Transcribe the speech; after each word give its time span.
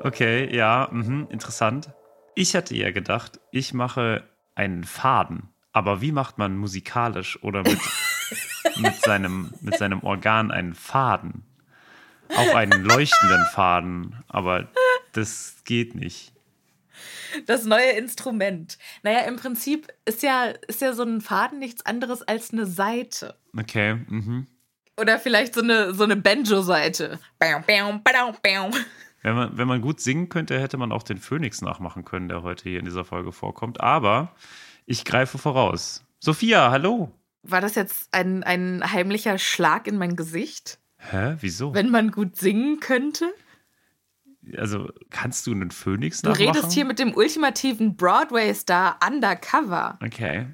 Okay, 0.00 0.54
ja, 0.54 0.88
mhm, 0.90 1.26
interessant. 1.30 1.90
Ich 2.34 2.54
hatte 2.54 2.76
ja 2.76 2.90
gedacht, 2.92 3.40
ich 3.50 3.74
mache 3.74 4.24
einen 4.54 4.84
Faden. 4.84 5.48
Aber 5.72 6.00
wie 6.00 6.12
macht 6.12 6.38
man 6.38 6.56
musikalisch 6.56 7.42
oder 7.42 7.62
mit, 7.62 7.78
mit, 8.76 8.96
seinem, 8.96 9.52
mit 9.60 9.76
seinem 9.76 10.02
Organ 10.02 10.50
einen 10.50 10.74
Faden? 10.74 11.44
Auch 12.36 12.54
einen 12.54 12.84
leuchtenden 12.84 13.44
Faden. 13.52 14.22
Aber 14.28 14.68
das 15.12 15.56
geht 15.64 15.94
nicht. 15.94 16.32
Das 17.46 17.64
neue 17.64 17.90
Instrument. 17.92 18.78
Naja, 19.02 19.20
im 19.20 19.36
Prinzip 19.36 19.88
ist 20.04 20.22
ja, 20.22 20.46
ist 20.66 20.80
ja 20.80 20.92
so 20.92 21.02
ein 21.02 21.20
Faden 21.20 21.58
nichts 21.58 21.84
anderes 21.86 22.22
als 22.22 22.52
eine 22.52 22.66
Seite. 22.66 23.36
Okay, 23.56 23.94
mhm. 23.94 24.46
Oder 24.98 25.18
vielleicht 25.18 25.54
so 25.54 25.60
eine, 25.60 25.94
so 25.94 26.04
eine 26.04 26.16
Banjo-Seite. 26.16 27.20
Wenn 29.22 29.34
man, 29.34 29.58
wenn 29.58 29.66
man 29.68 29.80
gut 29.80 30.00
singen 30.00 30.28
könnte, 30.28 30.60
hätte 30.60 30.76
man 30.76 30.92
auch 30.92 31.02
den 31.02 31.18
Phönix 31.18 31.60
nachmachen 31.60 32.04
können, 32.04 32.28
der 32.28 32.42
heute 32.42 32.68
hier 32.68 32.78
in 32.78 32.84
dieser 32.84 33.04
Folge 33.04 33.32
vorkommt. 33.32 33.80
Aber 33.80 34.32
ich 34.86 35.04
greife 35.04 35.38
voraus. 35.38 36.04
Sophia, 36.20 36.70
hallo. 36.70 37.10
War 37.42 37.60
das 37.60 37.74
jetzt 37.74 38.08
ein, 38.12 38.42
ein 38.44 38.82
heimlicher 38.92 39.38
Schlag 39.38 39.86
in 39.86 39.98
mein 39.98 40.16
Gesicht? 40.16 40.78
Hä? 40.98 41.36
Wieso? 41.40 41.74
Wenn 41.74 41.90
man 41.90 42.10
gut 42.10 42.36
singen 42.36 42.80
könnte? 42.80 43.26
also, 44.56 44.88
kannst 45.10 45.46
du 45.46 45.52
einen 45.52 45.70
Phönix 45.70 46.22
Du 46.22 46.30
nachmachen? 46.30 46.54
redest 46.56 46.72
hier 46.72 46.84
mit 46.84 46.98
dem 46.98 47.14
ultimativen 47.14 47.96
Broadway-Star 47.96 48.98
undercover. 49.06 49.98
Okay. 50.04 50.46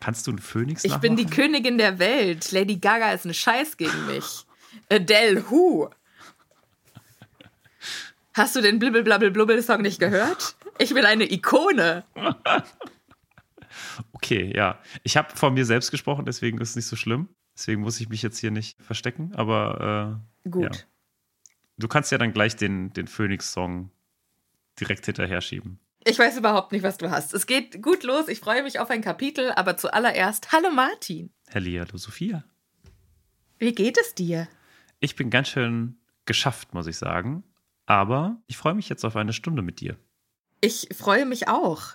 Kannst 0.00 0.26
du 0.26 0.30
einen 0.30 0.38
Phönix 0.38 0.84
Ich 0.84 0.92
nachmachen? 0.92 1.16
bin 1.16 1.16
die 1.16 1.26
Königin 1.26 1.78
der 1.78 1.98
Welt. 1.98 2.52
Lady 2.52 2.76
Gaga 2.76 3.12
ist 3.12 3.24
ein 3.24 3.34
Scheiß 3.34 3.76
gegen 3.76 4.06
mich. 4.06 4.46
Adele 4.90 5.50
Who? 5.50 5.90
Hast 8.38 8.54
du 8.54 8.60
den 8.60 8.78
Blibbel-Blabbel-Blubbel-Song 8.78 9.82
nicht 9.82 9.98
gehört? 9.98 10.54
Ich 10.78 10.94
bin 10.94 11.04
eine 11.04 11.30
Ikone. 11.30 12.04
Okay, 14.12 14.52
ja. 14.56 14.80
Ich 15.04 15.16
habe 15.16 15.36
von 15.36 15.54
mir 15.54 15.64
selbst 15.64 15.90
gesprochen, 15.90 16.24
deswegen 16.24 16.58
ist 16.60 16.70
es 16.70 16.76
nicht 16.76 16.86
so 16.86 16.96
schlimm. 16.96 17.28
Deswegen 17.56 17.82
muss 17.82 18.00
ich 18.00 18.08
mich 18.08 18.22
jetzt 18.22 18.38
hier 18.38 18.50
nicht 18.50 18.80
verstecken, 18.82 19.32
aber 19.36 20.18
äh, 20.44 20.48
Gut. 20.50 20.74
Ja. 20.74 20.82
du 21.76 21.86
kannst 21.86 22.10
ja 22.10 22.18
dann 22.18 22.32
gleich 22.32 22.56
den, 22.56 22.92
den 22.94 23.06
Phoenix-Song 23.06 23.90
direkt 24.80 25.06
hinterher 25.06 25.40
schieben. 25.42 25.78
Ich 26.04 26.18
weiß 26.18 26.38
überhaupt 26.38 26.72
nicht, 26.72 26.82
was 26.82 26.96
du 26.96 27.10
hast. 27.10 27.34
Es 27.34 27.46
geht 27.46 27.82
gut 27.82 28.02
los. 28.02 28.28
Ich 28.28 28.40
freue 28.40 28.62
mich 28.62 28.80
auf 28.80 28.90
ein 28.90 29.02
Kapitel, 29.02 29.52
aber 29.52 29.76
zuallererst, 29.76 30.50
hallo 30.50 30.70
Martin. 30.70 31.30
Hallihallo, 31.54 31.96
Sophia. 31.98 32.42
Wie 33.58 33.74
geht 33.74 33.98
es 33.98 34.14
dir? 34.14 34.48
Ich 34.98 35.14
bin 35.14 35.30
ganz 35.30 35.48
schön 35.48 35.98
geschafft, 36.24 36.74
muss 36.74 36.86
ich 36.86 36.96
sagen. 36.96 37.44
Aber 37.88 38.40
ich 38.46 38.56
freue 38.58 38.74
mich 38.74 38.88
jetzt 38.90 39.04
auf 39.06 39.16
eine 39.16 39.32
Stunde 39.32 39.62
mit 39.62 39.80
dir. 39.80 39.96
Ich 40.60 40.90
freue 40.94 41.24
mich 41.24 41.48
auch. 41.48 41.94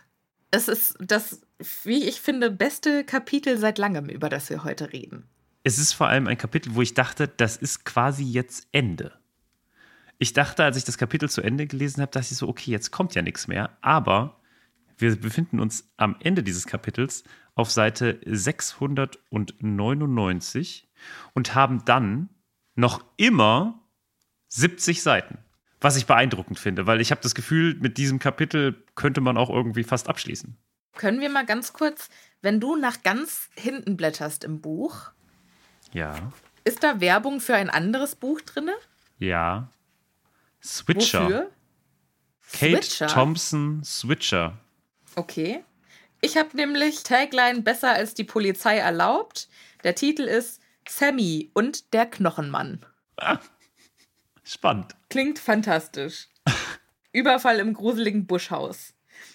Es 0.50 0.68
ist 0.68 0.96
das, 1.00 1.42
wie 1.84 2.06
ich 2.06 2.20
finde, 2.20 2.50
beste 2.50 3.04
Kapitel 3.04 3.60
seit 3.60 3.78
langem, 3.78 4.10
über 4.10 4.28
das 4.28 4.50
wir 4.50 4.64
heute 4.64 4.92
reden. 4.92 5.30
Es 5.62 5.78
ist 5.78 5.94
vor 5.94 6.08
allem 6.08 6.26
ein 6.26 6.40
Kapitel, 6.40 6.74
wo 6.74 6.82
ich 6.82 6.96
dachte, 6.96 7.28
das 7.28 7.58
ist 7.58 7.86
quasi 7.86 8.24
jetzt 8.24 8.68
Ende. 8.72 9.14
Ich 10.18 10.34
dachte, 10.34 10.64
als 10.64 10.78
ich 10.78 10.84
das 10.84 10.98
Kapitel 10.98 11.30
zu 11.30 11.44
Ende 11.44 11.68
gelesen 11.68 12.02
habe, 12.02 12.12
dachte 12.12 12.30
ich 12.32 12.38
so, 12.38 12.50
okay, 12.50 12.72
jetzt 12.72 12.90
kommt 12.90 13.14
ja 13.14 13.22
nichts 13.22 13.48
mehr. 13.48 13.78
Aber 13.82 14.42
wir 14.98 15.16
befinden 15.16 15.60
uns 15.60 15.94
am 15.98 16.16
Ende 16.22 16.42
dieses 16.42 16.66
Kapitels 16.66 17.24
auf 17.54 17.70
Seite 17.70 18.20
699 18.26 20.90
und 21.34 21.54
haben 21.54 21.86
dann 21.86 22.30
noch 22.74 23.06
immer 23.18 23.88
70 24.48 25.04
Seiten. 25.04 25.43
Was 25.84 25.98
ich 25.98 26.06
beeindruckend 26.06 26.58
finde, 26.58 26.88
weil 26.88 27.02
ich 27.02 27.12
habe 27.12 27.22
das 27.22 27.36
Gefühl, 27.36 27.76
mit 27.80 27.98
diesem 27.98 28.18
Kapitel 28.18 28.84
könnte 28.96 29.20
man 29.22 29.38
auch 29.38 29.50
irgendwie 29.50 29.84
fast 29.84 30.08
abschließen. 30.08 30.58
Können 30.96 31.20
wir 31.20 31.30
mal 31.30 31.46
ganz 31.46 31.74
kurz, 31.74 32.10
wenn 32.42 32.60
du 32.60 32.76
nach 32.78 33.04
ganz 33.04 33.50
hinten 33.56 33.98
blätterst 33.98 34.44
im 34.44 34.62
Buch, 34.62 35.12
Ja, 35.92 36.16
ist 36.64 36.84
da 36.84 37.02
Werbung 37.02 37.42
für 37.42 37.56
ein 37.56 37.70
anderes 37.70 38.16
Buch 38.16 38.40
drin? 38.42 38.70
ja. 39.20 39.70
Switcher. 40.64 41.24
Wofür? 41.26 41.52
Kate 42.54 42.84
Switcher? 42.84 43.08
Thompson 43.08 43.84
Switcher. 43.84 44.58
Okay. 45.16 45.66
Ich 46.22 46.38
habe 46.38 46.56
nämlich 46.56 47.04
Tagline 47.04 47.62
besser 47.64 47.92
als 47.92 48.14
die 48.14 48.24
Polizei 48.24 48.78
erlaubt. 48.78 49.50
Der 49.84 49.94
Titel 49.96 50.22
ist 50.22 50.62
Sammy 50.88 51.52
und 51.54 51.92
der 51.94 52.06
Knochenmann. 52.06 52.86
Spannend. 54.44 54.96
Klingt 55.10 55.40
fantastisch. 55.40 56.28
Überfall 57.12 57.60
im 57.60 57.74
gruseligen 57.74 58.26
Buschhaus. 58.26 58.94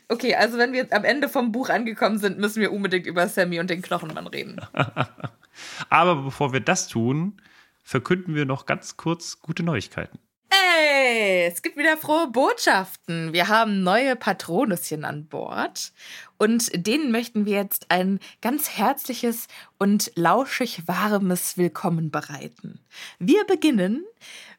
Okay, 0.09 0.35
also 0.35 0.59
wenn 0.59 0.73
wir 0.73 0.93
am 0.93 1.05
Ende 1.05 1.29
vom 1.29 1.53
Buch 1.53 1.69
angekommen 1.69 2.19
sind, 2.19 2.39
müssen 2.39 2.61
wir 2.61 2.73
unbedingt 2.73 3.07
über 3.07 3.29
Sammy 3.29 3.61
und 3.61 3.71
den 3.71 3.83
Knochenmann 3.83 4.27
reden. 4.27 4.61
Aber 5.91 6.17
bevor 6.17 6.53
wir 6.53 6.61
das 6.61 6.89
tun, 6.89 7.41
verkünden 7.83 8.35
wir 8.35 8.45
noch 8.45 8.67
ganz 8.67 8.97
kurz 8.97 9.41
gute 9.41 9.63
Neuigkeiten. 9.63 10.19
Ey, 10.51 11.47
es 11.47 11.61
gibt 11.61 11.77
wieder 11.77 11.99
frohe 11.99 12.29
Botschaften. 12.29 13.35
Wir 13.35 13.49
haben 13.49 13.83
neue 13.83 14.17
Patronüschen 14.17 15.05
an 15.05 15.27
Bord 15.27 15.93
und 16.39 16.71
denen 16.75 17.11
möchten 17.11 17.45
wir 17.45 17.57
jetzt 17.57 17.91
ein 17.91 18.19
ganz 18.41 18.71
herzliches 18.71 19.47
und 19.79 20.11
lauschig 20.15 20.89
warmes 20.89 21.59
Willkommen 21.59 22.11
bereiten. 22.11 22.81
Wir 23.19 23.45
beginnen 23.45 24.07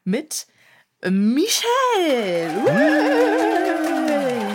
mit 0.04 0.46
Michelle. 1.02 2.54
Woo! 2.54 2.68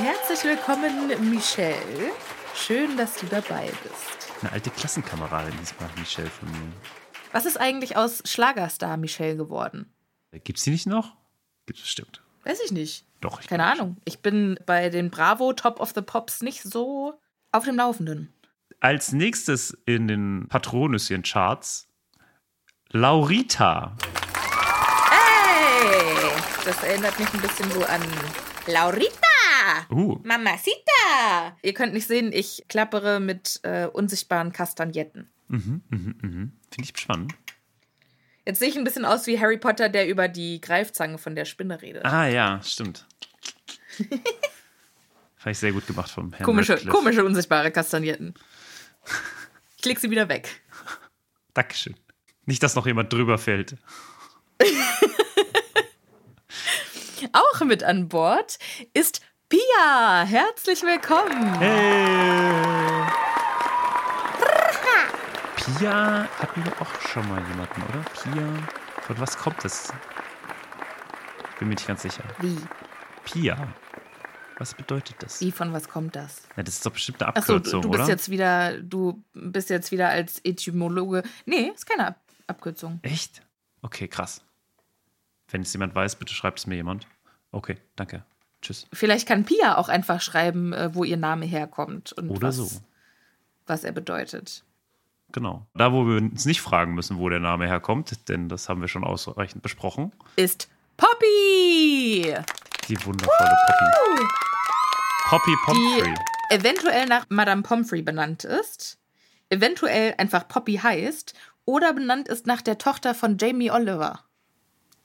Herzlich 0.04 0.44
willkommen, 0.44 1.30
Michelle. 1.30 2.12
Schön, 2.56 2.96
dass 2.98 3.18
du 3.18 3.26
dabei 3.28 3.70
bist. 3.84 4.34
Eine 4.42 4.52
alte 4.52 4.70
Klassenkameradin 4.70 5.54
diesmal, 5.60 5.90
Michelle 5.98 6.30
von 6.30 6.50
mir. 6.50 6.74
Was 7.32 7.46
ist 7.46 7.58
eigentlich 7.60 7.98
aus 7.98 8.24
Schlagerstar 8.26 8.98
Michelle 8.98 9.38
geworden? 9.38 9.94
Gibt's 10.44 10.64
die 10.64 10.72
nicht 10.72 10.88
noch? 10.88 11.16
Gibt's 11.66 11.82
bestimmt. 11.82 12.22
Weiß 12.44 12.60
ich 12.64 12.72
nicht. 12.72 13.06
Doch, 13.22 13.42
ich 13.42 13.48
Keine 13.48 13.66
Ahnung. 13.66 13.98
Ich 14.06 14.20
bin 14.20 14.60
bei 14.66 14.90
den 14.90 15.10
Bravo 15.10 15.54
Top 15.54 15.80
of 15.80 15.94
the 15.96 16.02
Pops 16.02 16.42
nicht 16.42 16.62
so 16.62 17.20
auf 17.52 17.66
dem 17.66 17.76
Laufenden. 17.76 18.32
Als 18.80 19.12
nächstes 19.12 19.76
in 19.86 20.08
den 20.08 20.48
Patronüschen-Charts 20.48 21.88
Laurita. 22.90 23.98
Hey! 25.78 26.32
Das 26.64 26.82
erinnert 26.84 27.20
mich 27.20 27.32
ein 27.34 27.42
bisschen 27.42 27.70
so 27.72 27.84
an 27.84 28.02
Laurita! 28.68 29.12
Uh, 29.90 30.20
Mamacita! 30.24 31.58
Ihr 31.62 31.74
könnt 31.74 31.94
nicht 31.94 32.08
sehen, 32.08 32.32
ich 32.32 32.64
klappere 32.70 33.20
mit 33.20 33.60
äh, 33.64 33.88
unsichtbaren 33.88 34.52
Kastagnetten. 34.52 35.30
finde 35.50 36.52
ich 36.82 36.98
spannend. 36.98 37.34
Jetzt 38.46 38.60
sehe 38.60 38.70
ich 38.70 38.78
ein 38.78 38.84
bisschen 38.84 39.06
aus 39.06 39.28
wie 39.28 39.40
Harry 39.40 39.58
Potter, 39.58 39.90
der 39.90 40.08
über 40.08 40.28
die 40.28 40.62
Greifzange 40.62 41.18
von 41.18 41.36
der 41.36 41.46
Spinne 41.46 41.82
redet. 41.82 42.06
Ah 42.06 42.28
ja, 42.28 42.62
stimmt. 42.64 43.06
Fand 45.38 45.52
ich 45.52 45.58
sehr 45.60 45.72
gut 45.74 45.88
gemacht 45.88 46.10
vom 46.10 46.32
Herrn 46.32 46.46
komische, 46.46 46.74
Radcliffe. 46.74 46.96
komische, 46.96 47.26
unsichtbare 47.26 47.72
Kastagnetten. 47.72 48.34
Ich 49.78 49.86
leg 49.86 50.00
sie 50.00 50.10
wieder 50.10 50.30
weg. 50.30 50.62
Dankeschön. 51.54 51.96
Nicht, 52.46 52.64
dass 52.64 52.76
noch 52.76 52.86
jemand 52.86 53.12
drüber 53.12 53.38
fällt. 53.38 53.76
Auch 57.36 57.66
mit 57.66 57.84
an 57.84 58.08
Bord 58.08 58.58
ist 58.94 59.20
Pia. 59.50 60.24
Herzlich 60.26 60.84
willkommen. 60.84 61.54
Hey! 61.60 63.04
Pia 65.58 66.30
hatten 66.40 66.64
wir 66.64 66.72
auch 66.82 67.02
schon 67.02 67.28
mal 67.28 67.46
jemanden, 67.50 67.82
oder? 67.90 68.06
Pia. 68.14 68.70
Von 69.02 69.20
was 69.20 69.38
kommt 69.38 69.66
das? 69.66 69.92
Bin 71.60 71.68
mir 71.68 71.76
nicht 71.76 71.86
ganz 71.86 72.04
sicher. 72.04 72.24
Wie? 72.40 72.58
Pia. 73.26 73.68
Was 74.58 74.74
bedeutet 74.74 75.18
das? 75.20 75.42
Wie, 75.42 75.52
von 75.52 75.74
was 75.74 75.90
kommt 75.90 76.16
das? 76.16 76.44
Ja, 76.56 76.64
das 76.64 76.76
ist 76.76 76.86
doch 76.86 76.94
bestimmt 76.94 77.22
eine 77.22 77.36
Abkürzung, 77.36 77.82
du, 77.82 77.90
du 77.90 77.92
bist 77.92 78.04
oder? 78.04 78.14
jetzt 78.14 78.30
wieder, 78.30 78.78
du 78.82 79.22
bist 79.34 79.70
jetzt 79.70 79.92
wieder 79.92 80.08
als 80.08 80.40
Etymologe. 80.46 81.22
Nee, 81.46 81.74
ist 81.76 81.86
keine 81.86 82.08
Ab 82.08 82.22
Abkürzung. 82.48 83.00
Echt? 83.02 83.42
Okay, 83.82 84.08
krass. 84.08 84.42
Wenn 85.50 85.64
es 85.64 85.74
jemand 85.74 85.94
weiß, 85.96 86.16
bitte 86.16 86.34
schreibt 86.34 86.60
es 86.60 86.68
mir 86.68 86.76
jemand. 86.76 87.06
Okay, 87.56 87.78
danke. 87.96 88.24
Tschüss. 88.62 88.86
Vielleicht 88.92 89.28
kann 89.28 89.46
Pia 89.46 89.78
auch 89.78 89.88
einfach 89.90 90.20
schreiben, 90.22 90.74
äh, 90.74 90.94
wo 90.94 91.04
ihr 91.04 91.18
Name 91.18 91.46
herkommt 91.46 92.12
und 92.14 92.30
Oder 92.30 92.50
was, 92.50 92.56
so. 92.58 92.70
was 93.66 93.84
er 93.84 93.92
bedeutet. 93.92 94.64
Genau. 95.32 95.66
Da, 95.74 95.92
wo 95.94 96.06
wir 96.06 96.18
uns 96.18 96.46
nicht 96.46 96.62
fragen 96.62 96.94
müssen, 96.96 97.18
wo 97.18 97.30
der 97.30 97.40
Name 97.40 97.68
herkommt, 97.68 98.28
denn 98.30 98.50
das 98.50 98.68
haben 98.70 98.82
wir 98.82 98.88
schon 98.88 99.04
ausreichend 99.04 99.62
besprochen. 99.64 100.12
Ist 100.36 100.68
Poppy! 100.98 102.36
Die 102.88 103.06
wundervolle 103.06 103.58
Poppy. 103.68 104.26
Poppy 105.30 105.52
Die 105.52 105.58
Pomfrey. 105.66 106.14
eventuell 106.52 107.06
nach 107.08 107.26
Madame 107.30 107.62
Pomfrey 107.64 108.02
benannt 108.02 108.44
ist, 108.44 109.00
eventuell 109.50 110.14
einfach 110.18 110.48
Poppy 110.48 110.76
heißt 110.78 111.34
oder 111.66 111.94
benannt 111.94 112.28
ist 112.28 112.46
nach 112.48 112.62
der 112.62 112.78
Tochter 112.78 113.16
von 113.16 113.38
Jamie 113.38 113.72
Oliver. 113.72 114.20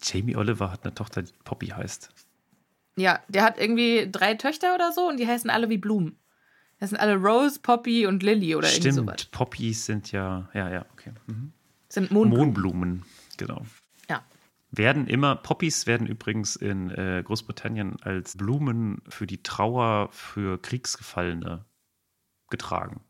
Jamie 0.02 0.36
Oliver 0.36 0.70
hat 0.72 0.84
eine 0.84 0.94
Tochter, 0.94 1.22
die 1.22 1.32
Poppy 1.44 1.68
heißt. 1.68 2.10
Ja, 2.96 3.20
der 3.28 3.44
hat 3.44 3.58
irgendwie 3.58 4.08
drei 4.10 4.34
Töchter 4.34 4.74
oder 4.74 4.92
so 4.92 5.08
und 5.08 5.18
die 5.18 5.26
heißen 5.26 5.50
alle 5.50 5.68
wie 5.70 5.78
Blumen. 5.78 6.18
Das 6.78 6.90
sind 6.90 6.98
alle 6.98 7.16
Rose, 7.16 7.60
Poppy 7.60 8.06
und 8.06 8.22
Lily 8.22 8.54
oder 8.54 8.68
irgendwie 8.68 8.90
sowas. 8.90 9.20
Stimmt, 9.20 9.32
Poppys 9.32 9.86
sind 9.86 10.12
ja, 10.12 10.48
ja, 10.54 10.70
ja, 10.70 10.86
okay. 10.92 11.12
Mhm. 11.26 11.52
Sind 11.88 12.10
Mondblumen. 12.10 12.46
Mohnblumen, 12.46 13.04
genau. 13.36 13.66
Ja. 14.08 14.24
Werden 14.70 15.06
immer, 15.06 15.36
Poppys 15.36 15.86
werden 15.86 16.06
übrigens 16.06 16.56
in 16.56 16.90
äh, 16.90 17.22
Großbritannien 17.24 18.00
als 18.02 18.36
Blumen 18.36 19.02
für 19.08 19.26
die 19.26 19.42
Trauer 19.42 20.08
für 20.12 20.60
Kriegsgefallene 20.60 21.66
getragen. 22.48 23.00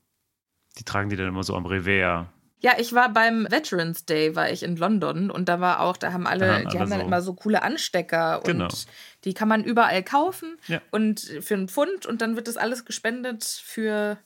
Die 0.79 0.85
tragen 0.85 1.11
die 1.11 1.17
dann 1.17 1.29
immer 1.29 1.44
so 1.44 1.55
am 1.56 1.67
Revers. 1.67 2.26
Ja, 2.62 2.73
ich 2.79 2.93
war 2.93 3.11
beim 3.12 3.47
Veterans 3.51 4.05
Day, 4.05 4.37
war 4.37 4.51
ich 4.51 4.62
in 4.62 4.77
London 4.77 5.31
und 5.31 5.49
da 5.49 5.61
war 5.61 5.81
auch, 5.81 5.97
da 5.97 6.12
haben 6.12 6.27
alle, 6.27 6.47
Da 6.47 6.59
die 6.59 6.67
alle 6.67 6.81
haben 6.81 6.91
dann 6.91 7.01
so- 7.01 7.07
immer 7.07 7.23
so 7.23 7.35
coole 7.35 7.62
Anstecker 7.62 8.43
Genau. 8.45 8.65
und 8.65 8.87
die 9.25 9.33
kann 9.35 9.49
man 9.49 9.65
überall 9.65 10.03
kaufen 10.03 10.59
Ja. 10.69 10.81
und 10.91 11.21
für 11.41 11.55
einen 11.55 11.69
Pfund 11.69 12.05
und 12.07 12.21
dann 12.21 12.37
wird 12.37 12.49
das 12.49 12.57
alles 12.59 12.85
gespendet 12.85 13.45
für 13.45 14.19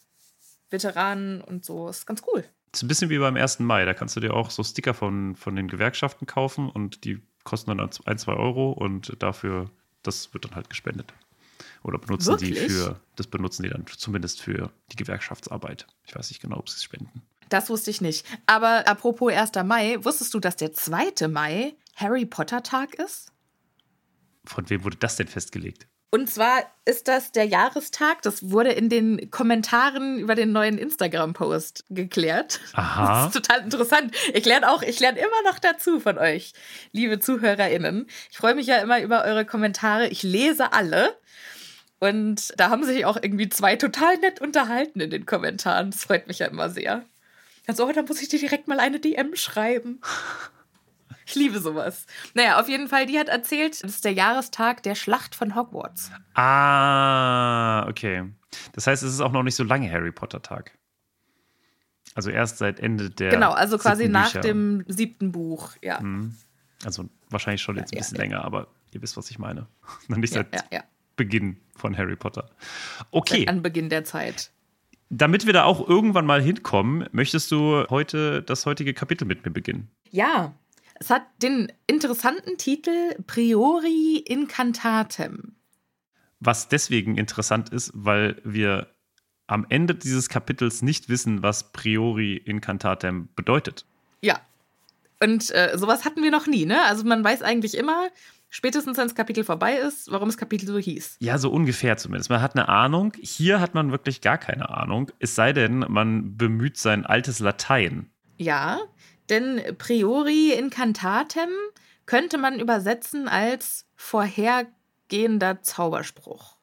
Veteranen 0.71 1.41
und 1.41 1.65
so. 1.65 1.89
Ist 1.89 2.07
ganz 2.07 2.23
cool. 2.33 2.45
Das 2.73 2.81
ist 2.81 2.83
ein 2.85 2.89
bisschen 2.89 3.11
wie 3.11 3.19
beim 3.19 3.37
1. 3.37 3.61
Mai. 3.61 3.85
Da 3.85 3.95
kannst 3.95 4.17
du 4.17 4.21
dir 4.21 4.35
auch 4.35 4.51
so 4.51 4.65
Sticker 4.65 4.95
von, 4.95 5.37
von 5.37 5.55
den 5.55 5.69
Gewerkschaften 5.69 6.27
kaufen 6.27 6.69
und 6.69 7.05
die 7.05 7.23
kosten 7.45 7.71
dann 7.77 7.89
ein, 8.07 8.19
zwei 8.19 8.33
Euro 8.33 8.73
und 8.73 9.13
dafür, 9.23 9.71
das 10.03 10.33
wird 10.35 10.45
dann 10.47 10.57
halt 10.57 10.69
gespendet. 10.71 11.13
Oder 11.85 11.99
benutzen 11.99 12.37
die 12.39 12.55
Wirklich? 12.57 12.73
für, 12.73 12.99
das 13.17 13.27
benutzen 13.27 13.63
die 13.63 13.69
dann 13.69 13.85
zumindest 13.87 14.41
für 14.41 14.71
die 14.91 14.97
Gewerkschaftsarbeit. 14.97 15.87
Ich 16.07 16.17
weiß 16.17 16.31
nicht 16.31 16.41
genau, 16.41 16.57
ob 16.57 16.69
sie 16.69 16.77
es 16.77 16.83
spenden. 16.83 17.23
Das 17.49 17.71
wusste 17.71 17.91
ich 17.91 18.01
nicht. 18.01 18.27
Aber 18.47 18.87
apropos 18.87 19.33
1. 19.33 19.53
Mai, 19.65 19.99
wusstest 20.01 20.35
du, 20.35 20.41
dass 20.41 20.57
der 20.57 20.73
2. 20.73 21.29
Mai 21.29 21.75
Harry 21.97 22.27
Potter 22.27 22.63
Tag 22.63 22.95
ist? 22.95 23.33
Von 24.45 24.69
wem 24.69 24.85
wurde 24.85 24.97
das 24.97 25.17
denn 25.17 25.29
festgelegt? 25.29 25.87
Und 26.15 26.31
zwar 26.31 26.63
ist 26.85 27.09
das 27.09 27.33
der 27.33 27.45
Jahrestag, 27.45 28.23
das 28.23 28.51
wurde 28.51 28.71
in 28.71 28.89
den 28.89 29.33
Kommentaren 29.33 30.21
über 30.21 30.37
den 30.37 30.53
neuen 30.53 30.79
Instagram-Post 30.79 31.87
geklärt. 31.91 32.61
Aha. 32.75 33.25
Das 33.25 33.35
ist 33.35 33.43
total 33.43 33.65
interessant. 33.65 34.15
Ich 34.33 34.45
lerne 34.45 34.71
auch, 34.71 34.83
ich 34.83 35.01
lerne 35.01 35.19
immer 35.19 35.51
noch 35.51 35.59
dazu 35.59 35.99
von 35.99 36.17
euch, 36.19 36.53
liebe 36.93 37.19
ZuhörerInnen. 37.19 38.07
Ich 38.31 38.37
freue 38.37 38.55
mich 38.55 38.69
ja 38.69 38.77
immer 38.77 39.01
über 39.01 39.25
eure 39.25 39.45
Kommentare. 39.45 40.07
Ich 40.07 40.23
lese 40.23 40.73
alle. 40.73 41.19
Und 41.99 42.53
da 42.59 42.71
haben 42.71 42.85
sich 42.85 43.05
auch 43.07 43.17
irgendwie 43.21 43.49
zwei 43.49 43.75
total 43.75 44.17
nett 44.19 44.41
unterhalten 44.41 45.01
in 45.01 45.11
den 45.11 45.27
Kommentaren. 45.27 45.91
Das 45.91 46.05
freut 46.05 46.29
mich 46.29 46.39
ja 46.39 46.47
immer 46.47 46.71
sehr. 46.71 47.05
Also, 47.67 47.87
oh, 47.87 47.93
da 47.93 48.03
muss 48.03 48.21
ich 48.21 48.29
dir 48.29 48.39
direkt 48.39 48.69
mal 48.69 48.81
eine 48.81 49.01
DM 49.01 49.35
schreiben. 49.37 50.01
Ich 51.27 51.35
liebe 51.35 51.59
sowas. 51.59 52.07
Naja, 52.35 52.61
auf 52.61 52.69
jeden 52.69 52.89
Fall, 52.89 53.07
die 53.07 53.19
hat 53.19 53.29
erzählt, 53.29 53.83
das 53.83 53.93
ist 53.93 54.05
der 54.05 54.13
Jahrestag 54.13 54.83
der 54.83 54.95
Schlacht 54.95 55.35
von 55.35 55.55
Hogwarts. 55.55 56.11
Ah, 56.35 57.87
okay. 57.89 58.31
Das 58.73 58.87
heißt, 58.87 59.03
es 59.03 59.15
ist 59.15 59.21
auch 59.21 59.33
noch 59.33 59.43
nicht 59.43 59.57
so 59.57 59.65
lange 59.65 59.91
Harry 59.91 60.13
Potter 60.13 60.43
Tag. 60.43 60.77
Also 62.15 62.31
erst 62.31 62.59
seit 62.59 62.79
Ende 62.79 63.11
der. 63.11 63.31
genau, 63.31 63.53
also 63.53 63.79
quasi 63.79 64.09
nach 64.09 64.33
Bücher. 64.33 64.41
dem 64.41 64.85
siebten 64.87 65.33
Buch, 65.33 65.73
ja. 65.83 66.01
Also 66.85 67.09
wahrscheinlich 67.31 67.63
schon 67.63 67.77
jetzt 67.77 67.93
ein 67.93 67.97
ja, 67.97 68.01
bisschen 68.01 68.17
ja. 68.17 68.23
länger, 68.23 68.45
aber 68.45 68.69
ihr 68.93 69.03
wisst, 69.03 69.17
was 69.17 69.31
ich 69.31 69.39
meine. 69.39 69.67
Noch 70.09 70.19
nicht 70.19 70.35
Ja, 70.35 70.43
seit 70.43 70.55
ja, 70.55 70.79
ja. 70.79 70.85
Beginn 71.17 71.61
von 71.77 71.97
Harry 71.97 72.17
Potter. 72.17 72.51
Okay, 73.11 73.47
An 73.49 73.63
Beginn 73.63 73.89
der 73.89 74.05
Zeit. 74.05 74.53
Damit 75.11 75.47
wir 75.47 75.53
da 75.53 75.65
auch 75.65 75.89
irgendwann 75.89 76.27
mal 76.27 76.43
hinkommen, 76.43 77.07
möchtest 77.13 77.51
du 77.51 77.85
heute 77.91 78.43
das 78.43 78.67
heutige 78.67 78.95
Kapitel 78.95 79.27
mit 79.27 79.45
mir 79.45 79.53
beginnen? 79.53 79.91
Ja, 80.11 80.55
es 80.95 81.11
hat 81.11 81.23
den 81.43 81.73
interessanten 81.87 82.57
Titel 82.57 83.15
Priori 83.27 84.17
Incantatem. 84.19 85.55
Was 86.41 86.69
deswegen 86.69 87.17
interessant 87.17 87.71
ist, 87.71 87.91
weil 87.95 88.41
wir 88.45 88.89
am 89.47 89.67
Ende 89.69 89.95
dieses 89.95 90.29
Kapitels 90.29 90.83
nicht 90.83 91.09
wissen, 91.09 91.43
was 91.43 91.73
Priori 91.73 92.37
Incantatem 92.37 93.29
bedeutet. 93.35 93.85
Ja. 94.23 94.41
Und 95.21 95.51
äh, 95.55 95.77
sowas 95.77 96.05
hatten 96.05 96.23
wir 96.23 96.31
noch 96.31 96.47
nie, 96.47 96.67
ne? 96.67 96.83
Also 96.85 97.05
man 97.05 97.23
weiß 97.23 97.43
eigentlich 97.43 97.77
immer, 97.77 98.09
spätestens 98.55 98.97
wenn 98.97 99.07
das 99.07 99.17
Kapitel 99.17 99.43
vorbei 99.43 99.75
ist, 99.75 100.11
warum 100.13 100.29
das 100.29 100.39
Kapitel 100.39 100.67
so 100.67 100.79
hieß. 100.79 101.17
Ja, 101.19 101.39
so 101.39 101.51
ungefähr 101.51 101.97
zumindest. 101.97 102.31
Man 102.31 102.41
hat 102.41 102.55
eine 102.55 102.69
Ahnung. 102.69 103.13
Hier 103.21 103.61
hat 103.61 103.75
man 103.75 103.91
wirklich 103.91 104.21
gar 104.21 104.39
keine 104.39 104.71
Ahnung. 104.71 105.11
Es 105.19 105.35
sei 105.35 105.53
denn, 105.53 105.81
man 105.89 106.37
bemüht 106.37 106.79
sein 106.79 107.05
altes 107.05 107.41
Latein. 107.41 108.11
Ja, 108.37 108.79
denn 109.29 109.61
Priori 109.77 110.53
Incantatem 110.53 111.49
könnte 112.07 112.39
man 112.39 112.61
übersetzen 112.61 113.27
als 113.27 113.87
vorhergehender 113.97 115.63
Zauberspruch. 115.63 116.57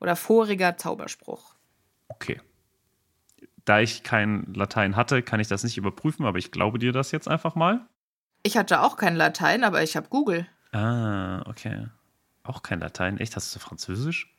Oder 0.00 0.16
voriger 0.16 0.78
Zauberspruch. 0.78 1.56
Okay. 2.08 2.40
Da 3.66 3.80
ich 3.80 4.02
kein 4.02 4.54
Latein 4.54 4.96
hatte, 4.96 5.22
kann 5.22 5.40
ich 5.40 5.48
das 5.48 5.62
nicht 5.62 5.76
überprüfen, 5.76 6.24
aber 6.24 6.38
ich 6.38 6.52
glaube 6.52 6.78
dir 6.78 6.92
das 6.92 7.10
jetzt 7.10 7.28
einfach 7.28 7.54
mal. 7.54 7.86
Ich 8.42 8.56
hatte 8.56 8.80
auch 8.80 8.96
kein 8.96 9.16
Latein, 9.16 9.62
aber 9.62 9.82
ich 9.82 9.96
habe 9.96 10.08
Google. 10.08 10.46
Ah, 10.76 11.42
okay. 11.46 11.88
Auch 12.42 12.62
kein 12.62 12.80
Latein. 12.80 13.18
Echt? 13.18 13.34
Hast 13.34 13.54
du 13.54 13.58
Französisch? 13.58 14.30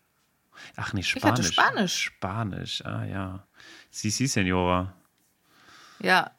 Ach 0.76 0.94
nee, 0.94 1.02
Ich 1.02 1.16
hatte 1.16 1.44
Spanisch. 1.44 1.54
Spanisch. 1.54 2.04
Spanisch, 2.04 2.86
ah 2.86 3.04
ja. 3.06 3.48
Sí, 3.90 4.12
sí, 4.12 4.28
Senora. 4.28 4.94
Ja. 6.00 6.32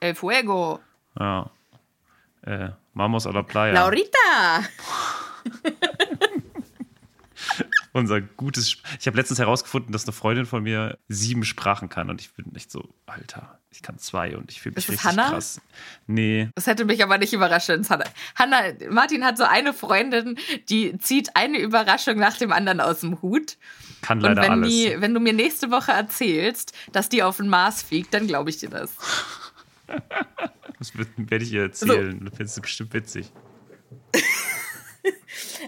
El 0.00 0.14
Fuego. 0.14 0.80
Ja. 1.18 1.50
Äh, 2.42 2.70
Vamos 2.94 3.26
a 3.26 3.32
la 3.32 3.42
playa. 3.42 3.74
Laurita. 3.74 4.62
unser 7.96 8.20
gutes. 8.20 8.76
Ich 9.00 9.06
habe 9.06 9.16
letztens 9.16 9.38
herausgefunden, 9.38 9.92
dass 9.92 10.04
eine 10.04 10.12
Freundin 10.12 10.46
von 10.46 10.62
mir 10.62 10.98
sieben 11.08 11.44
Sprachen 11.44 11.88
kann 11.88 12.10
und 12.10 12.20
ich 12.20 12.32
bin 12.32 12.54
echt 12.54 12.70
so, 12.70 12.88
Alter, 13.06 13.58
ich 13.70 13.82
kann 13.82 13.98
zwei 13.98 14.36
und 14.36 14.50
ich 14.50 14.60
fühle 14.60 14.74
mich 14.76 14.84
Ist 14.84 14.90
richtig 14.92 15.06
Hannah? 15.06 15.30
krass. 15.30 15.60
Nee, 16.06 16.48
Das 16.54 16.66
hätte 16.66 16.84
mich 16.84 17.02
aber 17.02 17.18
nicht 17.18 17.32
überrascht. 17.32 17.68
wenn 17.68 17.80
es 17.80 17.90
Hannah, 17.90 18.04
Hannah, 18.36 18.62
Martin 18.90 19.24
hat 19.24 19.38
so 19.38 19.44
eine 19.44 19.72
Freundin, 19.72 20.38
die 20.68 20.96
zieht 20.98 21.34
eine 21.36 21.58
Überraschung 21.58 22.16
nach 22.16 22.36
dem 22.36 22.52
anderen 22.52 22.80
aus 22.80 23.00
dem 23.00 23.20
Hut. 23.22 23.56
kann 24.02 24.18
Und 24.18 24.24
leider 24.24 24.42
wenn, 24.42 24.52
alles. 24.52 24.68
die, 24.70 24.96
wenn 25.00 25.12
du 25.14 25.20
mir 25.20 25.32
nächste 25.32 25.70
Woche 25.70 25.92
erzählst, 25.92 26.72
dass 26.92 27.08
die 27.08 27.22
auf 27.22 27.38
den 27.38 27.48
Mars 27.48 27.82
fliegt, 27.82 28.12
dann 28.14 28.26
glaube 28.26 28.50
ich 28.50 28.58
dir 28.58 28.70
das. 28.70 28.90
Das 30.78 30.92
werde 31.16 31.42
ich 31.44 31.52
ihr 31.52 31.62
erzählen. 31.62 32.20
Das 32.22 32.36
findest 32.36 32.56
du 32.58 32.60
bestimmt 32.60 32.92
witzig. 32.92 33.32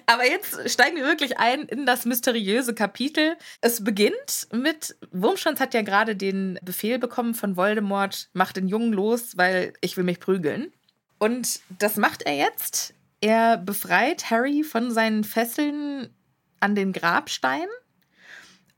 Aber 0.09 0.27
jetzt 0.27 0.71
steigen 0.71 0.97
wir 0.97 1.05
wirklich 1.05 1.39
ein 1.39 1.65
in 1.67 1.85
das 1.85 2.07
mysteriöse 2.07 2.75
Kapitel. 2.75 3.37
Es 3.61 3.85
beginnt 3.85 4.49
mit, 4.51 4.97
Wurmschwanz 5.13 5.61
hat 5.61 5.75
ja 5.75 5.83
gerade 5.83 6.17
den 6.17 6.59
Befehl 6.63 6.99
bekommen 6.99 7.35
von 7.35 7.59
Voldemort, 7.59 8.31
mach 8.33 8.55
den 8.55 8.69
Jungen 8.69 8.95
los, 8.95 9.37
weil 9.37 9.75
ich 9.83 9.99
will 9.99 10.05
mich 10.05 10.19
prügeln. 10.19 10.73
Und 11.19 11.61
das 11.79 11.99
macht 11.99 12.23
er 12.23 12.37
jetzt. 12.37 12.95
Er 13.21 13.59
befreit 13.59 14.31
Harry 14.31 14.65
von 14.65 14.91
seinen 14.91 15.25
Fesseln 15.25 16.09
an 16.59 16.75
den 16.75 16.95
Grabstein 16.95 17.67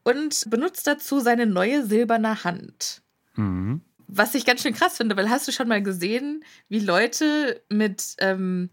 und 0.02 0.50
benutzt 0.50 0.88
dazu 0.88 1.20
seine 1.20 1.46
neue 1.46 1.86
silberne 1.86 2.42
Hand. 2.42 3.02
Mhm. 3.36 3.82
Was 4.08 4.34
ich 4.34 4.44
ganz 4.44 4.62
schön 4.62 4.74
krass 4.74 4.96
finde, 4.96 5.16
weil 5.16 5.30
hast 5.30 5.46
du 5.46 5.52
schon 5.52 5.68
mal 5.68 5.80
gesehen, 5.80 6.44
wie 6.68 6.80
Leute 6.80 7.62
mit 7.68 8.16
ähm, 8.18 8.70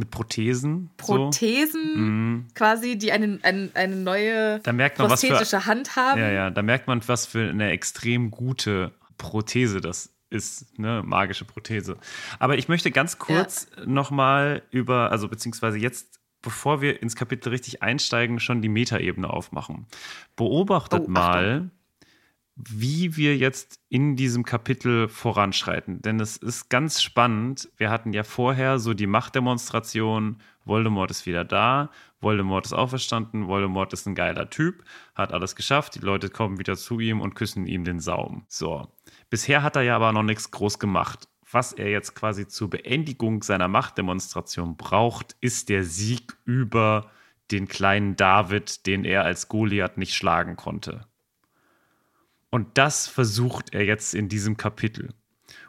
Mit 0.00 0.10
Prothesen. 0.10 0.90
Prothesen 0.96 1.82
So. 1.94 2.00
Mhm. 2.00 2.46
quasi, 2.54 2.96
die 2.96 3.12
eine, 3.12 3.38
eine, 3.42 3.68
eine 3.74 3.96
neue 3.96 4.58
Da 4.60 4.72
merkt 4.72 4.98
man, 4.98 5.10
was 5.10 5.20
für. 5.20 5.28
prosthetische 5.28 5.66
Hand 5.66 5.94
haben. 5.94 6.18
Ja, 6.18 6.30
ja, 6.30 6.50
da 6.50 6.62
merkt 6.62 6.86
man, 6.86 7.06
was 7.06 7.26
für 7.26 7.50
eine 7.50 7.70
extrem 7.70 8.30
gute 8.30 8.92
Prothese 9.18 9.82
das 9.82 10.10
ist, 10.30 10.78
ne, 10.78 11.02
magische 11.04 11.44
Prothese. 11.44 11.98
Aber 12.38 12.56
ich 12.56 12.66
möchte 12.68 12.90
ganz 12.90 13.18
kurz 13.18 13.66
nochmal 13.84 14.62
über, 14.70 15.12
also 15.12 15.28
beziehungsweise 15.28 15.76
jetzt, 15.76 16.18
bevor 16.40 16.80
wir 16.80 17.02
ins 17.02 17.14
Kapitel 17.14 17.50
richtig 17.50 17.82
einsteigen, 17.82 18.40
schon 18.40 18.62
die 18.62 18.70
Metaebene 18.70 19.28
aufmachen. 19.28 19.86
Beobachtet 20.36 21.02
Oh, 21.06 21.10
mal, 21.10 21.70
wie 22.68 23.16
wir 23.16 23.36
jetzt 23.36 23.80
in 23.88 24.16
diesem 24.16 24.44
Kapitel 24.44 25.08
voranschreiten. 25.08 26.02
Denn 26.02 26.20
es 26.20 26.36
ist 26.36 26.68
ganz 26.68 27.02
spannend. 27.02 27.68
Wir 27.76 27.90
hatten 27.90 28.12
ja 28.12 28.22
vorher 28.22 28.78
so 28.78 28.94
die 28.94 29.06
Machtdemonstration. 29.06 30.38
Voldemort 30.64 31.10
ist 31.10 31.26
wieder 31.26 31.44
da. 31.44 31.90
Voldemort 32.20 32.66
ist 32.66 32.72
auferstanden. 32.72 33.48
Voldemort 33.48 33.92
ist 33.92 34.06
ein 34.06 34.14
geiler 34.14 34.50
Typ. 34.50 34.84
Hat 35.14 35.32
alles 35.32 35.56
geschafft. 35.56 35.94
Die 35.94 36.00
Leute 36.00 36.28
kommen 36.28 36.58
wieder 36.58 36.76
zu 36.76 37.00
ihm 37.00 37.20
und 37.20 37.34
küssen 37.34 37.66
ihm 37.66 37.84
den 37.84 38.00
Saum. 38.00 38.44
So. 38.48 38.88
Bisher 39.30 39.62
hat 39.62 39.76
er 39.76 39.82
ja 39.82 39.96
aber 39.96 40.12
noch 40.12 40.22
nichts 40.22 40.50
groß 40.50 40.78
gemacht. 40.78 41.28
Was 41.52 41.72
er 41.72 41.90
jetzt 41.90 42.14
quasi 42.14 42.46
zur 42.46 42.70
Beendigung 42.70 43.42
seiner 43.42 43.68
Machtdemonstration 43.68 44.76
braucht, 44.76 45.36
ist 45.40 45.68
der 45.68 45.84
Sieg 45.84 46.36
über 46.44 47.10
den 47.50 47.66
kleinen 47.66 48.14
David, 48.14 48.86
den 48.86 49.04
er 49.04 49.24
als 49.24 49.48
Goliath 49.48 49.96
nicht 49.96 50.14
schlagen 50.14 50.56
konnte. 50.56 51.06
Und 52.50 52.76
das 52.78 53.06
versucht 53.06 53.72
er 53.72 53.84
jetzt 53.84 54.14
in 54.14 54.28
diesem 54.28 54.56
Kapitel. 54.56 55.14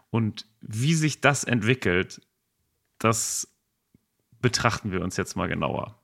Und 0.10 0.46
wie 0.62 0.94
sich 0.94 1.22
das 1.22 1.44
entwickelt, 1.44 2.22
das 2.98 3.48
betrachten 4.42 4.92
wir 4.92 5.02
uns 5.02 5.18
jetzt 5.18 5.36
mal 5.36 5.48
genauer. 5.48 6.00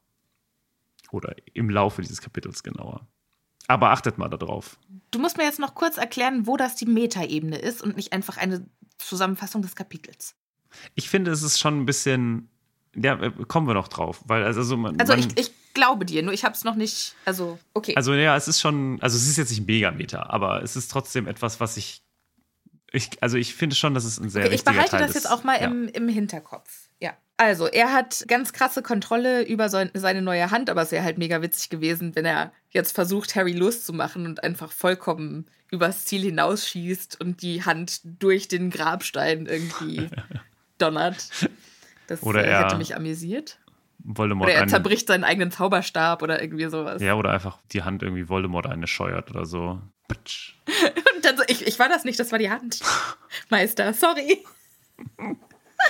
Oder 1.11 1.35
im 1.53 1.69
Laufe 1.69 2.01
dieses 2.01 2.21
Kapitels 2.21 2.63
genauer. 2.63 3.07
Aber 3.67 3.89
achtet 3.89 4.17
mal 4.17 4.29
darauf. 4.29 4.79
Du 5.11 5.19
musst 5.19 5.37
mir 5.37 5.43
jetzt 5.43 5.59
noch 5.59 5.75
kurz 5.75 5.97
erklären, 5.97 6.47
wo 6.47 6.57
das 6.57 6.75
die 6.75 6.85
Metaebene 6.85 7.57
ist 7.57 7.81
und 7.81 7.97
nicht 7.97 8.13
einfach 8.13 8.37
eine 8.37 8.65
Zusammenfassung 8.97 9.61
des 9.61 9.75
Kapitels. 9.75 10.35
Ich 10.95 11.09
finde, 11.09 11.31
es 11.31 11.43
ist 11.43 11.59
schon 11.59 11.81
ein 11.81 11.85
bisschen. 11.85 12.49
Ja, 13.01 13.21
äh, 13.21 13.31
kommen 13.47 13.67
wir 13.67 13.73
noch 13.73 13.87
drauf. 13.87 14.21
Weil, 14.25 14.43
also, 14.43 14.77
man, 14.77 14.99
Also 14.99 15.13
man, 15.13 15.19
ich, 15.19 15.37
ich 15.37 15.51
glaube 15.73 16.05
dir, 16.05 16.23
nur 16.23 16.33
ich 16.33 16.43
habe 16.43 16.55
es 16.55 16.63
noch 16.63 16.75
nicht. 16.75 17.15
Also, 17.25 17.59
okay. 17.73 17.95
Also 17.95 18.13
ja, 18.13 18.35
es 18.35 18.47
ist 18.47 18.59
schon, 18.59 18.97
also 19.01 19.15
es 19.17 19.27
ist 19.27 19.37
jetzt 19.37 19.51
nicht 19.51 19.67
mega 19.67 19.91
Meta, 19.91 20.23
aber 20.29 20.63
es 20.63 20.75
ist 20.75 20.89
trotzdem 20.89 21.27
etwas, 21.27 21.59
was 21.59 21.77
ich, 21.77 22.01
ich 22.91 23.09
also 23.21 23.37
ich 23.37 23.53
finde 23.53 23.75
schon, 23.75 23.93
dass 23.93 24.03
es 24.03 24.19
ein 24.19 24.29
sehr 24.29 24.45
okay, 24.45 24.55
ich 24.55 24.59
wichtiger 24.59 24.73
behalte 24.73 24.91
Teil 24.91 25.01
das 25.01 25.09
ist. 25.11 25.15
jetzt 25.15 25.31
auch 25.31 25.43
mal 25.43 25.61
ja. 25.61 25.67
im, 25.67 25.87
im 25.89 26.09
Hinterkopf. 26.09 26.89
Ja. 26.99 27.13
Also, 27.39 27.67
er 27.67 27.93
hat 27.93 28.25
ganz 28.27 28.51
krasse 28.51 28.81
Kontrolle 28.81 29.43
über 29.43 29.69
sein, 29.69 29.91
seine 29.93 30.23
neue 30.23 30.49
Hand, 30.49 30.71
aber 30.71 30.81
es 30.81 30.91
wäre 30.91 31.03
halt 31.03 31.19
mega 31.19 31.39
witzig 31.43 31.69
gewesen, 31.69 32.15
wenn 32.15 32.25
er 32.25 32.51
jetzt 32.71 32.93
versucht, 32.93 33.35
Harry 33.35 33.53
loszumachen 33.53 34.25
und 34.25 34.43
einfach 34.43 34.71
vollkommen 34.71 35.45
übers 35.69 36.05
Ziel 36.05 36.23
hinausschießt 36.23 37.21
und 37.21 37.43
die 37.43 37.63
Hand 37.63 38.01
durch 38.03 38.47
den 38.47 38.71
Grabstein 38.71 39.45
irgendwie 39.45 40.09
donnert. 40.79 41.29
Das 42.07 42.23
Oder 42.23 42.43
äh, 42.45 42.49
er- 42.49 42.63
hätte 42.65 42.77
mich 42.77 42.95
amüsiert. 42.95 43.59
Voldemort 43.99 44.49
Oder 44.49 44.59
er 44.59 44.67
zerbricht 44.67 45.07
seinen 45.07 45.23
eigenen 45.23 45.51
Zauberstab 45.51 46.21
oder 46.21 46.41
irgendwie 46.41 46.69
sowas. 46.69 47.01
ja, 47.01 47.15
oder 47.15 47.31
einfach 47.31 47.57
die 47.71 47.83
Hand 47.83 48.03
irgendwie 48.03 48.29
Voldemort 48.29 48.67
eine 48.67 48.87
scheuert 48.87 49.29
oder 49.31 49.45
so. 49.45 49.81
Und 50.09 51.25
dann 51.25 51.35
so, 51.37 51.43
ich, 51.47 51.65
ich 51.67 51.77
war 51.79 51.89
das 51.89 52.05
nicht, 52.05 52.17
das 52.19 52.31
war 52.31 52.39
die 52.39 52.49
Hand. 52.49 52.79
Meister, 53.49 53.93
sorry. 53.93 54.45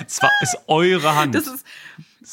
Es 0.05 0.21
war, 0.21 0.31
ist 0.41 0.57
eure 0.67 1.15
Hand. 1.15 1.35
Das 1.35 1.47
ist. 1.47 1.65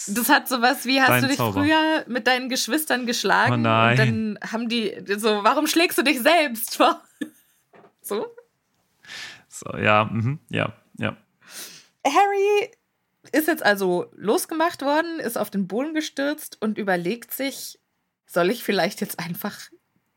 Das 0.09 0.29
hat 0.29 0.49
sowas 0.49 0.87
wie, 0.87 1.00
hast 1.00 1.09
Dein 1.11 1.23
du 1.23 1.29
dich 1.29 1.37
Zauber. 1.37 1.61
früher 1.62 2.05
mit 2.09 2.26
deinen 2.26 2.49
Geschwistern 2.49 3.07
geschlagen? 3.07 3.53
Oh 3.53 3.57
nein. 3.59 3.91
Und 3.93 3.99
dann 4.41 4.50
haben 4.53 4.69
die 4.69 4.93
so, 5.19 5.45
warum 5.45 5.67
schlägst 5.69 5.99
du 5.99 6.03
dich 6.03 6.21
selbst? 6.21 6.79
So? 8.00 8.26
so, 9.49 9.76
ja, 9.79 10.05
mhm, 10.05 10.38
ja, 10.50 10.73
ja. 10.99 11.17
Harry 12.07 12.71
ist 13.35 13.49
jetzt 13.49 13.64
also 13.64 14.07
losgemacht 14.14 14.83
worden, 14.83 15.19
ist 15.19 15.37
auf 15.37 15.50
den 15.50 15.67
Boden 15.67 15.93
gestürzt 15.93 16.57
und 16.61 16.79
überlegt 16.79 17.33
sich, 17.33 17.81
soll 18.26 18.50
ich 18.50 18.62
vielleicht 18.62 19.00
jetzt 19.00 19.19
einfach 19.19 19.59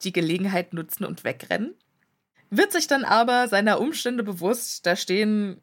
die 0.04 0.14
Gelegenheit 0.14 0.74
nutzen 0.74 1.04
und 1.04 1.24
wegrennen? 1.24 1.74
Wird 2.52 2.72
sich 2.72 2.88
dann 2.88 3.04
aber 3.04 3.48
seiner 3.48 3.82
Umstände 3.82 4.24
bewusst, 4.24 4.86
da 4.86 4.96
stehen 4.96 5.60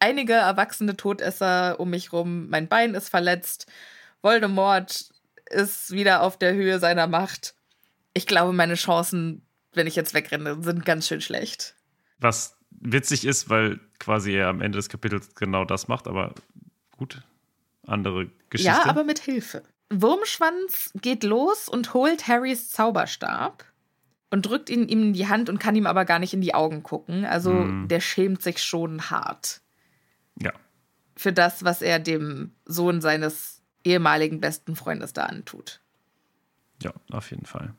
einige 0.00 0.34
erwachsene 0.34 0.96
Todesser 0.96 1.80
um 1.80 1.90
mich 1.90 2.12
rum, 2.12 2.50
mein 2.50 2.68
Bein 2.68 2.94
ist 2.94 3.08
verletzt, 3.08 3.66
Voldemort 4.20 5.10
ist 5.46 5.90
wieder 5.92 6.22
auf 6.22 6.38
der 6.38 6.52
Höhe 6.52 6.78
seiner 6.78 7.06
Macht. 7.06 7.54
Ich 8.12 8.26
glaube, 8.26 8.52
meine 8.52 8.74
Chancen, 8.74 9.46
wenn 9.72 9.86
ich 9.86 9.96
jetzt 9.96 10.12
wegrenne, 10.12 10.62
sind 10.62 10.84
ganz 10.84 11.08
schön 11.08 11.22
schlecht. 11.22 11.74
Was 12.18 12.58
witzig 12.70 13.24
ist, 13.24 13.48
weil 13.48 13.80
quasi 13.98 14.32
er 14.32 14.48
am 14.48 14.60
Ende 14.60 14.78
des 14.78 14.88
Kapitels 14.88 15.34
genau 15.34 15.64
das 15.64 15.88
macht, 15.88 16.08
aber 16.08 16.34
gut. 17.00 17.22
Andere 17.86 18.30
Geschichte. 18.50 18.70
Ja, 18.70 18.84
aber 18.84 19.04
mit 19.04 19.18
Hilfe. 19.18 19.62
Wurmschwanz 19.92 20.92
geht 21.00 21.24
los 21.24 21.68
und 21.68 21.94
holt 21.94 22.28
Harrys 22.28 22.70
Zauberstab 22.70 23.64
und 24.30 24.46
drückt 24.46 24.70
ihn 24.70 24.86
ihm 24.88 25.02
in 25.02 25.12
die 25.14 25.26
Hand 25.28 25.48
und 25.48 25.58
kann 25.58 25.74
ihm 25.74 25.86
aber 25.86 26.04
gar 26.04 26.18
nicht 26.18 26.34
in 26.34 26.40
die 26.42 26.54
Augen 26.54 26.82
gucken. 26.82 27.24
Also 27.24 27.52
Mhm. 27.52 27.88
der 27.88 28.00
schämt 28.00 28.42
sich 28.42 28.62
schon 28.62 29.10
hart 29.10 29.62
ja. 30.40 30.52
für 31.16 31.32
das, 31.32 31.64
was 31.64 31.82
er 31.82 31.98
dem 31.98 32.54
Sohn 32.66 33.00
seines 33.00 33.62
ehemaligen 33.82 34.40
besten 34.40 34.76
Freundes 34.76 35.12
da 35.14 35.24
antut. 35.24 35.80
Ja, 36.82 36.92
auf 37.10 37.30
jeden 37.30 37.46
Fall. 37.46 37.74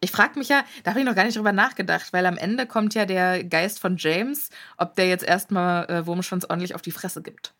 Ich 0.00 0.10
frage 0.10 0.38
mich 0.38 0.48
ja, 0.48 0.64
da 0.82 0.90
habe 0.90 1.00
ich 1.00 1.06
noch 1.06 1.14
gar 1.14 1.24
nicht 1.24 1.36
drüber 1.36 1.52
nachgedacht, 1.52 2.12
weil 2.12 2.26
am 2.26 2.36
Ende 2.36 2.66
kommt 2.66 2.94
ja 2.94 3.06
der 3.06 3.44
Geist 3.44 3.80
von 3.80 3.96
James, 3.98 4.50
ob 4.76 4.94
der 4.96 5.08
jetzt 5.08 5.24
erstmal 5.24 5.88
äh, 5.88 6.06
Wurmschwanz 6.06 6.44
ordentlich 6.44 6.74
auf 6.74 6.82
die 6.82 6.90
Fresse 6.90 7.22
gibt. 7.22 7.54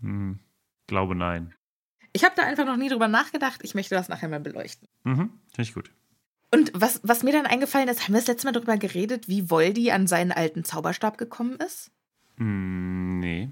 Hm, 0.00 0.38
glaube 0.86 1.14
nein. 1.14 1.54
Ich 2.12 2.24
habe 2.24 2.34
da 2.36 2.42
einfach 2.44 2.64
noch 2.64 2.76
nie 2.76 2.88
drüber 2.88 3.08
nachgedacht. 3.08 3.60
Ich 3.62 3.74
möchte 3.74 3.94
das 3.94 4.08
nachher 4.08 4.28
mal 4.28 4.40
beleuchten. 4.40 4.88
Mhm, 5.04 5.30
finde 5.48 5.62
ich 5.62 5.74
gut. 5.74 5.90
Und 6.50 6.72
was, 6.74 7.00
was 7.02 7.22
mir 7.22 7.32
dann 7.32 7.46
eingefallen 7.46 7.88
ist, 7.88 8.04
haben 8.04 8.14
wir 8.14 8.20
das 8.20 8.28
letzte 8.28 8.46
Mal 8.46 8.52
darüber 8.52 8.76
geredet, 8.78 9.28
wie 9.28 9.50
Voldy 9.50 9.90
an 9.90 10.06
seinen 10.06 10.32
alten 10.32 10.64
Zauberstab 10.64 11.18
gekommen 11.18 11.56
ist? 11.56 11.90
Hm, 12.36 13.18
nee. 13.18 13.50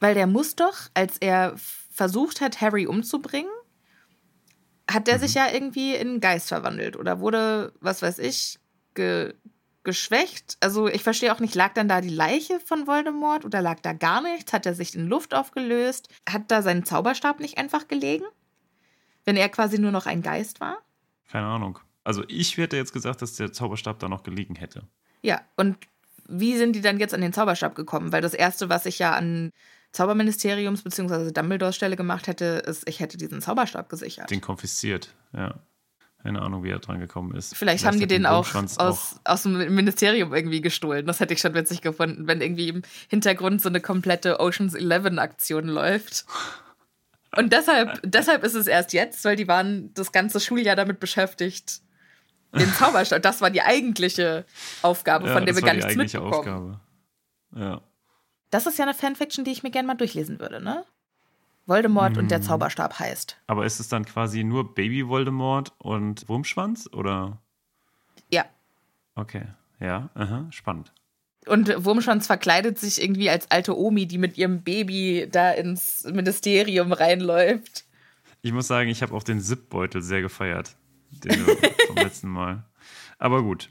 Weil 0.00 0.14
der 0.14 0.26
muss 0.26 0.56
doch, 0.56 0.88
als 0.94 1.18
er 1.18 1.54
versucht 1.56 2.40
hat, 2.40 2.60
Harry 2.60 2.86
umzubringen, 2.86 3.50
hat 4.90 5.06
der 5.06 5.18
sich 5.18 5.34
ja 5.34 5.50
irgendwie 5.50 5.94
in 5.94 6.20
Geist 6.20 6.48
verwandelt 6.48 6.96
oder 6.96 7.20
wurde, 7.20 7.72
was 7.80 8.02
weiß 8.02 8.18
ich, 8.18 8.58
ge 8.94 9.34
geschwächt. 9.84 10.56
Also 10.60 10.88
ich 10.88 11.02
verstehe 11.02 11.32
auch 11.32 11.40
nicht, 11.40 11.54
lag 11.54 11.74
dann 11.74 11.88
da 11.88 12.00
die 12.00 12.08
Leiche 12.08 12.58
von 12.60 12.86
Voldemort 12.86 13.44
oder 13.44 13.60
lag 13.62 13.80
da 13.80 13.92
gar 13.92 14.22
nichts? 14.22 14.52
Hat 14.52 14.66
er 14.66 14.74
sich 14.74 14.94
in 14.94 15.06
Luft 15.06 15.34
aufgelöst? 15.34 16.08
Hat 16.28 16.50
da 16.50 16.62
sein 16.62 16.84
Zauberstab 16.84 17.40
nicht 17.40 17.58
einfach 17.58 17.86
gelegen? 17.86 18.24
Wenn 19.24 19.36
er 19.36 19.48
quasi 19.48 19.78
nur 19.78 19.92
noch 19.92 20.06
ein 20.06 20.22
Geist 20.22 20.60
war? 20.60 20.78
Keine 21.30 21.46
Ahnung. 21.46 21.78
Also 22.02 22.24
ich 22.28 22.56
hätte 22.56 22.76
jetzt 22.76 22.92
gesagt, 22.92 23.22
dass 23.22 23.34
der 23.34 23.52
Zauberstab 23.52 23.98
da 23.98 24.08
noch 24.08 24.22
gelegen 24.22 24.56
hätte. 24.56 24.82
Ja, 25.22 25.40
und 25.56 25.76
wie 26.26 26.56
sind 26.56 26.74
die 26.74 26.80
dann 26.80 26.98
jetzt 26.98 27.14
an 27.14 27.20
den 27.20 27.32
Zauberstab 27.32 27.74
gekommen? 27.74 28.12
Weil 28.12 28.22
das 28.22 28.34
Erste, 28.34 28.68
was 28.68 28.86
ich 28.86 28.98
ja 28.98 29.14
an 29.14 29.50
Zauberministeriums 29.92 30.82
bzw. 30.82 31.30
Dumbledores 31.32 31.76
Stelle 31.76 31.96
gemacht 31.96 32.26
hätte, 32.26 32.62
ist, 32.66 32.88
ich 32.88 33.00
hätte 33.00 33.16
diesen 33.16 33.40
Zauberstab 33.40 33.88
gesichert. 33.88 34.30
Den 34.30 34.40
konfisziert, 34.40 35.14
ja. 35.32 35.54
Keine 36.24 36.40
Ahnung, 36.40 36.64
wie 36.64 36.70
er 36.70 36.78
dran 36.78 37.00
gekommen 37.00 37.36
ist. 37.36 37.54
Vielleicht, 37.54 37.84
haben 37.84 38.00
die 38.00 38.06
den 38.06 38.24
auch 38.24 38.54
aus, 38.78 39.20
aus 39.24 39.42
dem 39.42 39.74
Ministerium 39.74 40.32
irgendwie 40.32 40.62
gestohlen. 40.62 41.04
Das 41.04 41.20
hätte 41.20 41.34
ich 41.34 41.40
schon 41.40 41.52
witzig 41.52 41.82
gefunden, 41.82 42.26
wenn 42.26 42.40
irgendwie 42.40 42.70
im 42.70 42.82
Hintergrund 43.08 43.60
so 43.60 43.68
eine 43.68 43.82
komplette 43.82 44.40
Oceans 44.40 44.72
11 44.72 45.18
Aktion 45.18 45.68
läuft. 45.68 46.24
Und 47.36 47.52
deshalb, 47.52 48.00
deshalb 48.04 48.42
ist 48.42 48.54
es 48.54 48.66
erst 48.66 48.94
jetzt, 48.94 49.22
weil 49.26 49.36
die 49.36 49.48
waren 49.48 49.92
das 49.92 50.12
ganze 50.12 50.40
Schuljahr 50.40 50.76
damit 50.76 50.98
beschäftigt, 50.98 51.82
den 52.54 52.72
Zauberstab. 52.72 53.20
Das 53.20 53.42
war 53.42 53.50
die 53.50 53.60
eigentliche 53.60 54.46
Aufgabe, 54.80 55.26
ja, 55.26 55.34
von 55.34 55.44
der 55.44 55.54
wir 55.54 55.62
gar 55.62 55.74
nichts 55.74 55.94
mitbekommen. 55.94 56.32
Aufgabe. 56.32 56.80
Ja. 57.54 57.82
Das 58.48 58.66
ist 58.66 58.78
ja 58.78 58.86
eine 58.86 58.94
Fanfiction, 58.94 59.44
die 59.44 59.52
ich 59.52 59.62
mir 59.62 59.70
gerne 59.70 59.88
mal 59.88 59.94
durchlesen 59.94 60.40
würde, 60.40 60.62
ne? 60.62 60.86
Voldemort 61.66 62.16
hm. 62.16 62.24
und 62.24 62.30
der 62.30 62.38
hm. 62.38 62.44
Zauberstab 62.44 62.98
heißt. 62.98 63.38
Aber 63.46 63.64
ist 63.64 63.80
es 63.80 63.88
dann 63.88 64.04
quasi 64.04 64.44
nur 64.44 64.74
Baby 64.74 65.08
Voldemort 65.08 65.72
und 65.78 66.28
Wurmschwanz 66.28 66.88
oder? 66.92 67.40
Ja. 68.30 68.44
Okay, 69.14 69.44
ja, 69.80 70.10
aha, 70.14 70.46
spannend. 70.50 70.92
Und 71.46 71.84
Wurmschwanz 71.84 72.26
verkleidet 72.26 72.78
sich 72.78 73.02
irgendwie 73.02 73.28
als 73.28 73.50
alte 73.50 73.76
Omi, 73.76 74.06
die 74.06 74.18
mit 74.18 74.38
ihrem 74.38 74.62
Baby 74.62 75.28
da 75.30 75.50
ins 75.50 76.04
Ministerium 76.04 76.92
reinläuft. 76.92 77.84
Ich 78.42 78.52
muss 78.52 78.66
sagen, 78.66 78.88
ich 78.88 79.02
habe 79.02 79.14
auch 79.14 79.22
den 79.22 79.40
Zip-Beutel 79.40 80.02
sehr 80.02 80.22
gefeiert. 80.22 80.76
Den 81.10 81.32
vom 81.86 81.96
letzten 81.96 82.28
Mal. 82.28 82.64
Aber 83.18 83.42
gut. 83.42 83.70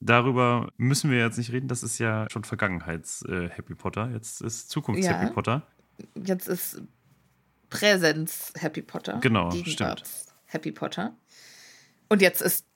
Darüber 0.00 0.68
müssen 0.76 1.10
wir 1.10 1.18
jetzt 1.18 1.38
nicht 1.38 1.52
reden. 1.52 1.68
Das 1.68 1.84
ist 1.84 1.98
ja 1.98 2.26
schon 2.30 2.42
Vergangenheits-Happy 2.42 3.72
äh, 3.72 3.76
Potter. 3.76 4.10
Jetzt 4.12 4.40
ist 4.40 4.70
Zukunfts-Happy 4.70 5.26
ja. 5.26 5.30
Potter. 5.30 5.62
Jetzt 6.16 6.48
ist 6.48 6.82
Präsenz 7.72 8.52
Happy 8.58 8.82
Potter. 8.82 9.18
Genau, 9.20 9.50
stimmt. 9.50 10.02
Happy 10.46 10.72
Potter. 10.72 11.16
Und 12.08 12.20
jetzt 12.20 12.42
ist 12.42 12.66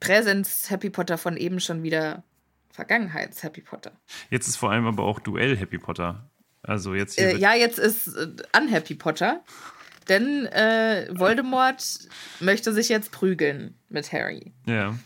Präsenz 0.00 0.70
Happy 0.70 0.88
Potter 0.88 1.18
von 1.18 1.36
eben 1.36 1.60
schon 1.60 1.82
wieder 1.82 2.24
Vergangenheits 2.70 3.42
Happy 3.42 3.60
Potter. 3.60 3.92
Jetzt 4.30 4.48
ist 4.48 4.56
vor 4.56 4.70
allem 4.70 4.86
aber 4.86 5.02
auch 5.02 5.20
Duell 5.20 5.56
Happy 5.56 5.78
Potter. 5.78 6.30
Also 6.62 6.94
jetzt 6.94 7.18
äh, 7.18 7.36
ja, 7.36 7.54
jetzt 7.54 7.78
ist 7.78 8.08
äh, 8.08 8.28
Unhappy 8.56 8.94
Potter. 8.94 9.44
Denn 10.08 10.46
äh, 10.46 11.08
Voldemort 11.12 11.84
möchte 12.40 12.72
sich 12.72 12.88
jetzt 12.88 13.12
prügeln 13.12 13.78
mit 13.88 14.12
Harry. 14.12 14.52
Ja. 14.66 14.98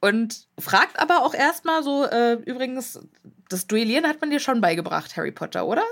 Und 0.00 0.46
fragt 0.58 0.98
aber 1.00 1.24
auch 1.24 1.34
erstmal 1.34 1.82
so, 1.82 2.04
äh, 2.04 2.34
übrigens, 2.44 3.00
das 3.48 3.66
Duellieren 3.66 4.06
hat 4.06 4.20
man 4.20 4.30
dir 4.30 4.40
schon 4.40 4.60
beigebracht, 4.60 5.16
Harry 5.16 5.32
Potter, 5.32 5.66
oder? 5.66 5.82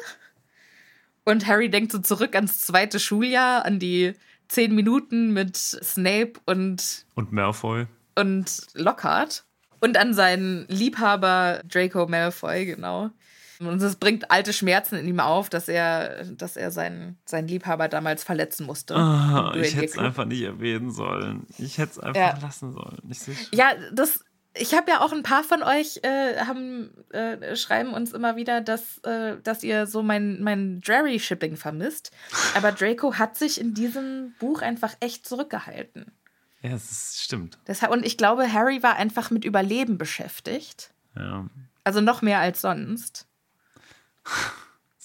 Und 1.28 1.46
Harry 1.46 1.68
denkt 1.68 1.92
so 1.92 1.98
zurück 1.98 2.34
ans 2.34 2.62
zweite 2.62 2.98
Schuljahr, 2.98 3.66
an 3.66 3.78
die 3.78 4.14
zehn 4.48 4.74
Minuten 4.74 5.34
mit 5.34 5.58
Snape 5.58 6.32
und. 6.46 7.04
Und 7.16 7.32
Malfoy. 7.32 7.84
Und 8.14 8.62
Lockhart. 8.72 9.44
Und 9.78 9.98
an 9.98 10.14
seinen 10.14 10.66
Liebhaber 10.68 11.60
Draco 11.68 12.06
Malfoy, 12.06 12.64
genau. 12.64 13.10
Und 13.60 13.82
es 13.82 13.96
bringt 13.96 14.30
alte 14.30 14.54
Schmerzen 14.54 14.96
in 14.96 15.06
ihm 15.06 15.20
auf, 15.20 15.50
dass 15.50 15.68
er, 15.68 16.24
dass 16.24 16.56
er 16.56 16.70
seinen, 16.70 17.18
seinen 17.26 17.46
Liebhaber 17.46 17.88
damals 17.88 18.24
verletzen 18.24 18.64
musste. 18.64 18.94
Oh, 18.94 19.52
ich 19.54 19.76
hätte 19.76 19.84
es 19.84 19.98
einfach 19.98 20.24
nicht 20.24 20.42
erwähnen 20.42 20.90
sollen. 20.90 21.46
Ich 21.58 21.76
hätte 21.76 21.92
es 21.92 21.98
einfach 21.98 22.20
ja. 22.20 22.38
lassen 22.40 22.72
sollen. 22.72 23.02
ja, 23.52 23.72
das, 23.92 24.24
ich 24.58 24.74
habe 24.74 24.90
ja 24.90 25.00
auch 25.00 25.12
ein 25.12 25.22
paar 25.22 25.44
von 25.44 25.62
euch 25.62 26.00
äh, 26.02 26.38
haben, 26.44 26.90
äh, 27.10 27.56
schreiben 27.56 27.92
uns 27.94 28.12
immer 28.12 28.36
wieder, 28.36 28.60
dass, 28.60 28.98
äh, 28.98 29.36
dass 29.42 29.62
ihr 29.62 29.86
so 29.86 30.02
mein, 30.02 30.42
mein 30.42 30.80
Drarry-Shipping 30.80 31.56
vermisst. 31.56 32.10
Aber 32.54 32.72
Draco 32.72 33.14
hat 33.14 33.36
sich 33.36 33.60
in 33.60 33.74
diesem 33.74 34.34
Buch 34.38 34.62
einfach 34.62 34.94
echt 35.00 35.26
zurückgehalten. 35.26 36.12
Ja, 36.62 36.70
das 36.70 37.20
stimmt. 37.22 37.58
Deshalb, 37.66 37.92
und 37.92 38.04
ich 38.04 38.16
glaube, 38.16 38.52
Harry 38.52 38.82
war 38.82 38.96
einfach 38.96 39.30
mit 39.30 39.44
Überleben 39.44 39.96
beschäftigt. 39.96 40.92
Ja. 41.16 41.46
Also 41.84 42.00
noch 42.00 42.22
mehr 42.22 42.40
als 42.40 42.60
sonst. 42.60 43.26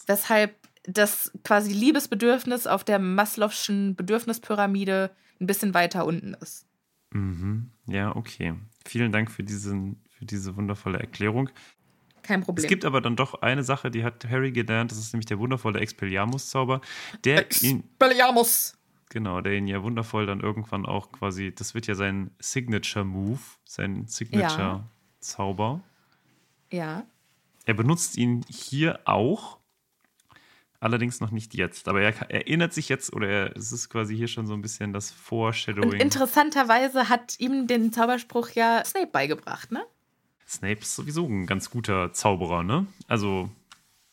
Weshalb 0.08 0.56
das 0.86 1.32
quasi 1.44 1.72
Liebesbedürfnis 1.72 2.68
auf 2.68 2.84
der 2.84 3.00
Maslow'schen 3.00 3.96
Bedürfnispyramide 3.96 5.12
ein 5.40 5.48
bisschen 5.48 5.74
weiter 5.74 6.06
unten 6.06 6.34
ist. 6.34 6.66
Mhm. 7.12 7.72
Ja, 7.86 8.16
okay. 8.16 8.56
Vielen 8.86 9.12
Dank 9.12 9.32
für, 9.32 9.44
diesen, 9.44 10.02
für 10.10 10.26
diese 10.26 10.56
wundervolle 10.56 11.00
Erklärung. 11.00 11.50
Kein 12.22 12.42
Problem. 12.42 12.64
Es 12.64 12.70
gibt 12.70 12.86
aber 12.86 13.02
dann 13.02 13.16
doch 13.16 13.42
eine 13.42 13.64
Sache, 13.64 13.92
die 13.92 14.04
hat 14.04 14.26
Harry 14.30 14.52
gelernt, 14.52 14.92
das 14.92 14.98
ist 14.98 15.14
nämlich 15.14 15.26
der 15.26 15.40
wundervolle 15.40 15.80
Expelliarmus-Zauber. 15.80 16.82
Der 17.26 17.40
Expelliarmus! 17.40 18.78
genau, 19.14 19.40
der 19.42 19.54
ihn 19.54 19.68
ja 19.68 19.82
wundervoll 19.84 20.26
dann 20.26 20.42
irgendwann 20.42 20.86
auch 20.86 21.12
quasi, 21.12 21.54
das 21.54 21.74
wird 21.74 21.88
ja 21.88 21.96
sein 21.96 22.32
Signature-Move, 22.40 23.40
sein 23.64 24.08
Signature-Zauber. 24.08 25.82
Ja. 26.72 27.06
Er 27.66 27.74
benutzt 27.76 28.18
ihn 28.18 28.44
hier 28.50 29.00
auch, 29.06 29.60
allerdings 30.84 31.20
noch 31.20 31.32
nicht 31.32 31.56
jetzt. 31.56 31.88
Aber 31.88 32.02
er 32.02 32.14
erinnert 32.30 32.74
sich 32.74 32.90
jetzt, 32.90 33.14
oder 33.14 33.28
er, 33.28 33.56
es 33.56 33.72
ist 33.72 33.90
quasi 33.90 34.16
hier 34.16 34.28
schon 34.28 34.46
so 34.46 34.54
ein 34.54 34.62
bisschen 34.62 34.94
das 34.94 35.12
Foreshadowing. 35.12 35.94
Und 35.94 36.02
interessanterweise 36.02 37.10
hat 37.10 37.40
ihm 37.40 37.68
den 37.68 37.92
Zauberspruch 37.94 38.50
ja 38.52 38.84
Snape 38.86 39.08
beigebracht, 39.08 39.72
ne? 39.72 39.84
Snape 40.48 40.82
ist 40.82 40.96
sowieso 40.96 41.26
ein 41.26 41.46
ganz 41.46 41.70
guter 41.70 42.14
Zauberer, 42.14 42.64
ne? 42.64 42.86
Also 43.08 43.50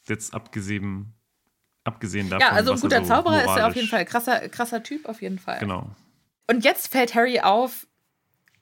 jetzt 0.08 0.32
abgesehen, 0.32 1.12
abgesehen 1.84 2.30
davon. 2.30 2.46
Ja, 2.46 2.52
also 2.52 2.72
ein 2.72 2.80
guter 2.80 3.00
so 3.02 3.08
Zauberer 3.08 3.44
ist 3.44 3.56
er 3.56 3.66
auf 3.66 3.76
jeden 3.76 3.88
Fall. 3.88 4.04
Krasser, 4.04 4.48
krasser 4.48 4.82
Typ 4.82 5.06
auf 5.06 5.20
jeden 5.20 5.38
Fall. 5.38 5.58
Genau. 5.58 5.90
Und 6.46 6.64
jetzt 6.64 6.88
fällt 6.88 7.14
Harry 7.14 7.40
auf, 7.40 7.86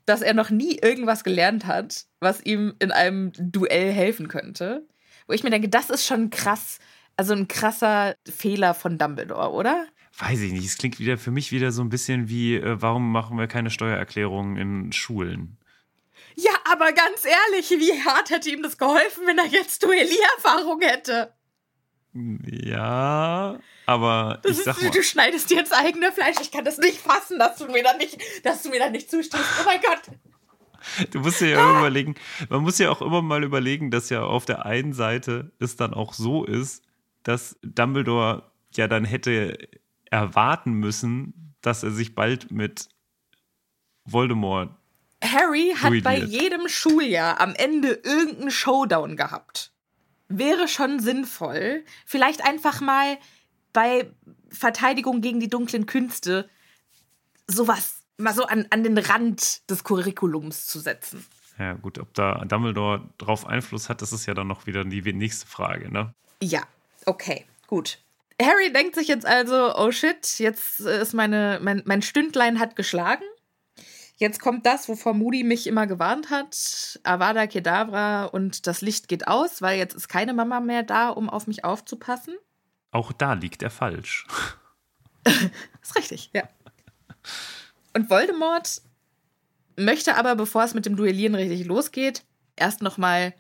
dass 0.06 0.22
er 0.22 0.34
noch 0.34 0.50
nie 0.50 0.78
irgendwas 0.78 1.24
gelernt 1.24 1.66
hat, 1.66 2.06
was 2.20 2.40
ihm 2.44 2.74
in 2.78 2.90
einem 2.90 3.32
Duell 3.36 3.92
helfen 3.92 4.28
könnte. 4.28 4.86
Wo 5.26 5.34
ich 5.34 5.44
mir 5.44 5.50
denke, 5.50 5.68
das 5.68 5.90
ist 5.90 6.06
schon 6.06 6.30
krass, 6.30 6.78
also 7.18 7.34
ein 7.34 7.48
krasser 7.48 8.16
Fehler 8.26 8.74
von 8.74 8.96
Dumbledore, 8.96 9.50
oder? 9.50 9.86
Weiß 10.18 10.40
ich 10.40 10.52
nicht. 10.52 10.64
Es 10.64 10.78
klingt 10.78 10.98
wieder 10.98 11.18
für 11.18 11.30
mich 11.30 11.52
wieder 11.52 11.72
so 11.72 11.82
ein 11.82 11.90
bisschen 11.90 12.28
wie, 12.28 12.54
äh, 12.54 12.80
warum 12.80 13.12
machen 13.12 13.36
wir 13.36 13.48
keine 13.48 13.70
Steuererklärungen 13.70 14.56
in 14.56 14.92
Schulen? 14.92 15.58
Ja, 16.36 16.52
aber 16.64 16.92
ganz 16.92 17.24
ehrlich, 17.24 17.70
wie 17.70 18.04
hart 18.04 18.30
hätte 18.30 18.50
ihm 18.50 18.62
das 18.62 18.78
geholfen, 18.78 19.26
wenn 19.26 19.38
er 19.38 19.46
jetzt 19.46 19.82
Duelliererfahrung 19.82 20.80
hätte? 20.80 21.34
Ja, 22.46 23.58
aber 23.86 24.40
das 24.42 24.58
ich 24.58 24.64
sag 24.64 24.76
ist, 24.76 24.82
mal, 24.84 24.90
du 24.90 25.02
schneidest 25.02 25.50
dir 25.50 25.60
ins 25.60 25.72
eigene 25.72 26.12
Fleisch. 26.12 26.36
Ich 26.40 26.52
kann 26.52 26.64
das 26.64 26.78
nicht 26.78 26.98
fassen, 26.98 27.38
dass 27.38 27.56
du 27.56 27.66
mir 27.66 27.82
da 27.82 27.94
nicht, 27.94 28.18
dass 28.44 28.62
du 28.62 28.70
mir 28.70 28.78
da 28.78 28.90
nicht 28.90 29.10
zustehst. 29.10 29.44
Oh 29.60 29.64
mein 29.64 29.80
Gott. 29.80 30.02
Du 31.10 31.18
musst 31.18 31.40
dir 31.40 31.50
ja 31.50 31.58
ah. 31.58 31.80
überlegen, 31.80 32.14
man 32.48 32.62
muss 32.62 32.78
ja 32.78 32.88
auch 32.90 33.02
immer 33.02 33.20
mal 33.20 33.42
überlegen, 33.42 33.90
dass 33.90 34.10
ja 34.10 34.22
auf 34.22 34.46
der 34.46 34.64
einen 34.64 34.92
Seite 34.92 35.50
es 35.58 35.76
dann 35.76 35.92
auch 35.92 36.14
so 36.14 36.44
ist, 36.44 36.87
dass 37.28 37.58
Dumbledore 37.62 38.50
ja 38.74 38.88
dann 38.88 39.04
hätte 39.04 39.58
erwarten 40.06 40.72
müssen, 40.72 41.54
dass 41.60 41.82
er 41.82 41.90
sich 41.90 42.14
bald 42.14 42.50
mit 42.50 42.88
Voldemort. 44.04 44.74
Harry 45.22 45.74
hat 45.76 45.90
duelliert. 45.90 46.04
bei 46.04 46.16
jedem 46.16 46.68
Schuljahr 46.68 47.38
am 47.38 47.54
Ende 47.54 48.00
irgendeinen 48.02 48.50
Showdown 48.50 49.16
gehabt 49.16 49.72
wäre 50.28 50.68
schon 50.68 51.00
sinnvoll, 51.00 51.84
vielleicht 52.06 52.44
einfach 52.44 52.80
mal 52.80 53.18
bei 53.72 54.10
Verteidigung 54.50 55.20
gegen 55.20 55.40
die 55.40 55.48
dunklen 55.48 55.86
Künste 55.86 56.48
sowas 57.46 58.02
mal 58.16 58.34
so 58.34 58.44
an, 58.44 58.66
an 58.70 58.82
den 58.82 58.96
Rand 58.98 59.68
des 59.70 59.84
Curriculums 59.84 60.66
zu 60.66 60.80
setzen. 60.80 61.24
Ja, 61.58 61.74
gut, 61.74 61.98
ob 61.98 62.14
da 62.14 62.44
Dumbledore 62.44 63.08
drauf 63.18 63.46
Einfluss 63.46 63.88
hat, 63.88 64.00
das 64.02 64.12
ist 64.12 64.26
ja 64.26 64.34
dann 64.34 64.46
noch 64.46 64.66
wieder 64.66 64.84
die 64.84 65.12
nächste 65.12 65.46
Frage, 65.46 65.90
ne? 65.90 66.14
Ja, 66.42 66.62
okay, 67.08 67.44
gut. 67.66 67.98
Harry 68.40 68.72
denkt 68.72 68.94
sich 68.94 69.08
jetzt 69.08 69.26
also, 69.26 69.74
oh 69.74 69.90
shit, 69.90 70.38
jetzt 70.38 70.80
ist 70.80 71.12
meine, 71.12 71.58
mein, 71.60 71.82
mein 71.86 72.02
Stündlein 72.02 72.60
hat 72.60 72.76
geschlagen. 72.76 73.24
Jetzt 74.16 74.40
kommt 74.40 74.66
das, 74.66 74.88
wovor 74.88 75.14
Moody 75.14 75.44
mich 75.44 75.66
immer 75.66 75.86
gewarnt 75.86 76.30
hat. 76.30 77.00
Avada 77.04 77.46
Kedavra 77.46 78.24
und 78.24 78.66
das 78.66 78.80
Licht 78.80 79.08
geht 79.08 79.28
aus, 79.28 79.62
weil 79.62 79.78
jetzt 79.78 79.94
ist 79.94 80.08
keine 80.08 80.34
Mama 80.34 80.60
mehr 80.60 80.82
da, 80.82 81.08
um 81.08 81.30
auf 81.30 81.46
mich 81.46 81.64
aufzupassen. 81.64 82.34
Auch 82.90 83.12
da 83.12 83.34
liegt 83.34 83.62
er 83.62 83.70
falsch. 83.70 84.26
ist 85.82 85.96
richtig, 85.96 86.30
ja. 86.32 86.48
Und 87.94 88.10
Voldemort 88.10 88.82
möchte 89.76 90.16
aber, 90.16 90.34
bevor 90.34 90.64
es 90.64 90.74
mit 90.74 90.86
dem 90.86 90.96
Duellieren 90.96 91.34
richtig 91.34 91.64
losgeht, 91.66 92.24
erst 92.56 92.82
nochmal 92.82 93.34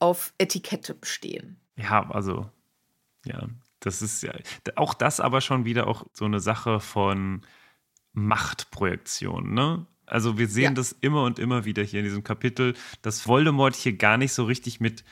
auf 0.00 0.32
Etikette 0.38 0.94
bestehen. 0.94 1.60
Ja, 1.76 2.08
also, 2.10 2.50
ja, 3.24 3.48
das 3.80 4.02
ist 4.02 4.22
ja, 4.22 4.32
auch 4.76 4.94
das 4.94 5.20
aber 5.20 5.40
schon 5.40 5.64
wieder 5.64 5.86
auch 5.86 6.06
so 6.12 6.24
eine 6.24 6.40
Sache 6.40 6.80
von 6.80 7.42
Machtprojektion, 8.12 9.52
ne? 9.52 9.86
Also 10.06 10.36
wir 10.36 10.48
sehen 10.48 10.64
ja. 10.64 10.70
das 10.72 10.92
immer 10.92 11.24
und 11.24 11.38
immer 11.38 11.64
wieder 11.64 11.82
hier 11.82 12.00
in 12.00 12.04
diesem 12.04 12.24
Kapitel, 12.24 12.74
dass 13.00 13.26
Voldemort 13.26 13.74
hier 13.74 13.96
gar 13.96 14.18
nicht 14.18 14.34
so 14.34 14.44
richtig 14.44 14.78
mit 14.78 15.02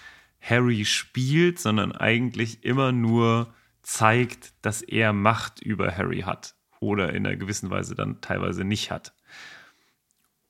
Harry 0.41 0.85
spielt, 0.85 1.59
sondern 1.59 1.93
eigentlich 1.93 2.65
immer 2.65 2.93
nur 2.93 3.55
zeigt, 3.83 4.53
dass 4.61 4.83
er 4.83 5.13
Macht 5.13 5.61
über 5.63 5.97
Harry 5.97 6.21
hat 6.21 6.55
oder 6.81 7.15
in 7.15 7.27
einer 7.27 7.37
gewissen 7.37 7.71
Weise 7.71 7.95
dann 7.95 8.21
teilweise 8.21 8.65
nicht 8.65 8.91
hat. 8.91 9.15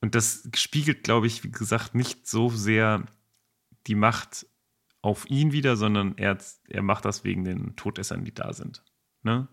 Und 0.01 0.15
das 0.15 0.49
spiegelt, 0.55 1.03
glaube 1.03 1.27
ich, 1.27 1.43
wie 1.43 1.51
gesagt, 1.51 1.95
nicht 1.95 2.27
so 2.27 2.49
sehr 2.49 3.05
die 3.87 3.95
Macht 3.95 4.45
auf 5.03 5.29
ihn 5.29 5.51
wieder, 5.51 5.75
sondern 5.75 6.17
er, 6.17 6.37
er 6.69 6.81
macht 6.81 7.05
das 7.05 7.23
wegen 7.23 7.43
den 7.43 7.75
Todessern, 7.75 8.23
die 8.23 8.33
da 8.33 8.53
sind. 8.53 8.83
Ne? 9.21 9.47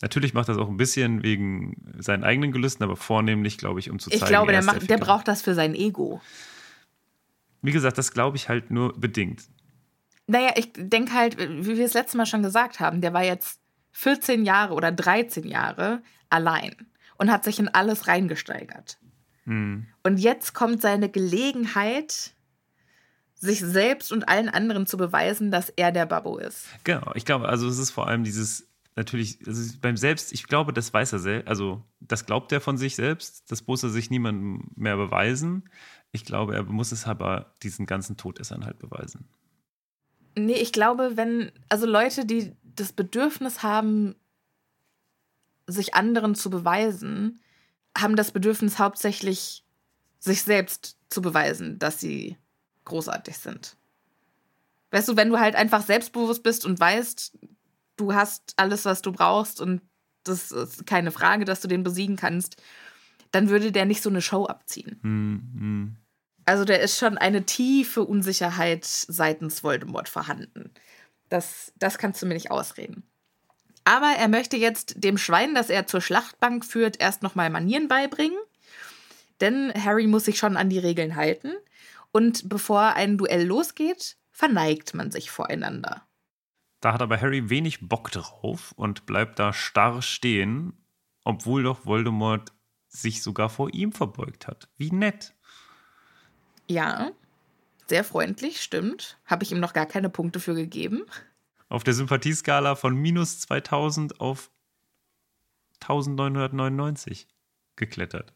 Natürlich 0.00 0.32
macht 0.32 0.48
das 0.48 0.56
auch 0.56 0.68
ein 0.68 0.78
bisschen 0.78 1.22
wegen 1.22 1.76
seinen 1.98 2.24
eigenen 2.24 2.50
Gelüsten, 2.50 2.82
aber 2.82 2.96
vornehmlich, 2.96 3.58
glaube 3.58 3.78
ich, 3.78 3.90
um 3.90 3.98
zu 3.98 4.10
zeigen. 4.10 4.24
Ich 4.24 4.28
glaube, 4.28 4.52
der, 4.52 4.64
macht, 4.64 4.88
der 4.88 4.96
braucht 4.96 5.28
das 5.28 5.42
für 5.42 5.54
sein 5.54 5.74
Ego. 5.74 6.20
Wie 7.60 7.72
gesagt, 7.72 7.98
das 7.98 8.12
glaube 8.12 8.36
ich 8.36 8.48
halt 8.48 8.70
nur 8.70 8.98
bedingt. 8.98 9.42
Naja, 10.26 10.52
ich 10.56 10.72
denke 10.74 11.12
halt, 11.12 11.38
wie 11.38 11.76
wir 11.76 11.84
es 11.84 11.94
letztes 11.94 12.14
Mal 12.16 12.26
schon 12.26 12.42
gesagt 12.42 12.80
haben, 12.80 13.00
der 13.00 13.12
war 13.12 13.24
jetzt 13.24 13.60
14 13.92 14.44
Jahre 14.44 14.74
oder 14.74 14.92
13 14.92 15.46
Jahre 15.46 16.02
allein 16.30 16.74
und 17.18 17.30
hat 17.30 17.44
sich 17.44 17.58
in 17.58 17.68
alles 17.68 18.06
reingesteigert. 18.06 18.98
Hm. 19.44 19.86
Und 20.04 20.18
jetzt 20.18 20.54
kommt 20.54 20.80
seine 20.80 21.10
Gelegenheit, 21.10 22.34
sich 23.40 23.60
selbst 23.60 24.12
und 24.12 24.28
allen 24.28 24.48
anderen 24.48 24.86
zu 24.86 24.96
beweisen, 24.96 25.50
dass 25.50 25.70
er 25.70 25.92
der 25.92 26.06
Babbo 26.06 26.38
ist. 26.38 26.66
Genau, 26.84 27.12
ich 27.14 27.24
glaube, 27.24 27.48
also 27.48 27.68
es 27.68 27.78
ist 27.78 27.90
vor 27.90 28.08
allem 28.08 28.24
dieses, 28.24 28.68
natürlich, 28.96 29.38
also 29.46 29.72
beim 29.80 29.96
Selbst, 29.96 30.32
ich 30.32 30.44
glaube, 30.44 30.72
das 30.72 30.92
weiß 30.92 31.12
er 31.12 31.18
selbst, 31.20 31.48
also 31.48 31.82
das 32.00 32.26
glaubt 32.26 32.50
er 32.52 32.60
von 32.60 32.76
sich 32.76 32.96
selbst, 32.96 33.50
das 33.50 33.66
muss 33.66 33.82
er 33.82 33.90
sich 33.90 34.10
niemandem 34.10 34.70
mehr 34.74 34.96
beweisen. 34.96 35.70
Ich 36.10 36.24
glaube, 36.24 36.54
er 36.54 36.64
muss 36.64 36.90
es 36.90 37.06
aber 37.06 37.54
diesen 37.62 37.86
ganzen 37.86 38.16
Todessern 38.16 38.64
halt 38.64 38.78
beweisen. 38.78 39.28
Nee, 40.34 40.54
ich 40.54 40.72
glaube, 40.72 41.12
wenn, 41.14 41.52
also 41.68 41.86
Leute, 41.86 42.24
die 42.26 42.52
das 42.62 42.92
Bedürfnis 42.92 43.62
haben, 43.62 44.14
sich 45.66 45.94
anderen 45.94 46.34
zu 46.34 46.50
beweisen, 46.50 47.40
haben 47.96 48.16
das 48.16 48.32
Bedürfnis 48.32 48.78
hauptsächlich, 48.78 49.64
sich 50.18 50.42
selbst 50.42 50.96
zu 51.08 51.22
beweisen, 51.22 51.78
dass 51.78 52.00
sie 52.00 52.36
großartig 52.88 53.38
sind. 53.38 53.76
Weißt 54.90 55.08
du, 55.08 55.16
wenn 55.16 55.28
du 55.28 55.38
halt 55.38 55.54
einfach 55.54 55.82
selbstbewusst 55.82 56.42
bist 56.42 56.64
und 56.64 56.80
weißt, 56.80 57.38
du 57.96 58.14
hast 58.14 58.54
alles, 58.56 58.84
was 58.84 59.02
du 59.02 59.12
brauchst 59.12 59.60
und 59.60 59.82
das 60.24 60.50
ist 60.50 60.86
keine 60.86 61.10
Frage, 61.10 61.44
dass 61.44 61.60
du 61.60 61.68
den 61.68 61.82
besiegen 61.82 62.16
kannst, 62.16 62.56
dann 63.30 63.48
würde 63.48 63.72
der 63.72 63.84
nicht 63.84 64.02
so 64.02 64.10
eine 64.10 64.22
Show 64.22 64.46
abziehen. 64.46 64.98
Mhm. 65.02 65.96
Also 66.44 66.64
da 66.64 66.74
ist 66.74 66.98
schon 66.98 67.18
eine 67.18 67.44
tiefe 67.44 68.04
Unsicherheit 68.04 68.84
seitens 68.86 69.62
Voldemort 69.62 70.08
vorhanden. 70.08 70.70
Das, 71.28 71.72
das 71.76 71.98
kannst 71.98 72.22
du 72.22 72.26
mir 72.26 72.34
nicht 72.34 72.50
ausreden. 72.50 73.02
Aber 73.84 74.14
er 74.18 74.28
möchte 74.28 74.56
jetzt 74.56 75.02
dem 75.02 75.18
Schwein, 75.18 75.54
das 75.54 75.70
er 75.70 75.86
zur 75.86 76.00
Schlachtbank 76.00 76.64
führt, 76.64 77.00
erst 77.00 77.22
nochmal 77.22 77.50
Manieren 77.50 77.88
beibringen. 77.88 78.38
Denn 79.40 79.72
Harry 79.74 80.06
muss 80.06 80.24
sich 80.24 80.38
schon 80.38 80.56
an 80.56 80.70
die 80.70 80.78
Regeln 80.78 81.16
halten. 81.16 81.52
Und 82.12 82.48
bevor 82.48 82.94
ein 82.94 83.18
Duell 83.18 83.46
losgeht, 83.46 84.16
verneigt 84.30 84.94
man 84.94 85.10
sich 85.10 85.30
voreinander. 85.30 86.06
Da 86.80 86.92
hat 86.92 87.02
aber 87.02 87.20
Harry 87.20 87.50
wenig 87.50 87.88
Bock 87.88 88.10
drauf 88.10 88.72
und 88.76 89.04
bleibt 89.06 89.38
da 89.38 89.52
starr 89.52 90.00
stehen, 90.00 90.72
obwohl 91.24 91.64
doch 91.64 91.84
Voldemort 91.86 92.52
sich 92.88 93.22
sogar 93.22 93.50
vor 93.50 93.74
ihm 93.74 93.92
verbeugt 93.92 94.46
hat. 94.46 94.68
Wie 94.76 94.90
nett. 94.90 95.34
Ja, 96.68 97.10
sehr 97.88 98.04
freundlich, 98.04 98.62
stimmt. 98.62 99.18
Habe 99.24 99.44
ich 99.44 99.52
ihm 99.52 99.60
noch 99.60 99.72
gar 99.72 99.86
keine 99.86 100.10
Punkte 100.10 100.40
für 100.40 100.54
gegeben. 100.54 101.04
Auf 101.68 101.84
der 101.84 101.94
Sympathieskala 101.94 102.76
von 102.76 102.94
minus 102.94 103.40
2000 103.40 104.20
auf 104.20 104.50
1999 105.80 107.26
geklettert. 107.76 108.34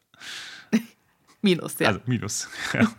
minus, 1.42 1.78
ja. 1.78 1.88
Also 1.88 2.00
minus. 2.06 2.48
Ja. 2.72 2.90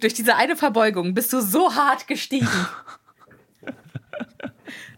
Durch 0.00 0.14
diese 0.14 0.36
eine 0.36 0.56
Verbeugung 0.56 1.14
bist 1.14 1.32
du 1.32 1.40
so 1.40 1.74
hart 1.74 2.06
gestiegen. 2.06 2.48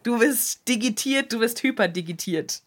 Du 0.02 0.18
bist 0.18 0.68
digitiert, 0.68 1.32
du 1.32 1.38
bist 1.38 1.62
hyperdigitiert. 1.62 2.62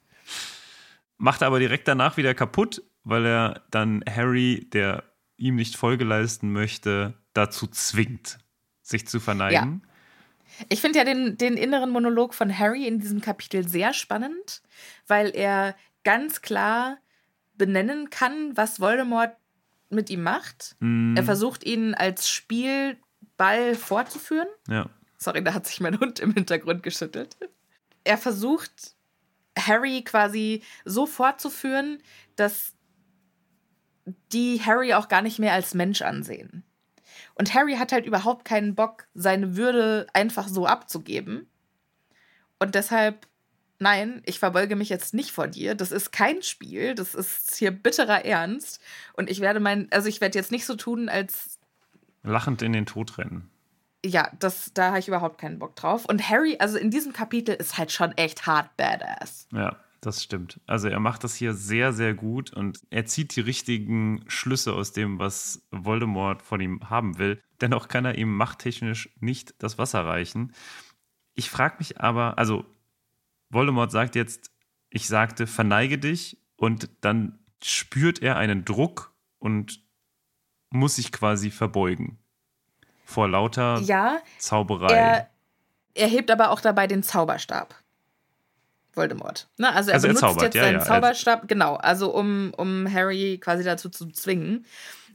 Macht 1.17 1.43
aber 1.43 1.60
direkt 1.60 1.88
danach 1.88 2.17
wieder 2.17 2.34
kaputt, 2.34 2.82
weil 3.03 3.25
er 3.25 3.63
dann 3.71 4.03
Harry, 4.10 4.67
der 4.73 5.03
ihm 5.38 5.56
nicht 5.56 5.75
Folge 5.75 6.03
leisten 6.03 6.51
möchte, 6.51 7.13
dazu 7.34 7.67
zwingt, 7.67 8.39
sich 8.82 9.08
zu 9.08 9.19
verneigen. 9.19 9.82
Ja. 9.84 10.65
Ich 10.69 10.82
finde 10.82 10.99
ja 10.99 11.06
den, 11.06 11.38
den 11.38 11.56
inneren 11.56 11.91
Monolog 11.91 12.34
von 12.34 12.58
Harry 12.58 12.88
in 12.88 12.99
diesem 12.99 13.21
Kapitel 13.21 13.67
sehr 13.67 13.93
spannend, 13.93 14.62
weil 15.06 15.30
er 15.36 15.75
ganz 16.03 16.41
klar 16.41 16.97
benennen 17.56 18.10
kann, 18.10 18.56
was 18.56 18.80
Voldemort 18.80 19.36
mit 19.89 20.10
ihm 20.10 20.23
macht. 20.23 20.76
Mm. 20.80 21.15
Er 21.15 21.23
versucht 21.23 21.63
ihn 21.63 21.93
als 21.93 22.30
Spielball 22.30 23.76
fortzuführen. 23.76 24.47
Ja. 24.67 24.89
Sorry, 25.17 25.43
da 25.43 25.54
hat 25.54 25.65
sich 25.65 25.80
mein 25.80 26.00
Hund 26.00 26.19
im 26.19 26.34
Hintergrund 26.34 26.84
geschüttelt. 26.84 27.38
Er 28.04 28.17
versucht 28.17 28.95
Harry 29.58 30.04
quasi 30.04 30.62
so 30.86 31.06
fortzuführen, 31.06 32.02
dass 32.36 32.73
die 34.32 34.62
Harry 34.63 34.93
auch 34.93 35.08
gar 35.08 35.21
nicht 35.21 35.39
mehr 35.39 35.54
als 35.54 35.73
Mensch 35.73 36.02
ansehen. 36.02 36.63
Und 37.36 37.54
Harry 37.54 37.76
hat 37.76 37.91
halt 37.91 38.06
überhaupt 38.06 38.45
keinen 38.45 38.76
Bock, 38.76 39.08
seine 39.13 39.58
Würde 39.58 40.08
einfach 40.13 40.47
so 40.47 40.65
abzugeben. 40.65 41.50
Und 42.60 42.76
deshalb, 42.76 43.28
nein, 43.79 44.21
ich 44.25 44.39
verbeuge 44.39 44.75
mich 44.75 44.89
jetzt 44.89 45.13
nicht 45.13 45.31
vor 45.31 45.47
dir. 45.47 45.75
Das 45.75 45.91
ist 45.91 46.11
kein 46.11 46.41
Spiel. 46.41 46.95
Das 46.95 47.15
ist 47.15 47.55
hier 47.55 47.71
bitterer 47.71 48.25
Ernst. 48.25 48.81
Und 49.13 49.29
ich 49.29 49.39
werde 49.39 49.59
mein, 49.59 49.87
also 49.91 50.07
ich 50.07 50.21
werde 50.21 50.37
jetzt 50.37 50.51
nicht 50.51 50.65
so 50.65 50.75
tun, 50.75 51.09
als. 51.09 51.59
Lachend 52.23 52.61
in 52.61 52.73
den 52.73 52.85
Tod 52.85 53.17
rennen. 53.17 53.49
Ja, 54.05 54.31
das, 54.39 54.71
da 54.73 54.87
habe 54.87 54.99
ich 54.99 55.07
überhaupt 55.07 55.39
keinen 55.39 55.59
Bock 55.59 55.75
drauf. 55.75 56.05
Und 56.05 56.29
Harry, 56.29 56.57
also 56.59 56.77
in 56.77 56.91
diesem 56.91 57.13
Kapitel, 57.13 57.55
ist 57.55 57.77
halt 57.77 57.91
schon 57.91 58.11
echt 58.13 58.45
hart 58.45 58.75
badass. 58.77 59.47
Ja. 59.51 59.77
Das 60.01 60.23
stimmt. 60.23 60.61
Also 60.67 60.87
er 60.87 60.99
macht 60.99 61.23
das 61.23 61.35
hier 61.35 61.53
sehr, 61.53 61.91
sehr 61.91 62.13
gut 62.13 62.53
und 62.53 62.79
er 62.91 63.05
zieht 63.05 63.35
die 63.35 63.41
richtigen 63.41 64.23
Schlüsse 64.27 64.73
aus 64.73 64.91
dem, 64.91 65.17
was 65.17 65.67
Voldemort 65.71 66.43
von 66.43 66.61
ihm 66.61 66.89
haben 66.89 67.17
will. 67.17 67.41
Dennoch 67.61 67.87
kann 67.87 68.05
er 68.05 68.17
ihm 68.17 68.35
machttechnisch 68.35 69.09
nicht 69.19 69.55
das 69.57 69.77
Wasser 69.77 70.05
reichen. 70.05 70.53
Ich 71.33 71.49
frage 71.49 71.77
mich 71.79 71.99
aber, 71.99 72.37
also 72.37 72.65
Voldemort 73.49 73.91
sagt 73.91 74.15
jetzt, 74.15 74.51
ich 74.89 75.07
sagte, 75.07 75.47
verneige 75.47 75.97
dich 75.97 76.38
und 76.55 76.89
dann 77.01 77.39
spürt 77.63 78.21
er 78.21 78.38
einen 78.38 78.65
Druck 78.65 79.13
und 79.39 79.81
muss 80.69 80.95
sich 80.95 81.12
quasi 81.12 81.51
verbeugen. 81.51 82.19
Vor 83.05 83.29
lauter 83.29 83.79
ja, 83.81 84.19
Zauberei. 84.38 84.93
Er, 84.93 85.29
er 85.93 86.07
hebt 86.07 86.29
aber 86.29 86.51
auch 86.51 86.60
dabei 86.60 86.88
den 86.88 87.03
Zauberstab. 87.03 87.73
Voldemort. 88.93 89.47
Ne? 89.57 89.71
Also 89.73 89.91
er 89.91 89.95
Also 89.95 90.07
er 90.07 90.10
benutzt 90.10 90.21
zaubert, 90.21 90.43
jetzt 90.43 90.55
ja, 90.55 90.63
seinen 90.63 90.79
ja. 90.79 90.86
Zauberstab, 90.86 91.47
genau, 91.47 91.75
also 91.75 92.13
um, 92.13 92.53
um 92.57 92.91
Harry 92.91 93.38
quasi 93.41 93.63
dazu 93.63 93.89
zu 93.89 94.07
zwingen. 94.07 94.65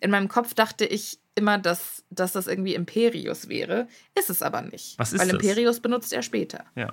In 0.00 0.10
meinem 0.10 0.28
Kopf 0.28 0.54
dachte 0.54 0.84
ich 0.86 1.18
immer, 1.34 1.58
dass, 1.58 2.04
dass 2.10 2.32
das 2.32 2.46
irgendwie 2.46 2.74
Imperius 2.74 3.48
wäre. 3.48 3.88
Ist 4.18 4.30
es 4.30 4.42
aber 4.42 4.62
nicht. 4.62 4.98
Was 4.98 5.12
ist 5.12 5.20
Weil 5.20 5.28
das? 5.28 5.42
Imperius 5.42 5.80
benutzt 5.80 6.12
er 6.12 6.22
später. 6.22 6.64
ja. 6.74 6.92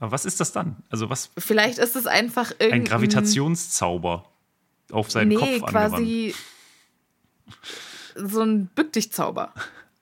Aber 0.00 0.12
was 0.12 0.24
ist 0.24 0.40
das 0.40 0.50
dann? 0.52 0.76
Also 0.90 1.08
was 1.10 1.30
Vielleicht 1.38 1.78
ist 1.78 1.94
es 1.94 2.06
einfach 2.06 2.50
ein 2.52 2.56
irgendein... 2.58 2.84
Gravitationszauber 2.84 4.24
auf 4.90 5.10
seinen 5.10 5.28
nee, 5.28 5.36
Kopf 5.36 5.48
angewandt. 5.48 5.70
quasi 5.70 6.34
so 8.16 8.40
ein 8.42 8.66
Bück-dich-Zauber. 8.74 9.54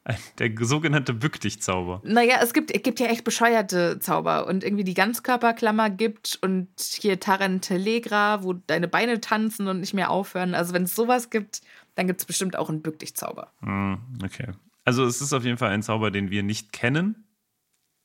Ein- 0.05 0.17
Der 0.39 0.51
sogenannte 0.61 1.13
Bück 1.13 1.39
dich 1.41 1.61
Zauber. 1.61 2.01
Naja, 2.03 2.39
es 2.43 2.55
gibt, 2.55 2.71
es 2.71 2.83
gibt 2.83 2.99
ja 2.99 3.09
echt 3.09 3.25
bescheuerte 3.25 3.99
Zauber 4.01 4.47
und 4.47 4.65
irgendwie 4.65 4.85
die 4.85 4.95
Ganzkörperklammer 4.95 5.91
gibt 5.91 6.39
und 6.41 6.69
hier 6.79 7.21
Tarantelegra, 7.21 8.43
wo 8.43 8.55
deine 8.55 8.89
Beine 8.89 9.21
tanzen 9.21 9.69
und 9.69 9.81
nicht 9.81 9.93
mehr 9.93 10.11
aufhören. 10.11 10.55
Also 10.55 10.73
wenn 10.73 10.85
es 10.85 10.95
sowas 10.95 11.29
gibt, 11.29 11.61
dann 11.95 12.07
gibt 12.07 12.21
es 12.21 12.27
bestimmt 12.27 12.57
auch 12.57 12.71
einen 12.71 12.81
Bück-dich-Zauber. 12.81 13.53
Hm, 13.61 13.99
okay. 14.25 14.53
Also 14.87 15.05
es 15.05 15.21
ist 15.21 15.35
auf 15.35 15.45
jeden 15.45 15.59
Fall 15.59 15.71
ein 15.71 15.83
Zauber, 15.83 16.11
den 16.11 16.31
wir 16.31 16.43
nicht 16.43 16.73
kennen 16.73 17.28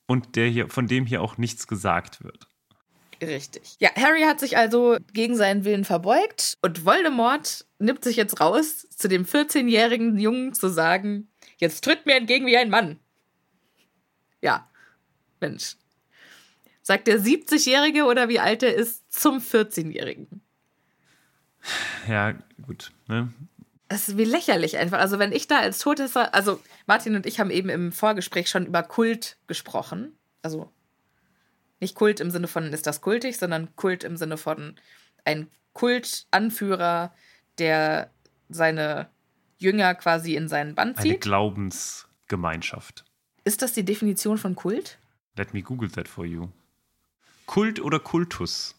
und 0.07 0.35
der 0.35 0.47
hier, 0.47 0.69
von 0.69 0.87
dem 0.87 1.05
hier 1.05 1.21
auch 1.21 1.37
nichts 1.37 1.67
gesagt 1.67 2.23
wird. 2.23 2.47
Richtig. 3.21 3.75
Ja, 3.79 3.89
Harry 3.95 4.21
hat 4.23 4.39
sich 4.39 4.57
also 4.57 4.97
gegen 5.13 5.35
seinen 5.35 5.63
Willen 5.65 5.85
verbeugt 5.85 6.57
und 6.61 6.85
Voldemort 6.85 7.65
nimmt 7.79 8.03
sich 8.03 8.17
jetzt 8.17 8.39
raus, 8.41 8.87
zu 8.89 9.07
dem 9.07 9.25
14-jährigen 9.25 10.17
Jungen 10.19 10.53
zu 10.53 10.69
sagen, 10.69 11.29
jetzt 11.57 11.83
tritt 11.83 12.05
mir 12.05 12.15
entgegen 12.15 12.45
wie 12.45 12.57
ein 12.57 12.69
Mann. 12.69 12.99
Ja, 14.41 14.69
Mensch. 15.39 15.77
Sagt 16.81 17.07
der 17.07 17.19
70-Jährige 17.19 18.03
oder 18.03 18.27
wie 18.27 18.39
alt 18.39 18.61
er 18.61 18.75
ist 18.75 19.11
zum 19.13 19.37
14-Jährigen? 19.37 20.41
Ja, 22.09 22.33
gut. 22.65 22.91
Ne? 23.07 23.31
Das 23.93 24.09
ist 24.09 24.17
wie 24.17 24.25
lächerlich 24.25 24.77
einfach. 24.77 24.97
Also 24.97 25.19
wenn 25.19 25.31
ich 25.31 25.45
da 25.45 25.59
als 25.59 25.77
Todesser, 25.77 26.33
also 26.33 26.59
Martin 26.87 27.15
und 27.15 27.27
ich 27.27 27.39
haben 27.39 27.51
eben 27.51 27.69
im 27.69 27.91
Vorgespräch 27.91 28.49
schon 28.49 28.65
über 28.65 28.81
Kult 28.81 29.37
gesprochen. 29.45 30.17
Also 30.41 30.71
nicht 31.79 31.93
Kult 31.93 32.19
im 32.19 32.31
Sinne 32.31 32.47
von 32.47 32.73
ist 32.73 32.87
das 32.87 33.01
kultig, 33.01 33.37
sondern 33.37 33.75
Kult 33.75 34.03
im 34.03 34.17
Sinne 34.17 34.37
von 34.37 34.77
ein 35.25 35.47
Kultanführer, 35.73 37.13
der 37.59 38.09
seine 38.49 39.11
Jünger 39.59 39.93
quasi 39.93 40.33
in 40.33 40.47
seinen 40.47 40.73
Band 40.73 40.97
Eine 40.97 41.09
zieht. 41.09 41.21
Glaubensgemeinschaft. 41.21 43.05
Ist 43.43 43.61
das 43.61 43.73
die 43.73 43.85
Definition 43.85 44.39
von 44.39 44.55
Kult? 44.55 44.97
Let 45.35 45.53
me 45.53 45.61
google 45.61 45.91
that 45.91 46.07
for 46.07 46.25
you. 46.25 46.47
Kult 47.45 47.79
oder 47.79 47.99
Kultus? 47.99 48.73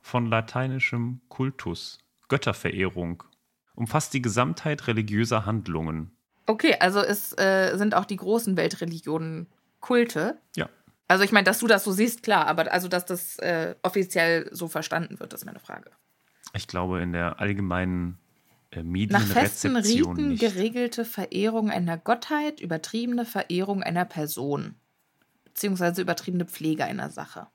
Von 0.00 0.26
lateinischem 0.26 1.22
Kultus. 1.28 1.98
Götterverehrung. 2.28 3.24
Umfasst 3.80 4.12
die 4.12 4.20
Gesamtheit 4.20 4.86
religiöser 4.88 5.46
Handlungen. 5.46 6.10
Okay, 6.44 6.76
also 6.80 7.00
es 7.00 7.32
äh, 7.38 7.76
sind 7.78 7.94
auch 7.94 8.04
die 8.04 8.16
großen 8.16 8.58
Weltreligionen 8.58 9.46
Kulte. 9.80 10.36
Ja. 10.54 10.68
Also 11.08 11.24
ich 11.24 11.32
meine, 11.32 11.44
dass 11.44 11.60
du 11.60 11.66
das 11.66 11.82
so 11.84 11.90
siehst, 11.90 12.22
klar, 12.22 12.46
aber 12.46 12.70
also 12.72 12.88
dass 12.88 13.06
das 13.06 13.38
äh, 13.38 13.74
offiziell 13.82 14.50
so 14.52 14.68
verstanden 14.68 15.18
wird, 15.18 15.32
ist 15.32 15.46
meine 15.46 15.60
Frage. 15.60 15.90
Ich 16.52 16.68
glaube, 16.68 17.00
in 17.00 17.12
der 17.14 17.40
allgemeinen 17.40 18.18
äh, 18.70 18.82
Nach 18.82 19.22
festen 19.26 19.72
Medienrezeption 19.72 20.14
Riten 20.16 20.28
nicht. 20.28 20.40
geregelte 20.40 21.06
Verehrung 21.06 21.70
einer 21.70 21.96
Gottheit, 21.96 22.60
übertriebene 22.60 23.24
Verehrung 23.24 23.82
einer 23.82 24.04
Person. 24.04 24.74
Beziehungsweise 25.44 26.02
übertriebene 26.02 26.44
Pflege 26.44 26.84
einer 26.84 27.08
Sache. 27.08 27.46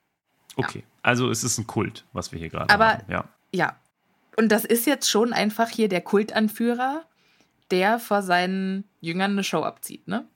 Okay, 0.56 0.84
also 1.04 1.30
es 1.30 1.44
ist 1.44 1.60
ein 1.60 1.68
Kult, 1.68 2.04
was 2.14 2.32
wir 2.32 2.40
hier 2.40 2.50
gerade 2.50 2.74
Aber- 2.74 2.94
haben. 2.94 3.12
Ja. 3.12 3.30
Ja. 3.54 3.76
Und 4.38 4.52
das 4.52 4.66
ist 4.66 4.86
jetzt 4.86 5.10
schon 5.10 5.34
einfach 5.34 5.70
hier 5.70 5.88
der 5.88 6.02
Kultanführer, 6.02 7.06
der 7.72 8.00
vor 8.00 8.22
seinen 8.22 8.84
Jüngern 9.02 9.32
eine 9.32 9.44
Show 9.44 9.64
abzieht, 9.64 10.08
ne? 10.08 10.28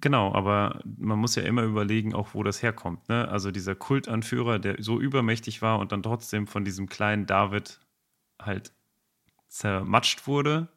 Genau, 0.00 0.34
aber 0.34 0.80
man 0.98 1.18
muss 1.18 1.34
ja 1.34 1.44
immer 1.44 1.62
überlegen, 1.62 2.14
auch 2.14 2.34
wo 2.34 2.42
das 2.42 2.62
herkommt. 2.62 3.08
Ne? 3.08 3.28
Also 3.28 3.50
dieser 3.50 3.74
Kultanführer, 3.74 4.58
der 4.58 4.76
so 4.82 5.00
übermächtig 5.00 5.62
war 5.62 5.78
und 5.78 5.92
dann 5.92 6.02
trotzdem 6.02 6.46
von 6.46 6.64
diesem 6.64 6.88
kleinen 6.88 7.26
David 7.26 7.80
halt 8.38 8.72
zermatscht 9.48 10.26
wurde, 10.26 10.68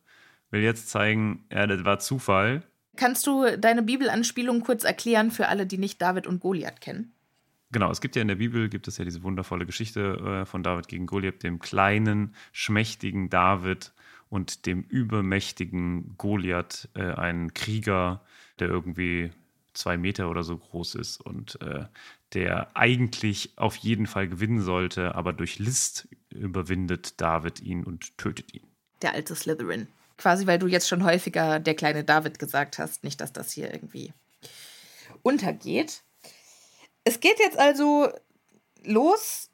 will 0.50 0.62
jetzt 0.62 0.90
zeigen, 0.90 1.46
ja, 1.52 1.68
das 1.68 1.84
war 1.84 2.00
Zufall. 2.00 2.64
Kannst 2.96 3.28
du 3.28 3.58
deine 3.58 3.84
Bibelanspielung 3.84 4.62
kurz 4.62 4.84
erklären 4.84 5.32
für 5.32 5.50
alle, 5.50 5.66
die 5.66 5.78
nicht 5.78 6.02
David 6.02 6.26
und 6.26 6.40
Goliath 6.40 6.80
kennen? 6.80 7.14
Genau, 7.72 7.92
es 7.92 8.00
gibt 8.00 8.16
ja 8.16 8.22
in 8.22 8.30
der 8.30 8.36
Bibel, 8.36 8.70
gibt 8.70 8.88
es 8.88 8.98
ja 8.98 9.06
diese 9.06 9.24
wundervolle 9.24 9.66
Geschichte 9.66 10.42
äh, 10.44 10.46
von 10.46 10.64
David 10.64 10.88
gegen 10.88 11.06
Goliath, 11.06 11.44
dem 11.44 11.60
kleinen, 11.60 12.34
schmächtigen 12.54 13.30
David 13.30 13.92
und 14.30 14.66
dem 14.66 14.84
übermächtigen 14.84 16.16
Goliath, 16.18 16.90
äh, 16.96 17.12
ein 17.12 17.54
Krieger, 17.54 18.22
der 18.60 18.70
irgendwie 18.70 19.32
zwei 19.74 19.98
Meter 19.98 20.30
oder 20.30 20.44
so 20.44 20.58
groß 20.58 20.96
ist 20.96 21.22
und 21.22 21.62
äh, 21.62 21.86
der 22.34 22.76
eigentlich 22.76 23.54
auf 23.58 23.76
jeden 23.78 24.08
Fall 24.08 24.28
gewinnen 24.28 24.62
sollte, 24.62 25.16
aber 25.16 25.34
durch 25.34 25.60
List 25.60 26.08
überwindet 26.30 27.22
David 27.22 27.62
ihn 27.62 27.84
und 27.84 28.18
tötet 28.18 28.54
ihn. 28.54 28.64
Der 29.02 29.14
alte 29.14 29.36
Slytherin. 29.36 29.88
Quasi, 30.18 30.48
weil 30.48 30.58
du 30.58 30.68
jetzt 30.68 30.90
schon 30.90 31.04
häufiger 31.04 31.60
der 31.60 31.76
kleine 31.76 32.04
David 32.04 32.40
gesagt 32.40 32.80
hast, 32.80 33.04
nicht, 33.04 33.22
dass 33.22 33.32
das 33.32 33.52
hier 33.52 33.72
irgendwie 33.72 34.14
untergeht. 35.22 36.04
Es 37.08 37.22
geht 37.22 37.40
jetzt 37.40 37.58
also 37.58 38.12
los 38.84 39.50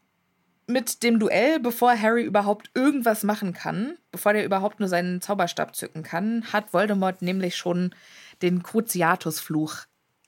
mit 0.66 1.04
dem 1.04 1.20
Duell, 1.20 1.60
bevor 1.60 1.96
Harry 1.96 2.24
überhaupt 2.24 2.72
irgendwas 2.74 3.22
machen 3.22 3.54
kann, 3.54 3.96
bevor 4.10 4.34
der 4.34 4.44
überhaupt 4.44 4.80
nur 4.80 4.89
seinen 4.89 5.22
Zauberstab 5.22 5.76
zücken 5.76 6.02
kann, 6.02 6.52
hat 6.52 6.74
Voldemort 6.74 7.22
nämlich 7.22 7.56
schon 7.56 7.94
den 8.42 8.63
Cruciatus-Fluch 8.63 9.82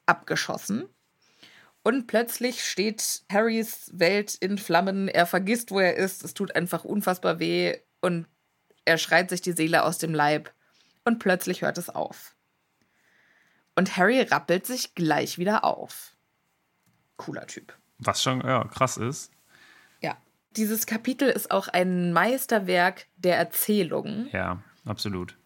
abgeschossen. 0.05 0.87
Und 1.81 2.05
plötzlich 2.05 2.63
steht 2.63 3.23
Harrys 3.31 3.89
Welt 3.91 4.35
in 4.35 4.59
Flammen. 4.59 5.07
Er 5.07 5.25
vergisst, 5.25 5.71
wo 5.71 5.79
er 5.79 5.95
ist. 5.95 6.23
Es 6.23 6.35
tut 6.35 6.55
einfach 6.55 6.83
unfassbar 6.83 7.39
weh. 7.39 7.75
Und 8.01 8.27
er 8.85 8.99
schreit 8.99 9.31
sich 9.31 9.41
die 9.41 9.53
Seele 9.53 9.81
aus 9.81 9.97
dem 9.97 10.13
Leib. 10.13 10.53
Und 11.05 11.17
plötzlich 11.17 11.63
hört 11.63 11.79
es 11.79 11.89
auf. 11.89 12.35
Und 13.75 13.97
Harry 13.97 14.21
rappelt 14.21 14.67
sich 14.67 14.93
gleich 14.93 15.39
wieder 15.39 15.63
auf. 15.63 16.14
Cooler 17.17 17.47
Typ. 17.47 17.73
Was 17.99 18.21
schon 18.21 18.41
ja, 18.41 18.63
krass 18.65 18.97
ist. 18.97 19.31
Ja. 20.01 20.17
Dieses 20.51 20.85
Kapitel 20.85 21.29
ist 21.29 21.51
auch 21.51 21.67
ein 21.67 22.11
Meisterwerk 22.13 23.07
der 23.17 23.37
Erzählung. 23.37 24.27
Ja, 24.31 24.61
absolut. 24.85 25.37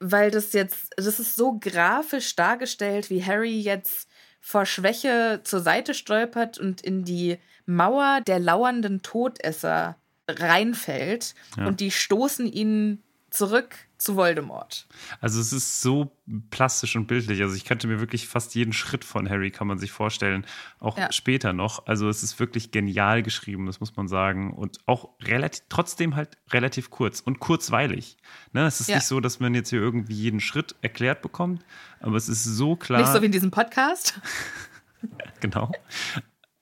weil 0.00 0.30
das 0.32 0.52
jetzt, 0.52 0.90
das 0.96 1.20
ist 1.20 1.36
so 1.36 1.58
grafisch 1.60 2.34
dargestellt, 2.34 3.08
wie 3.08 3.24
Harry 3.24 3.60
jetzt 3.60 4.08
vor 4.40 4.66
Schwäche 4.66 5.40
zur 5.44 5.60
Seite 5.60 5.94
stolpert 5.94 6.58
und 6.58 6.80
in 6.80 7.04
die 7.04 7.38
Mauer 7.66 8.20
der 8.26 8.40
lauernden 8.40 9.02
Todesser 9.02 9.96
reinfällt 10.28 11.34
Ja. 11.56 11.66
und 11.66 11.78
die 11.80 11.90
stoßen 11.92 12.46
ihn 12.46 13.02
zurück 13.32 13.74
zu 13.98 14.16
Voldemort. 14.16 14.86
Also 15.20 15.40
es 15.40 15.52
ist 15.52 15.80
so 15.80 16.16
plastisch 16.50 16.96
und 16.96 17.06
bildlich. 17.06 17.40
Also 17.42 17.54
ich 17.54 17.64
könnte 17.64 17.86
mir 17.86 18.00
wirklich 18.00 18.26
fast 18.28 18.54
jeden 18.54 18.72
Schritt 18.72 19.04
von 19.04 19.28
Harry 19.28 19.50
kann 19.50 19.66
man 19.66 19.78
sich 19.78 19.90
vorstellen, 19.92 20.44
auch 20.80 20.98
Ja. 20.98 21.10
später 21.12 21.52
noch. 21.52 21.86
Also 21.86 22.08
es 22.08 22.22
ist 22.22 22.38
wirklich 22.40 22.70
genial 22.72 23.22
geschrieben, 23.22 23.66
das 23.66 23.80
muss 23.80 23.96
man 23.96 24.08
sagen 24.08 24.52
und 24.52 24.78
auch 24.86 25.10
relativ 25.22 25.64
trotzdem 25.68 26.16
halt 26.16 26.36
relativ 26.50 26.90
kurz 26.90 27.20
und 27.20 27.38
kurzweilig. 27.40 28.16
Ne, 28.52 28.66
es 28.66 28.80
ist 28.80 28.88
Ja. 28.88 28.96
nicht 28.96 29.06
so, 29.06 29.20
dass 29.20 29.40
man 29.40 29.54
jetzt 29.54 29.70
hier 29.70 29.80
irgendwie 29.80 30.14
jeden 30.14 30.40
Schritt 30.40 30.74
erklärt 30.82 31.22
bekommt, 31.22 31.64
aber 32.00 32.16
es 32.16 32.28
ist 32.28 32.44
so 32.44 32.76
klar. 32.76 33.00
Nicht 33.00 33.12
so 33.12 33.22
wie 33.22 33.26
in 33.26 33.32
diesem 33.32 33.50
Podcast. 33.50 34.20
genau. 35.40 35.70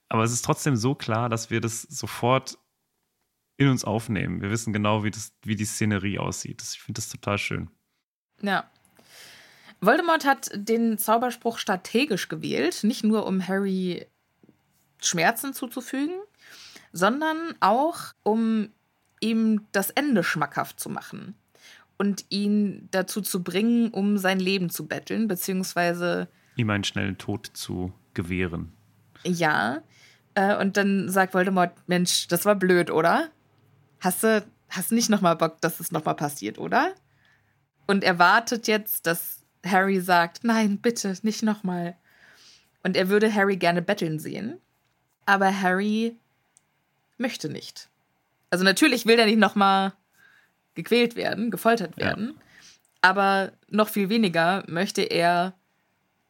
Aber 0.08 0.24
es 0.24 0.32
ist 0.32 0.42
trotzdem 0.44 0.76
so 0.76 0.94
klar, 0.94 1.28
dass 1.28 1.50
wir 1.50 1.60
das 1.60 1.82
sofort 1.82 2.58
in 3.60 3.68
uns 3.68 3.84
aufnehmen. 3.84 4.40
Wir 4.40 4.50
wissen 4.50 4.72
genau, 4.72 5.04
wie, 5.04 5.10
das, 5.10 5.32
wie 5.42 5.54
die 5.54 5.66
Szenerie 5.66 6.18
aussieht. 6.18 6.62
Das, 6.62 6.72
ich 6.72 6.80
finde 6.80 6.98
das 6.98 7.10
total 7.10 7.36
schön. 7.36 7.68
Ja. 8.40 8.64
Voldemort 9.82 10.24
hat 10.24 10.50
den 10.54 10.96
Zauberspruch 10.96 11.58
strategisch 11.58 12.28
gewählt, 12.28 12.82
nicht 12.84 13.04
nur 13.04 13.26
um 13.26 13.46
Harry 13.46 14.06
Schmerzen 15.02 15.52
zuzufügen, 15.52 16.16
sondern 16.92 17.54
auch 17.60 18.14
um 18.22 18.70
ihm 19.20 19.66
das 19.72 19.90
Ende 19.90 20.24
schmackhaft 20.24 20.80
zu 20.80 20.88
machen 20.88 21.34
und 21.98 22.24
ihn 22.30 22.88
dazu 22.90 23.20
zu 23.20 23.42
bringen, 23.42 23.90
um 23.90 24.16
sein 24.16 24.40
Leben 24.40 24.70
zu 24.70 24.86
betteln, 24.86 25.28
beziehungsweise 25.28 26.28
Ihm 26.56 26.70
einen 26.70 26.84
schnellen 26.84 27.18
Tod 27.18 27.50
zu 27.52 27.92
gewähren. 28.14 28.72
ja. 29.22 29.82
Äh, 30.34 30.56
und 30.56 30.76
dann 30.76 31.08
sagt 31.08 31.34
Voldemort, 31.34 31.72
Mensch, 31.88 32.28
das 32.28 32.44
war 32.44 32.54
blöd, 32.54 32.90
oder? 32.90 33.30
Hast 34.00 34.22
du, 34.22 34.44
hast 34.68 34.92
nicht 34.92 35.10
nochmal 35.10 35.36
Bock, 35.36 35.60
dass 35.60 35.80
es 35.80 35.92
nochmal 35.92 36.14
passiert, 36.16 36.58
oder? 36.58 36.94
Und 37.86 38.04
er 38.04 38.18
wartet 38.18 38.66
jetzt, 38.66 39.06
dass 39.06 39.40
Harry 39.64 40.00
sagt, 40.00 40.44
nein, 40.44 40.78
bitte, 40.78 41.14
nicht 41.22 41.42
nochmal. 41.42 41.96
Und 42.82 42.96
er 42.96 43.08
würde 43.08 43.32
Harry 43.34 43.56
gerne 43.56 43.82
betteln 43.82 44.18
sehen. 44.18 44.58
Aber 45.26 45.60
Harry 45.60 46.16
möchte 47.18 47.48
nicht. 47.48 47.88
Also 48.48 48.64
natürlich 48.64 49.06
will 49.06 49.18
er 49.18 49.26
nicht 49.26 49.38
nochmal 49.38 49.92
gequält 50.74 51.14
werden, 51.14 51.50
gefoltert 51.50 51.96
Ja. 51.98 52.06
werden. 52.06 52.38
Aber 53.02 53.52
noch 53.68 53.88
viel 53.88 54.08
weniger 54.08 54.64
möchte 54.66 55.02
er 55.02 55.54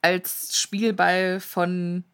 als 0.02 0.58
Spielball 0.58 1.40
von 1.40 2.04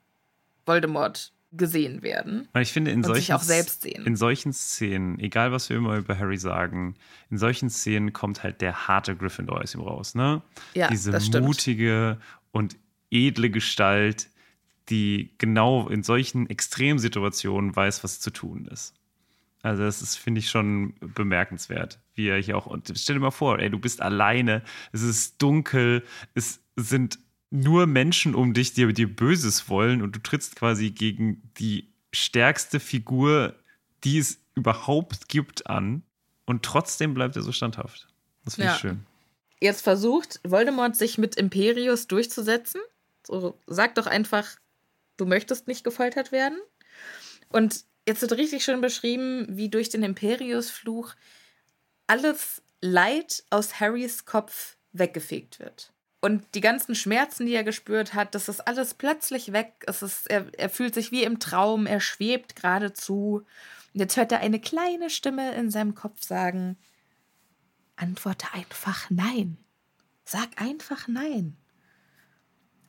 Voldemort 0.65 1.33
gesehen 1.57 2.03
werden. 2.03 2.49
Weil 2.53 2.63
ich 2.63 2.73
finde, 2.73 2.91
in 2.91 2.99
Und 2.99 3.05
solchen, 3.07 3.21
sich 3.21 3.35
auch 3.35 3.43
selbst 3.43 3.83
sehen. 3.83 4.05
in 4.07 4.17
solchen 4.17 4.53
Szenen, 4.53 5.19
egal 5.19 5.53
was 5.53 5.69
wir 5.69 5.77
immer 5.77 5.97
über 5.97 6.19
Harry 6.19 6.39
sagen, 6.39 6.95
in 7.31 7.39
solchen 7.39 7.71
Szenen 7.71 8.13
kommt 8.13 8.43
halt 8.43 8.61
der 8.61 8.89
harte 8.89 9.17
Gryffindor 9.17 9.61
aus 9.63 9.75
ihm 9.75 9.81
raus, 9.81 10.15
ne? 10.15 10.43
Ja, 10.75 10.89
Diese 10.89 11.19
mutige 11.41 12.19
und 12.53 12.77
edle 13.11 13.51
Gestalt, 13.51 14.29
die 14.89 15.35
genau 15.39 15.89
in 15.89 16.03
solchen 16.03 16.49
Extremsituationen 16.49 17.75
weiß, 17.75 18.05
was 18.05 18.21
zu 18.21 18.31
tun 18.31 18.67
ist. 18.67 18.95
Also 19.63 19.83
das 19.83 20.01
ist, 20.01 20.17
finde 20.17 20.39
ich, 20.39 20.49
schon 20.49 20.95
bemerkenswert, 21.01 21.99
wie 22.15 22.29
er 22.29 22.41
hier 22.41 22.57
auch, 22.57 22.67
und 22.67 22.93
stell 22.97 23.17
dir 23.17 23.21
mal 23.21 23.33
vor, 23.33 23.59
ey, 23.59 23.69
du 23.69 23.81
bist 23.81 24.01
alleine, 24.01 24.63
es 24.93 25.03
ist 25.03 25.43
dunkel, 25.43 26.05
es 26.35 26.61
sind 26.77 27.19
nur 27.51 27.87
Menschen 27.87 28.35
um 28.35 28.55
dich, 28.55 28.73
die 28.73 28.93
dir 28.93 29.15
Böses 29.15 29.69
wollen 29.69 30.03
und 30.03 30.15
du 30.17 30.21
trittst 30.21 30.57
quasi 30.57 30.91
gegen 30.91 31.43
die 31.59 31.93
stärkste 32.13 32.81
Figur, 32.81 33.55
die 34.05 34.19
es 34.19 34.39
überhaupt 34.55 35.29
gibt, 35.29 35.67
an 35.69 36.03
und 36.45 36.65
trotzdem 36.65 37.15
bleibt 37.15 37.37
er 37.37 37.43
so 37.43 37.53
standhaft. 37.53 38.09
Das 38.45 38.55
finde 38.55 38.69
Ja. 38.69 38.75
ich 38.75 38.81
schön. 38.81 39.07
Jetzt 39.61 39.83
versucht 39.83 40.41
Voldemort 40.45 40.97
sich 40.97 41.19
mit 41.19 41.37
Imperius 41.37 42.07
durchzusetzen. 42.09 42.81
So, 43.27 43.59
sag 43.67 43.95
doch 43.95 44.07
einfach, 44.07 44.47
du 45.17 45.27
möchtest 45.27 45.67
nicht 45.67 45.83
gefoltert 45.83 46.31
werden. 46.31 46.59
Und 47.49 47.85
jetzt 48.07 48.23
wird 48.23 48.33
richtig 48.33 48.65
schön 48.65 48.81
beschrieben, 48.81 49.47
wie 49.49 49.69
durch 49.69 49.89
den 49.89 50.03
Imperius-Fluch 50.03 51.15
alles 52.07 52.63
Leid 52.81 53.45
aus 53.51 53.81
Harrys 53.81 54.25
Kopf 54.27 54.77
weggefegt 54.93 55.59
wird. 55.59 55.93
Und 56.21 56.55
die 56.55 56.61
ganzen 56.61 56.95
Schmerzen, 56.95 57.47
die 57.47 57.55
er 57.55 57.65
gespürt 57.65 58.15
hat, 58.15 58.35
das 58.35 58.49
ist 58.49 58.67
alles 58.67 58.95
plötzlich 58.95 59.53
weg. 59.53 59.85
Es 59.87 60.03
ist, 60.03 60.29
er, 60.29 60.47
er 60.59 60.71
fühlt 60.71 60.95
sich 60.95 61.13
wie 61.13 61.23
im 61.23 61.39
Traum, 61.39 61.87
er 61.87 62.01
schwebt 62.01 62.57
geradezu. 62.57 63.45
Jetzt 63.93 64.17
hört 64.17 64.33
er 64.33 64.41
eine 64.41 64.61
kleine 64.61 65.11
Stimme 65.11 65.55
in 65.55 65.71
seinem 65.71 65.95
Kopf 65.95 66.23
sagen, 66.23 66.77
antworte 67.97 68.47
einfach 68.53 69.09
nein. 69.11 69.59
Sag 70.25 70.61
einfach 70.61 71.07
nein. 71.07 71.57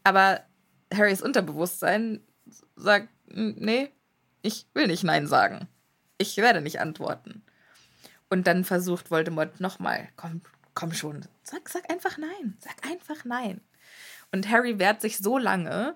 Aber 0.03 0.41
Harrys 0.93 1.21
Unterbewusstsein 1.21 2.21
sagt, 2.75 3.09
nee, 3.25 3.91
ich 4.41 4.65
will 4.73 4.87
nicht 4.87 5.03
nein 5.03 5.27
sagen. 5.27 5.67
Ich 6.17 6.37
werde 6.37 6.61
nicht 6.61 6.79
antworten. 6.79 7.43
Und 8.29 8.47
dann 8.47 8.63
versucht 8.63 9.11
Voldemort 9.11 9.59
nochmal, 9.59 10.09
komm, 10.15 10.41
komm 10.77 10.93
schon, 10.93 11.25
sag, 11.41 11.67
sag 11.69 11.89
einfach 11.89 12.19
nein, 12.19 12.55
sag 12.59 12.87
einfach 12.87 13.25
nein. 13.25 13.61
Und 14.31 14.47
Harry 14.47 14.77
wehrt 14.77 15.01
sich 15.01 15.17
so 15.17 15.39
lange, 15.39 15.95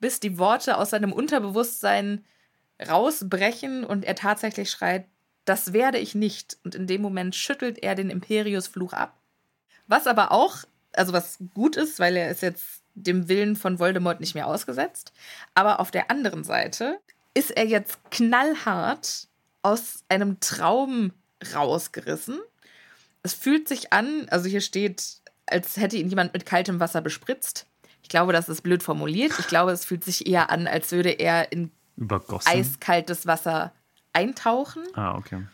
bis 0.00 0.20
die 0.20 0.38
Worte 0.38 0.78
aus 0.78 0.88
seinem 0.88 1.12
Unterbewusstsein 1.12 2.24
rausbrechen 2.88 3.84
und 3.84 4.06
er 4.06 4.14
tatsächlich 4.14 4.70
schreit, 4.70 5.04
das 5.44 5.74
werde 5.74 5.98
ich 5.98 6.14
nicht. 6.14 6.56
Und 6.64 6.74
in 6.74 6.86
dem 6.86 7.02
Moment 7.02 7.34
schüttelt 7.34 7.82
er 7.82 7.94
den 7.94 8.08
Imperius-Fluch 8.08 8.94
ab. 8.94 9.18
Was 9.86 10.06
aber 10.06 10.32
auch, 10.32 10.60
also 10.94 11.12
was 11.12 11.36
gut 11.52 11.76
ist, 11.76 11.98
weil 11.98 12.16
er 12.16 12.30
ist 12.30 12.40
jetzt 12.40 12.80
dem 12.94 13.28
Willen 13.28 13.54
von 13.54 13.78
Voldemort 13.78 14.20
nicht 14.20 14.34
mehr 14.34 14.46
ausgesetzt. 14.46 15.12
Aber 15.52 15.78
auf 15.78 15.90
der 15.90 16.10
anderen 16.10 16.42
Seite 16.42 16.98
ist 17.34 17.50
er 17.50 17.66
jetzt 17.66 17.98
knallhart 18.10 19.28
aus 19.60 20.04
einem 20.08 20.40
Traum 20.40 21.12
rausgerissen. 21.54 22.40
Es 23.22 23.34
fühlt 23.34 23.68
sich 23.68 23.92
an, 23.92 24.26
also 24.30 24.48
hier 24.48 24.60
steht, 24.60 25.20
als 25.46 25.76
hätte 25.76 25.96
ihn 25.96 26.08
jemand 26.08 26.32
mit 26.32 26.46
kaltem 26.46 26.80
Wasser 26.80 27.00
bespritzt. 27.00 27.66
Ich 28.02 28.08
glaube, 28.08 28.32
das 28.32 28.48
ist 28.48 28.62
blöd 28.62 28.82
formuliert. 28.82 29.38
Ich 29.38 29.46
glaube, 29.46 29.70
es 29.70 29.84
fühlt 29.84 30.04
sich 30.04 30.26
eher 30.26 30.50
an, 30.50 30.66
als 30.66 30.90
würde 30.90 31.10
er 31.10 31.52
in 31.52 31.70
Übergossen. 31.96 32.50
eiskaltes 32.50 33.26
Wasser 33.26 33.72
eintauchen. 34.12 34.82
Ah, 34.94 35.16
okay. 35.16 35.46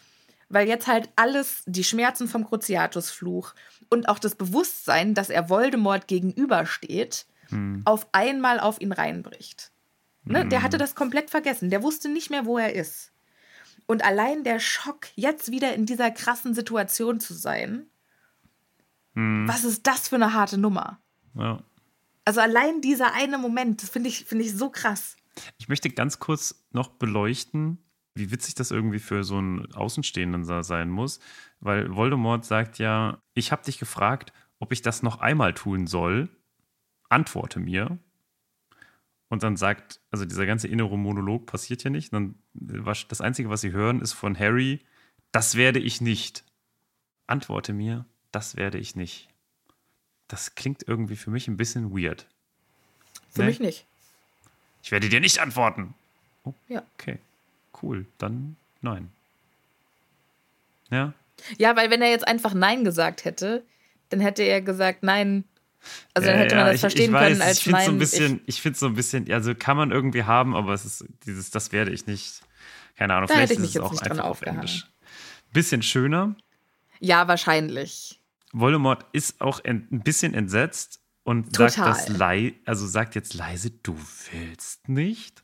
Weil 0.48 0.66
jetzt 0.66 0.86
halt 0.86 1.10
alles, 1.16 1.62
die 1.66 1.84
Schmerzen 1.84 2.26
vom 2.26 2.46
Cruciatus-Fluch 2.46 3.54
und 3.90 4.08
auch 4.08 4.18
das 4.18 4.34
Bewusstsein, 4.34 5.14
dass 5.14 5.28
er 5.28 5.50
Voldemort 5.50 6.08
gegenübersteht, 6.08 7.26
hm. 7.48 7.82
auf 7.84 8.06
einmal 8.12 8.58
auf 8.58 8.80
ihn 8.80 8.92
reinbricht. 8.92 9.70
Ne? 10.24 10.42
Hm. 10.42 10.50
Der 10.50 10.62
hatte 10.62 10.78
das 10.78 10.94
komplett 10.94 11.30
vergessen. 11.30 11.68
Der 11.68 11.82
wusste 11.82 12.08
nicht 12.08 12.30
mehr, 12.30 12.46
wo 12.46 12.56
er 12.56 12.74
ist. 12.74 13.12
Und 13.88 14.04
allein 14.04 14.44
der 14.44 14.60
Schock, 14.60 15.08
jetzt 15.14 15.50
wieder 15.50 15.74
in 15.74 15.86
dieser 15.86 16.10
krassen 16.10 16.54
Situation 16.54 17.20
zu 17.20 17.32
sein, 17.32 17.86
hm. 19.14 19.48
was 19.48 19.64
ist 19.64 19.86
das 19.86 20.08
für 20.08 20.16
eine 20.16 20.34
harte 20.34 20.58
Nummer? 20.58 21.00
Ja. 21.34 21.62
Also 22.26 22.42
allein 22.42 22.82
dieser 22.82 23.14
eine 23.14 23.38
Moment, 23.38 23.82
das 23.82 23.88
finde 23.88 24.10
ich, 24.10 24.26
find 24.26 24.42
ich 24.42 24.54
so 24.54 24.68
krass. 24.68 25.16
Ich 25.56 25.68
möchte 25.68 25.88
ganz 25.88 26.18
kurz 26.18 26.66
noch 26.70 26.88
beleuchten, 26.88 27.78
wie 28.14 28.30
witzig 28.30 28.54
das 28.56 28.70
irgendwie 28.70 28.98
für 28.98 29.24
so 29.24 29.38
einen 29.38 29.72
Außenstehenden 29.72 30.44
sein 30.44 30.90
muss, 30.90 31.18
weil 31.60 31.94
Voldemort 31.96 32.44
sagt 32.44 32.78
ja, 32.78 33.22
ich 33.32 33.52
habe 33.52 33.64
dich 33.64 33.78
gefragt, 33.78 34.34
ob 34.58 34.70
ich 34.72 34.82
das 34.82 35.02
noch 35.02 35.20
einmal 35.20 35.54
tun 35.54 35.86
soll, 35.86 36.28
antworte 37.08 37.58
mir. 37.58 37.98
Und 39.28 39.42
dann 39.42 39.56
sagt, 39.56 40.00
also 40.10 40.24
dieser 40.24 40.46
ganze 40.46 40.68
innere 40.68 40.98
Monolog 40.98 41.46
passiert 41.46 41.84
ja 41.84 41.90
nicht. 41.90 42.12
Dann, 42.12 42.36
das 42.54 43.20
Einzige, 43.20 43.50
was 43.50 43.60
sie 43.60 43.72
hören, 43.72 44.00
ist 44.00 44.14
von 44.14 44.38
Harry, 44.38 44.80
das 45.32 45.54
werde 45.54 45.78
ich 45.78 46.00
nicht. 46.00 46.44
Antworte 47.26 47.74
mir, 47.74 48.06
das 48.32 48.56
werde 48.56 48.78
ich 48.78 48.96
nicht 48.96 49.28
das 50.28 50.54
klingt 50.54 50.86
irgendwie 50.86 51.16
für 51.16 51.30
mich 51.30 51.48
ein 51.48 51.56
bisschen 51.56 51.90
weird. 51.90 52.26
Für 53.30 53.40
nee? 53.40 53.46
mich 53.46 53.60
nicht. 53.60 53.86
Ich 54.82 54.92
werde 54.92 55.08
dir 55.08 55.20
nicht 55.20 55.38
antworten. 55.40 55.94
Oh, 56.44 56.54
ja. 56.68 56.82
Okay, 56.94 57.18
cool. 57.82 58.06
Dann 58.18 58.56
nein. 58.80 59.10
Ja. 60.90 61.14
Ja, 61.56 61.76
weil 61.76 61.90
wenn 61.90 62.02
er 62.02 62.10
jetzt 62.10 62.26
einfach 62.26 62.54
Nein 62.54 62.84
gesagt 62.84 63.24
hätte, 63.24 63.64
dann 64.10 64.20
hätte 64.20 64.42
er 64.42 64.60
gesagt 64.60 65.02
Nein. 65.02 65.44
Also 66.14 66.28
dann 66.28 66.38
hätte 66.38 66.54
ja, 66.54 66.60
man 66.60 66.66
das 66.66 66.74
ich, 66.76 66.80
verstehen 66.80 67.10
ich 67.10 67.12
weiß, 67.12 67.28
können 67.28 67.42
als 67.42 67.58
ich 67.58 67.66
Nein. 67.66 67.86
So 67.86 67.92
ein 67.92 67.98
bisschen, 67.98 68.40
ich, 68.42 68.48
ich 68.56 68.62
finde 68.62 68.74
es 68.74 68.80
so 68.80 68.86
ein 68.86 68.94
bisschen, 68.94 69.32
also 69.32 69.54
kann 69.54 69.76
man 69.76 69.90
irgendwie 69.90 70.24
haben, 70.24 70.54
aber 70.54 70.72
es 70.74 70.84
ist 70.84 71.04
dieses, 71.24 71.50
das 71.50 71.72
werde 71.72 71.92
ich 71.92 72.06
nicht. 72.06 72.42
Keine 72.96 73.14
Ahnung, 73.14 73.28
da 73.28 73.34
vielleicht 73.34 73.52
hätte 73.52 73.62
ich 73.62 73.68
ist 73.70 73.76
es 73.76 73.82
auch 73.82 74.02
einfach 74.02 74.24
auf 74.24 74.42
Englisch. 74.42 74.86
Bisschen 75.52 75.82
schöner. 75.82 76.34
Ja, 77.00 77.28
wahrscheinlich. 77.28 78.20
Voldemort 78.52 79.06
ist 79.12 79.40
auch 79.40 79.62
ein 79.64 79.86
bisschen 79.90 80.34
entsetzt 80.34 81.00
und 81.22 81.54
Total. 81.54 81.70
sagt 81.70 81.86
das 81.86 82.08
lei 82.08 82.54
also 82.64 82.86
sagt 82.86 83.14
jetzt 83.14 83.34
leise, 83.34 83.70
du 83.70 83.96
willst 84.32 84.88
nicht. 84.88 85.42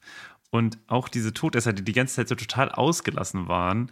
Und 0.50 0.78
auch 0.86 1.08
diese 1.08 1.34
Todesser, 1.34 1.72
die 1.72 1.84
die 1.84 1.92
ganze 1.92 2.14
Zeit 2.14 2.28
so 2.28 2.34
total 2.36 2.70
ausgelassen 2.70 3.48
waren, 3.48 3.90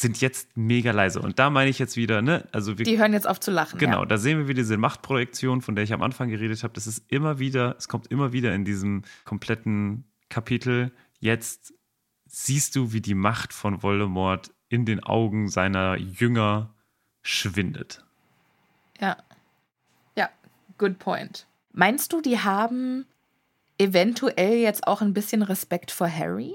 sind 0.00 0.20
jetzt 0.20 0.56
mega 0.56 0.90
leise. 0.90 1.20
Und 1.20 1.38
da 1.38 1.50
meine 1.50 1.70
ich 1.70 1.78
jetzt 1.78 1.96
wieder, 1.96 2.20
ne? 2.20 2.48
Also 2.50 2.78
wir, 2.78 2.84
die 2.84 2.98
hören 2.98 3.12
jetzt 3.12 3.28
auf 3.28 3.38
zu 3.38 3.52
lachen. 3.52 3.78
Genau, 3.78 4.00
ja. 4.00 4.06
da 4.06 4.18
sehen 4.18 4.38
wir 4.38 4.48
wieder 4.48 4.62
diese 4.62 4.76
Machtprojektion, 4.76 5.62
von 5.62 5.76
der 5.76 5.84
ich 5.84 5.92
am 5.92 6.02
Anfang 6.02 6.28
geredet 6.28 6.64
habe. 6.64 6.74
Das 6.74 6.86
ist 6.86 7.04
immer 7.08 7.38
wieder, 7.38 7.76
es 7.78 7.86
kommt 7.86 8.08
immer 8.08 8.32
wieder 8.32 8.54
in 8.54 8.64
diesem 8.64 9.02
kompletten 9.24 10.04
Kapitel. 10.28 10.90
Jetzt 11.20 11.74
siehst 12.26 12.74
du, 12.74 12.92
wie 12.92 13.00
die 13.00 13.14
Macht 13.14 13.52
von 13.52 13.82
Voldemort 13.82 14.52
in 14.68 14.84
den 14.84 15.02
Augen 15.02 15.48
seiner 15.48 15.96
Jünger 15.96 16.74
schwindet. 17.22 18.04
Ja. 19.00 19.16
Ja, 20.16 20.28
good 20.76 20.98
point. 20.98 21.46
Meinst 21.72 22.12
du, 22.12 22.20
die 22.20 22.40
haben 22.40 23.06
eventuell 23.78 24.56
jetzt 24.56 24.88
auch 24.88 25.02
ein 25.02 25.14
bisschen 25.14 25.42
Respekt 25.42 25.92
vor 25.92 26.10
Harry? 26.10 26.54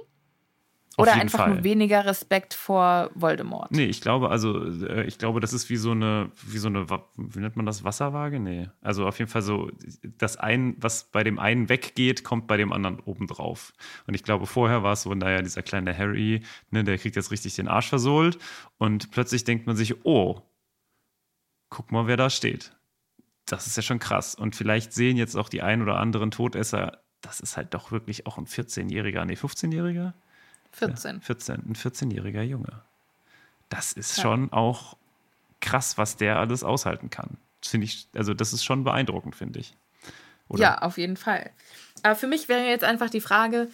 Oder 0.97 1.13
einfach 1.13 1.39
Fall. 1.39 1.49
nur 1.55 1.63
weniger 1.63 2.05
Respekt 2.05 2.53
vor 2.53 3.09
Voldemort? 3.15 3.71
Nee, 3.71 3.85
ich 3.85 4.01
glaube, 4.01 4.29
also, 4.29 4.65
äh, 4.65 5.05
ich 5.05 5.17
glaube, 5.17 5.39
das 5.39 5.53
ist 5.53 5.69
wie 5.69 5.77
so 5.77 5.91
eine, 5.91 6.31
wie 6.45 6.57
so 6.57 6.67
eine, 6.67 6.87
wie 7.15 7.39
nennt 7.39 7.55
man 7.55 7.65
das, 7.65 7.83
Wasserwaage? 7.83 8.39
Nee. 8.39 8.69
Also 8.81 9.07
auf 9.07 9.17
jeden 9.19 9.31
Fall 9.31 9.41
so, 9.41 9.71
das 10.17 10.37
ein, 10.37 10.75
was 10.79 11.05
bei 11.05 11.23
dem 11.23 11.39
einen 11.39 11.69
weggeht, 11.69 12.23
kommt 12.23 12.47
bei 12.47 12.57
dem 12.57 12.73
anderen 12.73 12.99
obendrauf. 12.99 13.73
Und 14.07 14.13
ich 14.13 14.23
glaube, 14.23 14.45
vorher 14.45 14.83
war 14.83 14.93
es 14.93 15.03
so, 15.03 15.13
naja, 15.13 15.41
dieser 15.41 15.61
kleine 15.61 15.97
Harry, 15.97 16.41
ne, 16.69 16.83
der 16.83 16.97
kriegt 16.97 17.15
jetzt 17.15 17.31
richtig 17.31 17.55
den 17.55 17.67
Arsch 17.67 17.87
versohlt. 17.87 18.37
Und 18.77 19.11
plötzlich 19.11 19.45
denkt 19.45 19.67
man 19.67 19.75
sich, 19.77 20.05
oh, 20.05 20.41
guck 21.69 21.91
mal, 21.91 22.07
wer 22.07 22.17
da 22.17 22.29
steht. 22.29 22.75
Das 23.45 23.67
ist 23.67 23.77
ja 23.77 23.83
schon 23.83 23.99
krass. 23.99 24.35
Und 24.35 24.55
vielleicht 24.55 24.93
sehen 24.93 25.17
jetzt 25.17 25.35
auch 25.35 25.49
die 25.49 25.61
ein 25.61 25.81
oder 25.81 25.97
anderen 25.97 26.31
Todesser, 26.31 26.99
das 27.21 27.39
ist 27.39 27.57
halt 27.57 27.73
doch 27.73 27.91
wirklich 27.91 28.27
auch 28.27 28.37
ein 28.37 28.45
14-Jähriger, 28.45 29.25
nee, 29.25 29.33
15-Jähriger? 29.33 30.13
14. 30.71 31.15
Ja, 31.17 31.21
14, 31.21 31.55
ein 31.55 31.75
14-jähriger 31.75 32.41
Junge. 32.41 32.81
Das 33.69 33.93
ist 33.93 34.17
ja. 34.17 34.23
schon 34.23 34.51
auch 34.51 34.97
krass, 35.59 35.97
was 35.97 36.15
der 36.15 36.37
alles 36.39 36.63
aushalten 36.63 37.09
kann. 37.09 37.37
Finde 37.61 37.85
ich, 37.85 38.07
also 38.15 38.33
das 38.33 38.53
ist 38.53 38.63
schon 38.63 38.83
beeindruckend, 38.83 39.35
finde 39.35 39.59
ich. 39.59 39.75
Oder? 40.47 40.61
Ja, 40.61 40.77
auf 40.79 40.97
jeden 40.97 41.17
Fall. 41.17 41.51
Aber 42.03 42.15
für 42.15 42.27
mich 42.27 42.49
wäre 42.49 42.65
jetzt 42.65 42.83
einfach 42.83 43.09
die 43.09 43.21
Frage, 43.21 43.69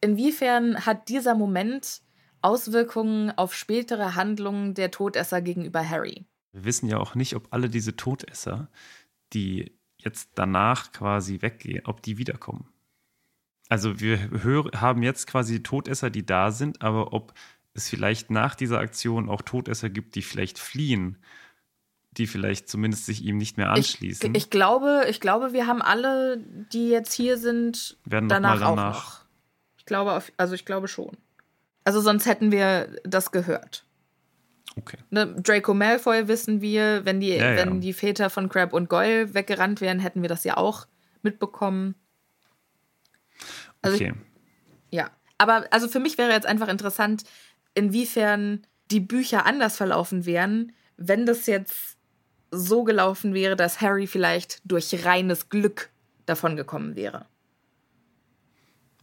inwiefern 0.00 0.86
hat 0.86 1.08
dieser 1.08 1.34
Moment 1.34 2.00
Auswirkungen 2.42 3.36
auf 3.36 3.54
spätere 3.54 4.14
Handlungen 4.14 4.74
der 4.74 4.90
Todesser 4.90 5.42
gegenüber 5.42 5.86
Harry? 5.86 6.24
Wir 6.52 6.64
wissen 6.64 6.88
ja 6.88 6.98
auch 6.98 7.14
nicht, 7.14 7.34
ob 7.34 7.52
alle 7.52 7.68
diese 7.68 7.96
Todesser, 7.96 8.68
die 9.32 9.72
jetzt 9.98 10.30
danach 10.36 10.92
quasi 10.92 11.42
weggehen, 11.42 11.84
ob 11.86 12.02
die 12.02 12.18
wiederkommen. 12.18 12.68
Also 13.68 14.00
wir 14.00 14.30
haben 14.76 15.02
jetzt 15.02 15.26
quasi 15.26 15.62
Todesser, 15.62 16.10
die 16.10 16.24
da 16.24 16.50
sind, 16.50 16.82
aber 16.82 17.12
ob 17.12 17.34
es 17.74 17.88
vielleicht 17.88 18.30
nach 18.30 18.54
dieser 18.54 18.78
Aktion 18.78 19.28
auch 19.28 19.42
Todesser 19.42 19.90
gibt, 19.90 20.14
die 20.14 20.22
vielleicht 20.22 20.58
fliehen, 20.58 21.18
die 22.12 22.26
vielleicht 22.26 22.68
zumindest 22.68 23.06
sich 23.06 23.22
ihm 23.24 23.36
nicht 23.36 23.56
mehr 23.56 23.70
anschließen. 23.70 24.34
Ich, 24.34 24.44
ich 24.44 24.50
glaube, 24.50 25.06
ich 25.08 25.20
glaube, 25.20 25.52
wir 25.52 25.66
haben 25.66 25.82
alle, 25.82 26.38
die 26.72 26.88
jetzt 26.88 27.12
hier 27.12 27.38
sind, 27.38 27.98
Werden 28.04 28.28
danach, 28.28 28.60
danach 28.60 28.68
auch 28.68 28.76
noch. 28.76 29.20
Ich 29.78 29.84
glaube, 29.84 30.22
also 30.36 30.54
ich 30.54 30.64
glaube 30.64 30.88
schon. 30.88 31.16
Also 31.84 32.00
sonst 32.00 32.26
hätten 32.26 32.50
wir 32.50 32.96
das 33.04 33.30
gehört. 33.30 33.84
Okay. 34.76 34.98
Ne, 35.10 35.26
Draco 35.40 35.72
Malfoy 35.74 36.28
wissen 36.28 36.60
wir, 36.60 37.04
wenn 37.04 37.20
die, 37.20 37.28
ja, 37.28 37.52
ja. 37.52 37.56
wenn 37.56 37.80
die 37.80 37.92
Väter 37.92 38.28
von 38.28 38.48
Crab 38.48 38.72
und 38.72 38.88
Goyle 38.88 39.32
weggerannt 39.34 39.80
wären, 39.80 40.00
hätten 40.00 40.22
wir 40.22 40.28
das 40.28 40.44
ja 40.44 40.56
auch 40.56 40.86
mitbekommen. 41.22 41.94
Also 43.82 43.96
okay. 43.96 44.14
Ich, 44.90 44.98
ja. 44.98 45.10
Aber 45.38 45.66
also 45.70 45.88
für 45.88 46.00
mich 46.00 46.18
wäre 46.18 46.32
jetzt 46.32 46.46
einfach 46.46 46.68
interessant, 46.68 47.24
inwiefern 47.74 48.66
die 48.90 49.00
Bücher 49.00 49.46
anders 49.46 49.76
verlaufen 49.76 50.26
wären, 50.26 50.72
wenn 50.96 51.26
das 51.26 51.46
jetzt 51.46 51.96
so 52.50 52.84
gelaufen 52.84 53.34
wäre, 53.34 53.56
dass 53.56 53.80
Harry 53.80 54.06
vielleicht 54.06 54.60
durch 54.64 55.04
reines 55.04 55.48
Glück 55.48 55.90
davon 56.24 56.56
gekommen 56.56 56.96
wäre. 56.96 57.26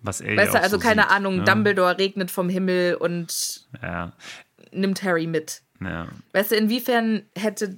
Was 0.02 0.22
er 0.22 0.36
weißt 0.36 0.54
du, 0.54 0.62
also 0.62 0.78
so 0.78 0.82
keine 0.82 1.04
sieht, 1.04 1.12
Ahnung, 1.12 1.38
ne? 1.38 1.44
Dumbledore 1.44 1.98
regnet 1.98 2.30
vom 2.30 2.50
Himmel 2.50 2.96
und 2.96 3.68
ja. 3.82 4.12
nimmt 4.72 5.02
Harry 5.04 5.28
mit. 5.28 5.62
Ja. 5.80 6.08
Weißt 6.34 6.52
du, 6.52 6.56
inwiefern 6.56 7.24
hätte 7.38 7.78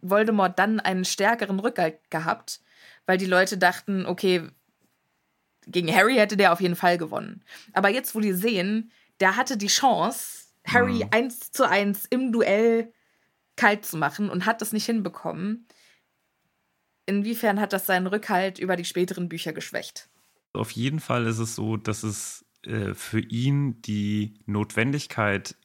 Voldemort 0.00 0.58
dann 0.58 0.80
einen 0.80 1.04
stärkeren 1.04 1.58
Rückhalt 1.58 1.98
gehabt, 2.10 2.60
weil 3.06 3.18
die 3.18 3.26
Leute 3.26 3.58
dachten, 3.58 4.06
okay, 4.06 4.48
gegen 5.66 5.94
Harry 5.94 6.14
hätte 6.16 6.36
der 6.36 6.52
auf 6.52 6.60
jeden 6.60 6.76
Fall 6.76 6.98
gewonnen. 6.98 7.42
Aber 7.72 7.88
jetzt, 7.88 8.14
wo 8.14 8.20
die 8.20 8.32
sehen, 8.32 8.90
der 9.20 9.36
hatte 9.36 9.56
die 9.56 9.66
Chance, 9.68 10.46
Harry 10.66 11.04
Mhm. 11.04 11.08
eins 11.10 11.52
zu 11.52 11.68
eins 11.68 12.06
im 12.06 12.32
Duell 12.32 12.92
kalt 13.56 13.84
zu 13.84 13.96
machen 13.96 14.30
und 14.30 14.46
hat 14.46 14.60
das 14.60 14.72
nicht 14.72 14.86
hinbekommen. 14.86 15.66
Inwiefern 17.06 17.60
hat 17.60 17.72
das 17.72 17.86
seinen 17.86 18.06
Rückhalt 18.06 18.58
über 18.58 18.76
die 18.76 18.84
späteren 18.84 19.28
Bücher 19.28 19.52
geschwächt? 19.52 20.08
Auf 20.52 20.70
jeden 20.70 21.00
Fall 21.00 21.26
ist 21.26 21.38
es 21.38 21.54
so, 21.54 21.76
dass 21.76 22.02
es 22.02 22.44
äh, 22.64 22.94
für 22.94 23.20
ihn 23.20 23.80
die 23.82 24.34
Notwendigkeit 24.46 25.56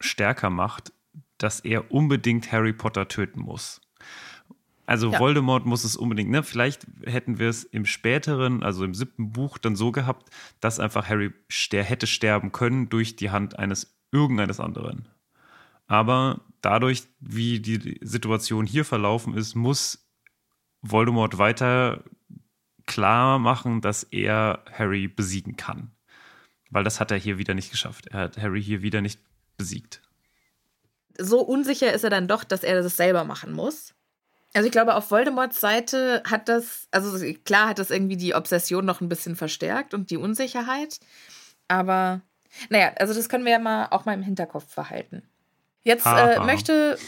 stärker 0.00 0.50
macht, 0.50 0.92
dass 1.38 1.60
er 1.60 1.90
unbedingt 1.90 2.52
Harry 2.52 2.72
Potter 2.72 3.08
töten 3.08 3.40
muss. 3.40 3.80
Also 4.90 5.12
Ja. 5.12 5.20
Voldemort 5.20 5.66
muss 5.66 5.84
es 5.84 5.94
unbedingt, 5.94 6.30
ne? 6.30 6.42
Vielleicht 6.42 6.84
hätten 7.04 7.38
wir 7.38 7.48
es 7.48 7.62
im 7.62 7.86
späteren, 7.86 8.64
also 8.64 8.84
im 8.84 8.92
siebten 8.92 9.30
Buch, 9.30 9.56
dann 9.56 9.76
so 9.76 9.92
gehabt, 9.92 10.30
dass 10.58 10.80
einfach 10.80 11.08
Harry 11.08 11.32
ster 11.48 11.84
hätte 11.84 12.08
sterben 12.08 12.50
können 12.50 12.88
durch 12.88 13.14
die 13.14 13.30
Hand 13.30 13.56
eines 13.56 13.96
irgendeines 14.10 14.58
anderen. 14.58 15.06
Aber 15.86 16.40
dadurch, 16.60 17.04
wie 17.20 17.60
die 17.60 18.00
Situation 18.02 18.66
hier 18.66 18.84
verlaufen 18.84 19.36
ist, 19.36 19.54
muss 19.54 20.10
Voldemort 20.82 21.38
weiter 21.38 22.02
klar 22.84 23.38
machen, 23.38 23.82
dass 23.82 24.02
er 24.02 24.64
Harry 24.72 25.06
besiegen 25.06 25.54
kann. 25.54 25.92
Weil 26.68 26.82
das 26.82 26.98
hat 26.98 27.12
er 27.12 27.16
hier 27.16 27.38
wieder 27.38 27.54
nicht 27.54 27.70
geschafft. 27.70 28.08
Er 28.08 28.22
hat 28.22 28.38
Harry 28.38 28.60
hier 28.60 28.82
wieder 28.82 29.02
nicht 29.02 29.20
besiegt. 29.56 30.02
So 31.16 31.42
unsicher 31.42 31.92
ist 31.92 32.02
er 32.02 32.10
dann 32.10 32.26
doch, 32.26 32.42
dass 32.42 32.64
er 32.64 32.82
das 32.82 32.96
selber 32.96 33.22
machen 33.22 33.52
muss. 33.52 33.94
Also 34.52 34.66
ich 34.66 34.72
glaube, 34.72 34.94
auf 34.94 35.10
Voldemorts 35.10 35.60
Seite 35.60 36.22
hat 36.28 36.48
das, 36.48 36.88
also 36.90 37.24
klar 37.44 37.68
hat 37.68 37.78
das 37.78 37.90
irgendwie 37.90 38.16
die 38.16 38.34
Obsession 38.34 38.84
noch 38.84 39.00
ein 39.00 39.08
bisschen 39.08 39.36
verstärkt 39.36 39.94
und 39.94 40.10
die 40.10 40.16
Unsicherheit. 40.16 40.98
Aber 41.68 42.20
naja, 42.68 42.92
also 42.98 43.14
das 43.14 43.28
können 43.28 43.44
wir 43.44 43.52
ja 43.52 43.58
mal 43.58 43.86
auch 43.90 44.06
mal 44.06 44.14
im 44.14 44.22
Hinterkopf 44.22 44.74
behalten. 44.74 45.22
Jetzt 45.82 46.04
äh, 46.04 46.40
möchte 46.40 46.98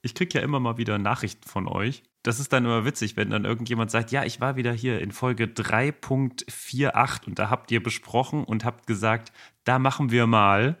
Ich 0.00 0.14
kriege 0.14 0.38
ja 0.38 0.44
immer 0.44 0.60
mal 0.60 0.78
wieder 0.78 0.96
Nachrichten 0.98 1.48
von 1.48 1.66
euch. 1.66 2.02
Das 2.22 2.38
ist 2.40 2.52
dann 2.52 2.64
immer 2.64 2.84
witzig, 2.84 3.16
wenn 3.16 3.30
dann 3.30 3.44
irgendjemand 3.44 3.90
sagt, 3.90 4.10
ja, 4.12 4.24
ich 4.24 4.40
war 4.40 4.56
wieder 4.56 4.72
hier 4.72 5.00
in 5.00 5.12
Folge 5.12 5.44
3.48 5.44 7.26
und 7.26 7.38
da 7.38 7.50
habt 7.50 7.70
ihr 7.70 7.82
besprochen 7.82 8.44
und 8.44 8.64
habt 8.64 8.86
gesagt, 8.86 9.32
da 9.64 9.78
machen 9.78 10.10
wir 10.10 10.26
mal. 10.26 10.78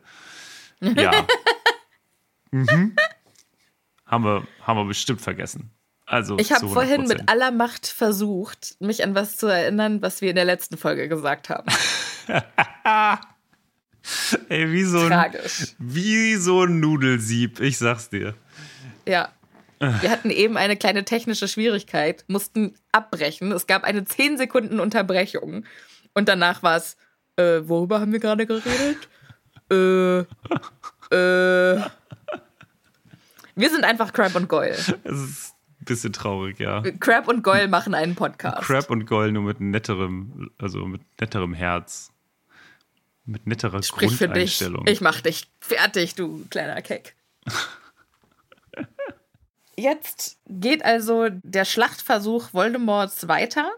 Ja. 0.80 1.26
mhm. 2.50 2.96
Haben, 4.08 4.24
wir, 4.24 4.46
haben 4.62 4.78
wir 4.78 4.86
bestimmt 4.86 5.20
vergessen. 5.20 5.70
Also 6.06 6.38
Ich 6.38 6.50
habe 6.52 6.66
vorhin 6.68 7.02
100%. 7.02 7.08
mit 7.08 7.28
aller 7.28 7.50
Macht 7.50 7.86
versucht, 7.86 8.76
mich 8.80 9.04
an 9.04 9.14
was 9.14 9.36
zu 9.36 9.46
erinnern, 9.46 10.00
was 10.00 10.22
wir 10.22 10.30
in 10.30 10.36
der 10.36 10.46
letzten 10.46 10.78
Folge 10.78 11.08
gesagt 11.08 11.50
haben. 11.50 11.70
Ey, 14.48 14.72
wie 14.72 14.84
so, 14.84 15.00
ein, 15.00 15.32
wie 15.78 16.36
so 16.36 16.62
ein 16.64 16.80
Nudelsieb, 16.80 17.60
ich 17.60 17.76
sag's 17.76 18.08
dir. 18.08 18.34
Ja. 19.06 19.28
Wir 19.80 20.10
hatten 20.10 20.30
eben 20.30 20.56
eine 20.56 20.76
kleine 20.76 21.04
technische 21.04 21.46
Schwierigkeit, 21.46 22.24
mussten 22.26 22.74
abbrechen. 22.90 23.52
Es 23.52 23.66
gab 23.66 23.84
eine 23.84 24.04
10 24.04 24.38
Sekunden 24.38 24.80
Unterbrechung. 24.80 25.64
Und 26.14 26.28
danach 26.28 26.62
war 26.62 26.78
es, 26.78 26.96
äh, 27.36 27.60
worüber 27.62 28.00
haben 28.00 28.12
wir 28.12 28.18
gerade 28.18 28.46
geredet? 28.46 29.08
äh, 29.70 30.20
äh. 31.14 31.80
Wir 33.58 33.70
sind 33.70 33.84
einfach 33.84 34.12
Crab 34.12 34.36
und 34.36 34.48
Goyle. 34.48 34.70
Es 34.70 34.88
ist 34.88 35.54
ein 35.80 35.84
bisschen 35.84 36.12
traurig, 36.12 36.60
ja. 36.60 36.80
Crab 37.00 37.26
und 37.26 37.42
Goyle 37.42 37.66
machen 37.66 37.92
einen 37.92 38.14
Podcast. 38.14 38.62
Crab 38.62 38.88
und 38.88 39.04
Gold 39.04 39.32
nur 39.32 39.42
mit 39.42 39.60
netterem, 39.60 40.52
also 40.58 40.86
mit 40.86 41.02
netterem 41.20 41.54
Herz. 41.54 42.12
Mit 43.24 43.48
netterer 43.48 43.82
Sprich 43.82 44.12
für 44.12 44.28
dich. 44.28 44.58
Grundeinstellung. 44.58 44.86
Ich 44.86 45.00
mach 45.00 45.20
dich 45.20 45.50
fertig, 45.60 46.14
du 46.14 46.46
kleiner 46.50 46.80
Keck. 46.82 47.16
Jetzt 49.76 50.38
geht 50.46 50.84
also 50.84 51.26
der 51.28 51.64
Schlachtversuch 51.64 52.54
Voldemorts 52.54 53.26
weiter. 53.26 53.72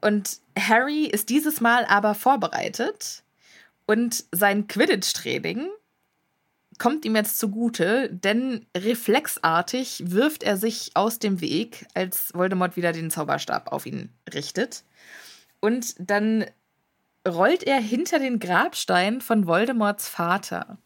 Und 0.00 0.38
Harry 0.58 1.04
ist 1.04 1.28
dieses 1.28 1.60
Mal 1.60 1.84
aber 1.84 2.14
vorbereitet. 2.14 3.22
Und 3.86 4.24
sein 4.32 4.66
Quidditch-Training 4.66 5.68
kommt 6.78 7.04
ihm 7.04 7.16
jetzt 7.16 7.38
zugute, 7.38 8.10
denn 8.10 8.66
reflexartig 8.76 10.02
wirft 10.06 10.42
er 10.42 10.56
sich 10.56 10.92
aus 10.94 11.18
dem 11.18 11.40
Weg, 11.40 11.86
als 11.94 12.32
Voldemort 12.34 12.76
wieder 12.76 12.92
den 12.92 13.10
Zauberstab 13.10 13.72
auf 13.72 13.86
ihn 13.86 14.10
richtet. 14.32 14.84
Und 15.60 15.94
dann 15.98 16.44
rollt 17.26 17.62
er 17.62 17.80
hinter 17.80 18.18
den 18.18 18.38
Grabstein 18.38 19.20
von 19.20 19.46
Voldemorts 19.46 20.08
Vater. 20.08 20.78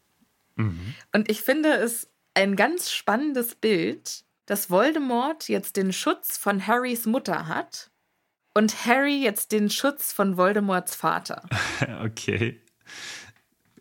Und 1.13 1.29
ich 1.29 1.41
finde 1.41 1.69
es 1.73 2.09
ein 2.33 2.55
ganz 2.55 2.91
spannendes 2.91 3.55
Bild, 3.55 4.23
dass 4.45 4.69
Voldemort 4.69 5.47
jetzt 5.47 5.77
den 5.77 5.93
Schutz 5.93 6.37
von 6.37 6.65
Harrys 6.65 7.05
Mutter 7.05 7.47
hat 7.47 7.91
und 8.53 8.85
Harry 8.85 9.21
jetzt 9.21 9.51
den 9.51 9.69
Schutz 9.69 10.11
von 10.11 10.37
Voldemorts 10.37 10.95
Vater. 10.95 11.43
Okay. 12.03 12.61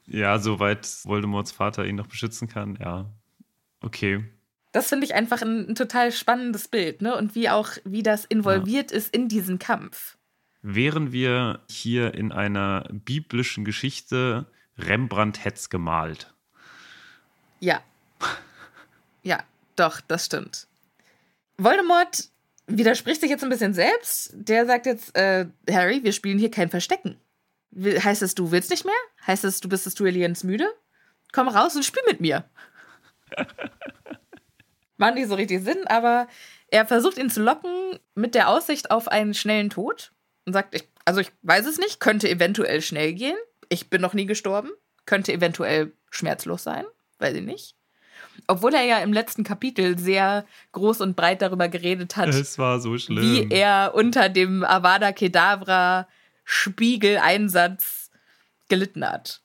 Ja, 0.09 0.39
soweit 0.39 0.87
Voldemorts 1.05 1.53
Vater 1.53 1.85
ihn 1.85 1.97
noch 1.97 2.07
beschützen 2.07 2.49
kann, 2.49 2.79
ja. 2.81 3.11
Okay. 3.81 4.25
Das 4.73 4.89
finde 4.89 5.07
ich 5.07 5.15
einfach 5.15 5.43
ein, 5.43 5.71
ein 5.71 5.75
total 5.75 6.13
spannendes 6.13 6.69
Bild, 6.69 7.03
ne? 7.03 7.17
Und 7.17 7.35
wie 7.35 7.49
auch, 7.49 7.71
wie 7.85 8.03
das 8.03 8.25
involviert 8.25 8.91
ist 8.91 9.15
in 9.15 9.29
diesen 9.29 9.59
Kampf. 9.59 10.17
Wären 10.63 11.13
wir 11.13 11.61
hier 11.71 12.15
in 12.15 12.33
einer 12.33 12.89
biblischen 12.91 13.65
Geschichte, 13.65 14.47
Rembrandt 14.77 15.45
hätt's 15.45 15.71
gemalt. 15.71 16.33
Ja. 17.61 17.83
Ja, 19.23 19.43
doch, 19.77 20.01
das 20.01 20.27
stimmt. 20.27 20.67
Voldemort 21.57 22.29
widerspricht 22.67 23.21
sich 23.21 23.31
jetzt 23.31 23.43
ein 23.43 23.51
bisschen 23.51 23.75
selbst. 23.75 24.33
Der 24.35 24.67
sagt 24.67 24.87
jetzt, 24.87 25.17
äh, 25.17 25.47
Harry, 25.71 26.03
wir 26.05 26.13
spielen 26.13 26.39
hier 26.39 26.51
kein 26.51 26.71
Verstecken. 26.71 27.17
Heißt 27.77 28.23
es, 28.23 28.35
du 28.35 28.51
willst 28.51 28.71
nicht 28.71 28.85
mehr? 28.85 28.95
Heißt 29.27 29.45
es, 29.45 29.61
du 29.61 29.69
bist 29.69 29.87
des 29.87 29.95
Duellierens 29.95 30.43
müde? 30.45 30.66
Komm 31.33 31.49
raus 31.49 31.77
und 31.77 31.85
spiel 31.85 32.03
mit 32.07 32.21
mir. 32.21 32.45
Macht 34.97 35.14
nicht 35.14 35.29
so 35.29 35.35
richtig 35.35 35.62
Sinn, 35.62 35.87
aber 35.87 36.27
er 36.69 36.87
versucht 36.87 37.19
ihn 37.19 37.31
zu 37.31 37.41
locken 37.43 37.99
mit 38.14 38.35
der 38.35 38.49
Aussicht 38.49 38.91
auf 38.91 39.09
einen 39.09 39.35
schnellen 39.35 39.71
Tod 39.71 40.12
und 40.45 40.53
sagt, 40.55 40.75
ich, 40.75 40.89
also 41.05 41.21
ich 41.21 41.31
weiß 41.43 41.66
es 41.66 41.79
nicht, 41.79 42.01
könnte 42.01 42.29
eventuell 42.29 42.83
schnell 42.83 43.12
gehen. 43.12 43.37
Ich 43.69 43.91
bin 43.91 44.01
noch 44.01 44.14
nie 44.14 44.27
gestorben, 44.27 44.71
könnte 45.07 45.33
eventuell 45.33 45.93
schmerzlos 46.11 46.64
sein, 46.64 46.85
weiß 47.19 47.35
ich 47.37 47.45
nicht. 47.45 47.75
Obwohl 48.49 48.75
er 48.75 48.83
ja 48.83 48.99
im 48.99 49.12
letzten 49.12 49.45
Kapitel 49.45 49.99
sehr 49.99 50.45
groß 50.73 51.01
und 51.03 51.14
breit 51.16 51.43
darüber 51.43 51.69
geredet 51.69 52.16
hat, 52.16 52.29
Es 52.31 52.59
war 52.59 52.81
so 52.81 52.97
schlimm. 52.99 53.23
wie 53.23 53.49
er 53.55 53.93
unter 53.95 54.29
dem 54.29 54.64
Avada 54.64 55.12
Kedavra 55.12 56.09
Spiegeleinsatz 56.51 58.11
gelitten 58.70 59.05
hat. 59.05 59.42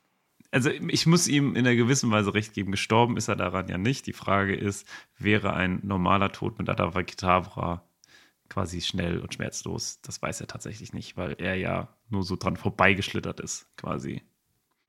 Also 0.51 0.69
ich 0.69 1.05
muss 1.05 1.27
ihm 1.27 1.55
in 1.57 1.67
einer 1.67 1.75
gewissen 1.75 2.09
Weise 2.11 2.33
recht 2.33 2.53
geben. 2.53 2.71
Gestorben 2.71 3.17
ist 3.17 3.27
er 3.27 3.35
daran 3.35 3.67
ja 3.67 3.77
nicht. 3.77 4.07
Die 4.07 4.13
Frage 4.13 4.55
ist, 4.55 4.87
wäre 5.17 5.53
ein 5.53 5.81
normaler 5.83 6.31
Tod 6.31 6.57
mit 6.59 6.69
Adava 6.69 7.03
Kedavra 7.03 7.83
quasi 8.47 8.79
schnell 8.79 9.19
und 9.19 9.33
schmerzlos? 9.33 9.99
Das 10.01 10.21
weiß 10.21 10.39
er 10.39 10.47
tatsächlich 10.47 10.93
nicht, 10.93 11.17
weil 11.17 11.35
er 11.39 11.55
ja 11.55 11.89
nur 12.09 12.23
so 12.23 12.37
dran 12.37 12.55
vorbeigeschlittert 12.55 13.41
ist, 13.41 13.67
quasi. 13.75 14.21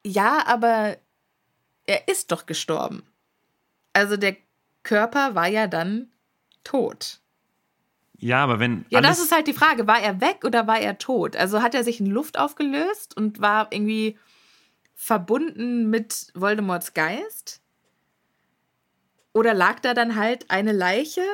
Ja, 0.06 0.46
aber 0.46 0.96
er 1.86 2.06
ist 2.06 2.30
doch 2.30 2.46
gestorben. 2.46 3.02
Also 3.92 4.16
der 4.16 4.36
Körper 4.84 5.34
war 5.34 5.48
ja 5.48 5.66
dann 5.66 6.12
tot. 6.62 7.20
Ja, 8.18 8.42
aber 8.42 8.58
wenn 8.58 8.86
Ja, 8.90 9.00
das 9.00 9.18
ist 9.18 9.32
halt 9.32 9.46
die 9.46 9.52
Frage. 9.52 9.86
War 9.86 10.00
er 10.00 10.20
weg 10.20 10.44
oder 10.44 10.66
war 10.66 10.78
er 10.78 10.98
tot? 10.98 11.36
Also 11.36 11.62
hat 11.62 11.74
er 11.74 11.84
sich 11.84 12.00
in 12.00 12.06
Luft 12.06 12.38
aufgelöst 12.38 13.16
und 13.16 13.40
war 13.40 13.68
irgendwie 13.70 14.18
verbunden 14.94 15.90
mit 15.90 16.28
Voldemorts 16.34 16.94
Geist? 16.94 17.60
Oder 19.32 19.52
lag 19.52 19.80
da 19.80 19.94
dann 19.94 20.16
halt 20.16 20.50
eine 20.50 20.72
Leiche 20.72 21.24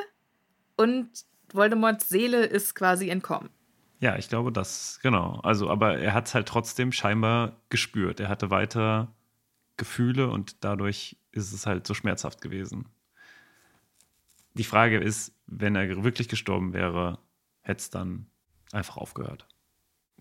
und 0.75 1.09
Voldemorts 1.53 2.09
Seele 2.09 2.45
ist 2.45 2.73
quasi 2.75 3.09
entkommen? 3.09 3.49
Ja, 3.99 4.17
ich 4.17 4.29
glaube 4.29 4.51
das, 4.51 4.99
genau. 5.03 5.39
Also, 5.43 5.69
aber 5.69 5.99
er 5.99 6.15
hat 6.15 6.27
es 6.27 6.33
halt 6.33 6.47
trotzdem 6.47 6.91
scheinbar 6.91 7.61
gespürt. 7.69 8.19
Er 8.19 8.29
hatte 8.29 8.49
weiter 8.49 9.13
Gefühle 9.77 10.29
und 10.29 10.63
dadurch 10.63 11.17
ist 11.31 11.53
es 11.53 11.67
halt 11.67 11.85
so 11.85 11.93
schmerzhaft 11.93 12.41
gewesen. 12.41 12.87
Die 14.53 14.63
Frage 14.63 14.99
ist, 14.99 15.33
wenn 15.47 15.75
er 15.75 16.03
wirklich 16.03 16.27
gestorben 16.27 16.73
wäre, 16.73 17.19
hätte 17.61 17.79
es 17.79 17.89
dann 17.89 18.27
einfach 18.71 18.97
aufgehört. 18.97 19.47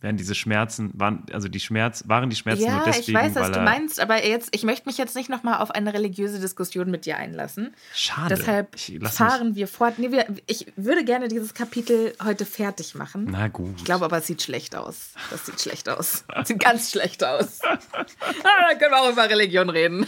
Wären 0.02 0.16
diese 0.16 0.34
Schmerzen, 0.34 0.92
waren, 0.94 1.26
also 1.30 1.48
die 1.48 1.60
Schmerz, 1.60 2.04
waren 2.06 2.30
die 2.30 2.36
Schmerzen 2.36 2.62
ja, 2.62 2.76
nur 2.76 2.84
deswegen, 2.84 3.18
ich 3.18 3.24
weiß, 3.24 3.34
was 3.34 3.50
du 3.50 3.60
meinst, 3.60 4.00
aber 4.00 4.26
jetzt, 4.26 4.48
ich 4.56 4.62
möchte 4.62 4.88
mich 4.88 4.96
jetzt 4.96 5.14
nicht 5.14 5.28
nochmal 5.28 5.60
auf 5.60 5.70
eine 5.72 5.92
religiöse 5.92 6.40
Diskussion 6.40 6.90
mit 6.90 7.04
dir 7.04 7.18
einlassen. 7.18 7.74
Schade. 7.92 8.34
Deshalb 8.34 8.80
fahren 9.10 9.56
wir 9.56 9.68
fort. 9.68 9.98
Nee, 9.98 10.10
wir, 10.10 10.24
ich 10.46 10.72
würde 10.76 11.04
gerne 11.04 11.28
dieses 11.28 11.52
Kapitel 11.52 12.14
heute 12.24 12.46
fertig 12.46 12.94
machen. 12.94 13.28
Na 13.30 13.48
gut. 13.48 13.74
Ich 13.76 13.84
glaube 13.84 14.06
aber, 14.06 14.18
es 14.18 14.26
sieht 14.26 14.40
schlecht 14.40 14.74
aus. 14.74 15.12
Das 15.28 15.44
sieht 15.44 15.60
schlecht 15.60 15.86
aus. 15.90 16.24
Sieht 16.44 16.60
ganz 16.60 16.92
schlecht 16.92 17.22
aus. 17.22 17.60
ah, 17.62 17.76
dann 17.92 18.78
können 18.78 18.92
wir 18.92 19.02
auch 19.02 19.12
über 19.12 19.28
Religion 19.28 19.68
reden. 19.68 20.06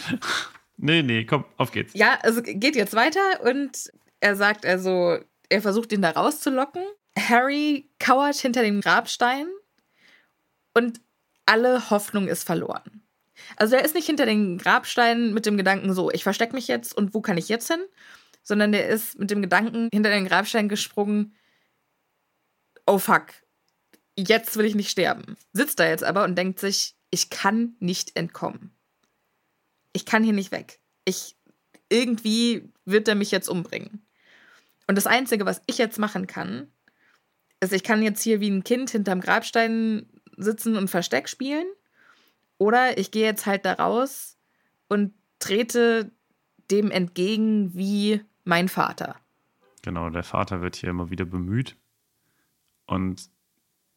Nee, 0.78 1.02
nee, 1.02 1.26
komm, 1.26 1.44
auf 1.58 1.70
geht's. 1.70 1.92
Ja, 1.92 2.18
also 2.22 2.40
geht 2.42 2.76
jetzt 2.76 2.94
weiter 2.94 3.20
und 3.44 3.92
er 4.22 4.36
sagt 4.36 4.64
also, 4.64 5.18
er 5.48 5.62
versucht 5.62 5.92
ihn 5.92 6.00
da 6.00 6.10
rauszulocken. 6.10 6.84
Harry 7.18 7.90
kauert 7.98 8.36
hinter 8.36 8.62
dem 8.62 8.80
Grabstein 8.80 9.48
und 10.74 11.00
alle 11.44 11.90
Hoffnung 11.90 12.28
ist 12.28 12.44
verloren. 12.44 13.02
Also 13.56 13.74
er 13.74 13.84
ist 13.84 13.96
nicht 13.96 14.06
hinter 14.06 14.24
den 14.24 14.58
Grabsteinen 14.58 15.34
mit 15.34 15.44
dem 15.44 15.56
Gedanken 15.56 15.92
so, 15.92 16.10
ich 16.10 16.22
verstecke 16.22 16.54
mich 16.54 16.68
jetzt 16.68 16.96
und 16.96 17.14
wo 17.14 17.20
kann 17.20 17.36
ich 17.36 17.48
jetzt 17.48 17.68
hin? 17.68 17.84
Sondern 18.44 18.70
der 18.70 18.88
ist 18.88 19.18
mit 19.18 19.30
dem 19.30 19.42
Gedanken 19.42 19.88
hinter 19.92 20.10
den 20.10 20.26
Grabstein 20.26 20.68
gesprungen, 20.68 21.34
oh 22.86 22.98
fuck, 22.98 23.26
jetzt 24.16 24.56
will 24.56 24.66
ich 24.66 24.76
nicht 24.76 24.90
sterben. 24.90 25.36
Sitzt 25.52 25.80
da 25.80 25.88
jetzt 25.88 26.04
aber 26.04 26.22
und 26.22 26.36
denkt 26.36 26.60
sich, 26.60 26.94
ich 27.10 27.28
kann 27.28 27.74
nicht 27.80 28.16
entkommen. 28.16 28.70
Ich 29.92 30.06
kann 30.06 30.22
hier 30.22 30.32
nicht 30.32 30.52
weg. 30.52 30.78
Ich, 31.04 31.36
irgendwie 31.88 32.72
wird 32.84 33.08
er 33.08 33.16
mich 33.16 33.32
jetzt 33.32 33.48
umbringen. 33.48 34.06
Und 34.92 34.96
das 34.96 35.06
Einzige, 35.06 35.46
was 35.46 35.62
ich 35.64 35.78
jetzt 35.78 35.98
machen 35.98 36.26
kann, 36.26 36.68
ist, 37.60 37.72
ich 37.72 37.82
kann 37.82 38.02
jetzt 38.02 38.20
hier 38.20 38.40
wie 38.40 38.50
ein 38.50 38.62
Kind 38.62 38.90
hinterm 38.90 39.22
Grabstein 39.22 40.04
sitzen 40.36 40.76
und 40.76 40.88
Versteck 40.88 41.30
spielen. 41.30 41.64
Oder 42.58 42.98
ich 42.98 43.10
gehe 43.10 43.24
jetzt 43.24 43.46
halt 43.46 43.64
da 43.64 43.72
raus 43.72 44.36
und 44.90 45.14
trete 45.38 46.12
dem 46.70 46.90
entgegen 46.90 47.72
wie 47.72 48.20
mein 48.44 48.68
Vater. 48.68 49.16
Genau, 49.80 50.10
der 50.10 50.24
Vater 50.24 50.60
wird 50.60 50.76
hier 50.76 50.90
immer 50.90 51.08
wieder 51.08 51.24
bemüht. 51.24 51.78
Und 52.84 53.30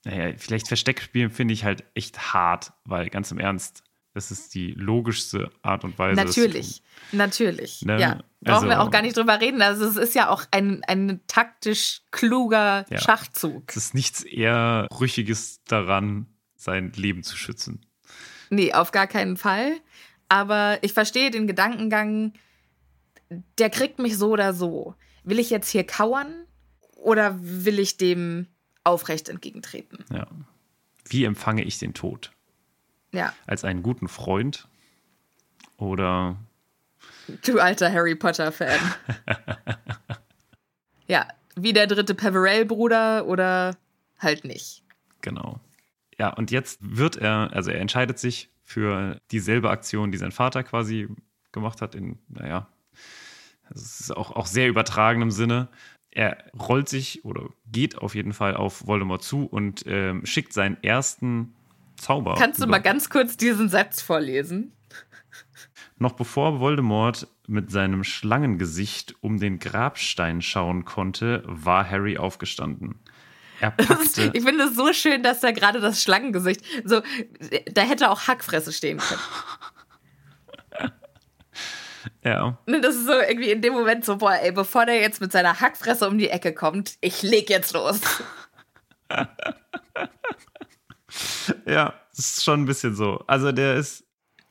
naja, 0.05 0.33
vielleicht 0.37 0.69
Versteck 0.69 1.01
spielen 1.01 1.29
finde 1.29 1.53
ich 1.53 1.65
halt 1.65 1.83
echt 1.93 2.33
hart, 2.33 2.71
weil 2.85 3.09
ganz 3.09 3.33
im 3.33 3.39
Ernst, 3.39 3.83
das 4.15 4.31
ist 4.31 4.55
die 4.55 4.71
logischste 4.71 5.51
Art 5.61 5.83
und 5.83 5.99
Weise. 5.99 6.15
Natürlich, 6.15 6.81
natürlich. 7.11 7.81
Ne? 7.83 7.99
Ja, 7.99 8.19
brauchen 8.41 8.69
wir 8.69 8.77
Also- 8.77 8.87
auch 8.87 8.91
gar 8.91 9.01
nicht 9.01 9.15
drüber 9.17 9.39
reden. 9.41 9.61
Also 9.61 9.85
es 9.85 9.97
ist 9.97 10.15
ja 10.15 10.29
auch 10.29 10.45
ein, 10.51 10.83
ein 10.85 11.19
taktisch 11.27 12.01
kluger 12.11 12.85
Ja. 12.89 12.97
Schachzug. 12.99 13.65
Es 13.69 13.75
ist 13.77 13.93
nichts 13.93 14.23
eher 14.23 14.87
Brüchiges 14.89 15.61
daran, 15.65 16.27
sein 16.55 16.91
Leben 16.95 17.21
zu 17.23 17.35
schützen. 17.37 17.85
Nee, 18.49 18.73
auf 18.73 18.91
gar 18.91 19.07
keinen 19.07 19.37
Fall. 19.37 19.73
Aber 20.29 20.79
ich 20.81 20.93
verstehe 20.93 21.29
den 21.29 21.45
Gedankengang, 21.45 22.33
der 23.57 23.69
kriegt 23.69 23.99
mich 23.99 24.17
so 24.17 24.29
oder 24.31 24.53
so. 24.53 24.95
Will 25.23 25.39
ich 25.39 25.49
jetzt 25.49 25.69
hier 25.69 25.85
kauern 25.85 26.33
oder 26.95 27.35
will 27.39 27.79
ich 27.79 27.97
dem 27.97 28.47
aufrecht 28.83 29.27
entgegentreten? 29.29 30.05
Ja. 30.11 30.27
Wie 31.09 31.25
empfange 31.25 31.63
ich 31.63 31.79
den 31.79 31.93
Tod? 31.93 32.31
Ja, 33.15 33.33
Als 33.47 33.63
einen 33.63 33.81
guten 33.83 34.07
Freund? 34.07 34.67
Oder 35.77 36.35
du 37.45 37.59
alter 37.59 37.91
Harry 37.91 38.15
Potter-Fan. 38.15 38.79
ja, 41.07 41.27
wie 41.55 41.73
der 41.73 41.87
dritte 41.87 42.13
Peverell-Bruder 42.15 43.25
oder 43.25 43.77
halt 44.19 44.45
nicht. 44.45 44.83
genau. 45.21 45.59
Ja, 46.17 46.29
und 46.29 46.49
jetzt 46.49 46.79
wird 46.81 47.17
er, 47.17 47.49
also 47.51 47.71
er 47.71 47.81
entscheidet 47.81 48.19
sich 48.19 48.49
für 48.63 49.19
dieselbe 49.31 49.69
Aktion, 49.69 50.11
die 50.11 50.17
sein 50.17 50.31
Vater 50.31 50.63
quasi 50.63 51.09
gemacht 51.51 51.81
hat, 51.81 51.93
in, 51.93 52.19
naja, 52.29 52.69
es 53.69 53.99
ist 53.99 54.15
auch, 54.15 54.31
auch 54.31 54.45
sehr 54.45 54.69
übertragenem 54.69 55.31
Sinne. 55.31 55.67
Er 56.11 56.37
rollt 56.57 56.87
sich 56.87 57.25
oder 57.25 57.49
geht 57.69 57.97
auf 57.97 58.15
jeden 58.15 58.31
Fall 58.31 58.55
auf 58.55 58.87
Voldemort 58.87 59.23
zu 59.23 59.45
und 59.45 59.83
ähm, 59.87 60.25
schickt 60.25 60.53
seinen 60.53 60.81
ersten 60.83 61.53
Zauber. 61.97 62.35
Kannst 62.37 62.61
du 62.61 62.67
mal 62.67 62.79
ganz 62.79 63.09
kurz 63.09 63.37
diesen 63.37 63.69
Satz 63.69 64.01
vorlesen? 64.01 64.73
Noch 65.97 66.13
bevor 66.13 66.59
Voldemort 66.59 67.27
mit 67.47 67.71
seinem 67.71 68.03
Schlangengesicht 68.03 69.15
um 69.21 69.39
den 69.39 69.59
Grabstein 69.59 70.41
schauen 70.41 70.83
konnte, 70.83 71.41
war 71.45 71.89
Harry 71.89 72.17
aufgestanden. 72.17 72.99
Er 73.61 73.71
packte. 73.71 74.31
Ich 74.33 74.43
finde 74.43 74.65
es 74.65 74.75
so 74.75 74.91
schön, 74.91 75.23
dass 75.23 75.39
da 75.39 75.51
gerade 75.51 75.79
das 75.79 76.03
Schlangengesicht, 76.03 76.61
so, 76.83 77.01
da 77.71 77.81
hätte 77.83 78.09
auch 78.09 78.27
Hackfresse 78.27 78.73
stehen 78.73 78.97
können. 78.97 79.21
ja, 82.23 82.57
Ne, 82.65 82.81
Das 82.81 82.95
ist 82.95 83.05
so 83.05 83.13
irgendwie 83.13 83.51
in 83.51 83.61
dem 83.61 83.73
Moment 83.73 84.03
so, 84.03 84.17
boah, 84.17 84.33
ey, 84.33 84.51
bevor 84.51 84.85
der 84.85 84.99
jetzt 84.99 85.21
mit 85.21 85.31
seiner 85.31 85.61
Hackfresse 85.61 86.07
um 86.09 86.17
die 86.17 86.29
Ecke 86.29 86.53
kommt, 86.53 86.97
ich 86.99 87.21
leg 87.21 87.49
jetzt 87.49 87.73
los. 87.73 88.01
ja, 91.65 91.93
das 92.15 92.25
ist 92.25 92.43
schon 92.43 92.63
ein 92.63 92.65
bisschen 92.65 92.95
so. 92.95 93.23
Also 93.27 93.51
der 93.51 93.75
ist. 93.75 94.03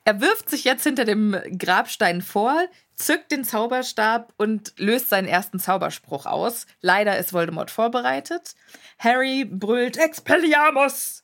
Er 0.04 0.20
wirft 0.20 0.50
sich 0.50 0.64
jetzt 0.64 0.84
hinter 0.84 1.04
dem 1.04 1.34
Grabstein 1.58 2.20
vor, 2.20 2.54
zückt 2.94 3.32
den 3.32 3.42
Zauberstab 3.44 4.34
und 4.36 4.74
löst 4.76 5.08
seinen 5.08 5.28
ersten 5.28 5.58
Zauberspruch 5.58 6.26
aus. 6.26 6.66
Leider 6.82 7.16
ist 7.18 7.32
Voldemort 7.32 7.70
vorbereitet. 7.70 8.54
Harry 8.98 9.44
brüllt 9.44 9.96
Expelliarmus! 9.96 11.22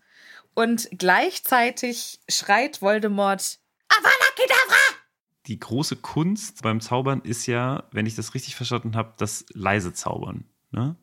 Und 0.54 0.88
gleichzeitig 0.92 2.20
schreit 2.28 2.82
Voldemort 2.82 3.58
Avada 3.88 4.26
Kedavra! 4.34 4.96
Die 5.46 5.58
große 5.58 5.96
Kunst 5.96 6.62
beim 6.62 6.80
Zaubern 6.80 7.20
ist 7.22 7.46
ja, 7.46 7.84
wenn 7.92 8.06
ich 8.06 8.14
das 8.14 8.34
richtig 8.34 8.56
verstanden 8.56 8.96
habe, 8.96 9.14
das 9.18 9.44
leise 9.52 9.92
Zaubern. 9.92 10.44
Ne? 10.70 10.96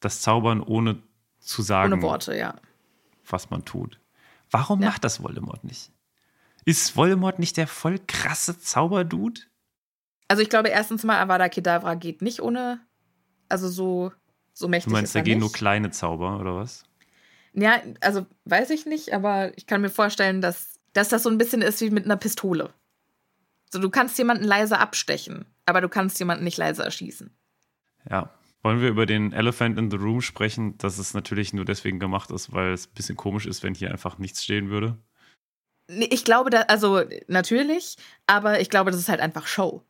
Das 0.00 0.20
Zaubern 0.22 0.60
ohne 0.60 1.02
zu 1.38 1.62
sagen, 1.62 1.92
Ohne 1.92 2.02
Worte, 2.02 2.36
ja. 2.36 2.54
Was 3.28 3.50
man 3.50 3.64
tut. 3.64 3.98
Warum 4.50 4.80
Ja. 4.80 4.88
macht 4.88 5.04
das 5.04 5.22
Voldemort 5.22 5.64
nicht? 5.64 5.90
Ist 6.64 6.96
Voldemort 6.96 7.38
nicht 7.38 7.56
der 7.56 7.66
voll 7.66 7.98
krasse 8.06 8.58
Zauberdude? 8.58 9.40
Also 10.28 10.42
ich 10.42 10.48
glaube 10.50 10.68
erstens 10.68 11.02
mal, 11.04 11.18
Avada 11.20 11.48
Kedavra 11.48 11.94
geht 11.94 12.22
nicht 12.22 12.40
ohne, 12.40 12.80
also 13.48 13.68
so, 13.68 14.12
so 14.52 14.68
mächtig 14.68 14.90
Du 14.90 14.92
meinst, 14.92 15.10
ist 15.10 15.14
da 15.14 15.20
gehen 15.22 15.34
nicht. 15.38 15.40
nur 15.40 15.52
kleine 15.52 15.90
Zauber 15.90 16.38
oder 16.40 16.54
was? 16.56 16.84
Ja, 17.54 17.82
also 18.00 18.26
weiß 18.44 18.70
ich 18.70 18.86
nicht, 18.86 19.12
aber 19.12 19.56
ich 19.58 19.66
kann 19.66 19.80
mir 19.82 19.90
vorstellen, 19.90 20.40
dass, 20.40 20.80
dass 20.94 21.08
das 21.10 21.22
so 21.24 21.28
ein 21.30 21.36
bisschen 21.38 21.60
ist 21.62 21.80
wie 21.80 21.90
mit 21.90 22.04
einer 22.06 22.16
Pistole. 22.16 22.72
So, 23.70 23.78
du 23.78 23.90
kannst 23.90 24.16
jemanden 24.18 24.44
leise 24.44 24.78
abstechen, 24.78 25.44
aber 25.66 25.80
du 25.80 25.88
kannst 25.88 26.18
jemanden 26.18 26.44
nicht 26.44 26.56
leise 26.58 26.82
erschießen. 26.84 27.34
Ja. 28.08 28.30
Wollen 28.62 28.80
wir 28.80 28.88
über 28.88 29.06
den 29.06 29.32
Elephant 29.32 29.76
in 29.78 29.90
the 29.90 29.96
Room 29.96 30.20
sprechen, 30.22 30.78
dass 30.78 30.98
es 30.98 31.14
natürlich 31.14 31.52
nur 31.52 31.64
deswegen 31.64 31.98
gemacht 31.98 32.30
ist, 32.30 32.52
weil 32.52 32.72
es 32.72 32.86
ein 32.86 32.94
bisschen 32.94 33.16
komisch 33.16 33.46
ist, 33.46 33.62
wenn 33.62 33.74
hier 33.74 33.90
einfach 33.90 34.18
nichts 34.18 34.44
stehen 34.44 34.70
würde? 34.70 34.96
Ich 35.88 36.24
glaube, 36.24 36.50
da, 36.50 36.60
also 36.62 37.02
natürlich, 37.26 37.96
aber 38.26 38.60
ich 38.60 38.70
glaube, 38.70 38.92
das 38.92 39.00
ist 39.00 39.08
halt 39.08 39.20
einfach 39.20 39.46
Show. 39.46 39.82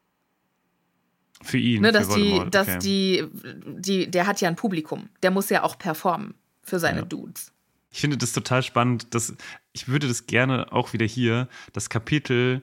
Für 1.42 1.58
ihn, 1.58 1.82
Ne, 1.82 1.88
für 1.88 1.92
dass 1.92 2.08
die, 2.08 2.14
Voldemort. 2.30 2.54
dass 2.54 2.68
okay. 2.68 2.78
die, 2.80 3.24
die, 3.66 4.10
der 4.10 4.26
hat 4.26 4.40
ja 4.40 4.48
ein 4.48 4.56
Publikum. 4.56 5.08
Der 5.22 5.30
muss 5.30 5.50
ja 5.50 5.64
auch 5.64 5.76
performen 5.78 6.34
für 6.62 6.78
seine 6.78 7.00
Ja. 7.00 7.04
Dudes. 7.04 7.52
Ich 7.90 8.00
finde 8.00 8.16
das 8.16 8.32
total 8.32 8.62
spannend. 8.62 9.14
Dass, 9.14 9.34
ich 9.72 9.86
würde 9.88 10.08
das 10.08 10.26
gerne 10.26 10.72
auch 10.72 10.94
wieder 10.94 11.04
hier, 11.04 11.48
das 11.74 11.90
Kapitel 11.90 12.62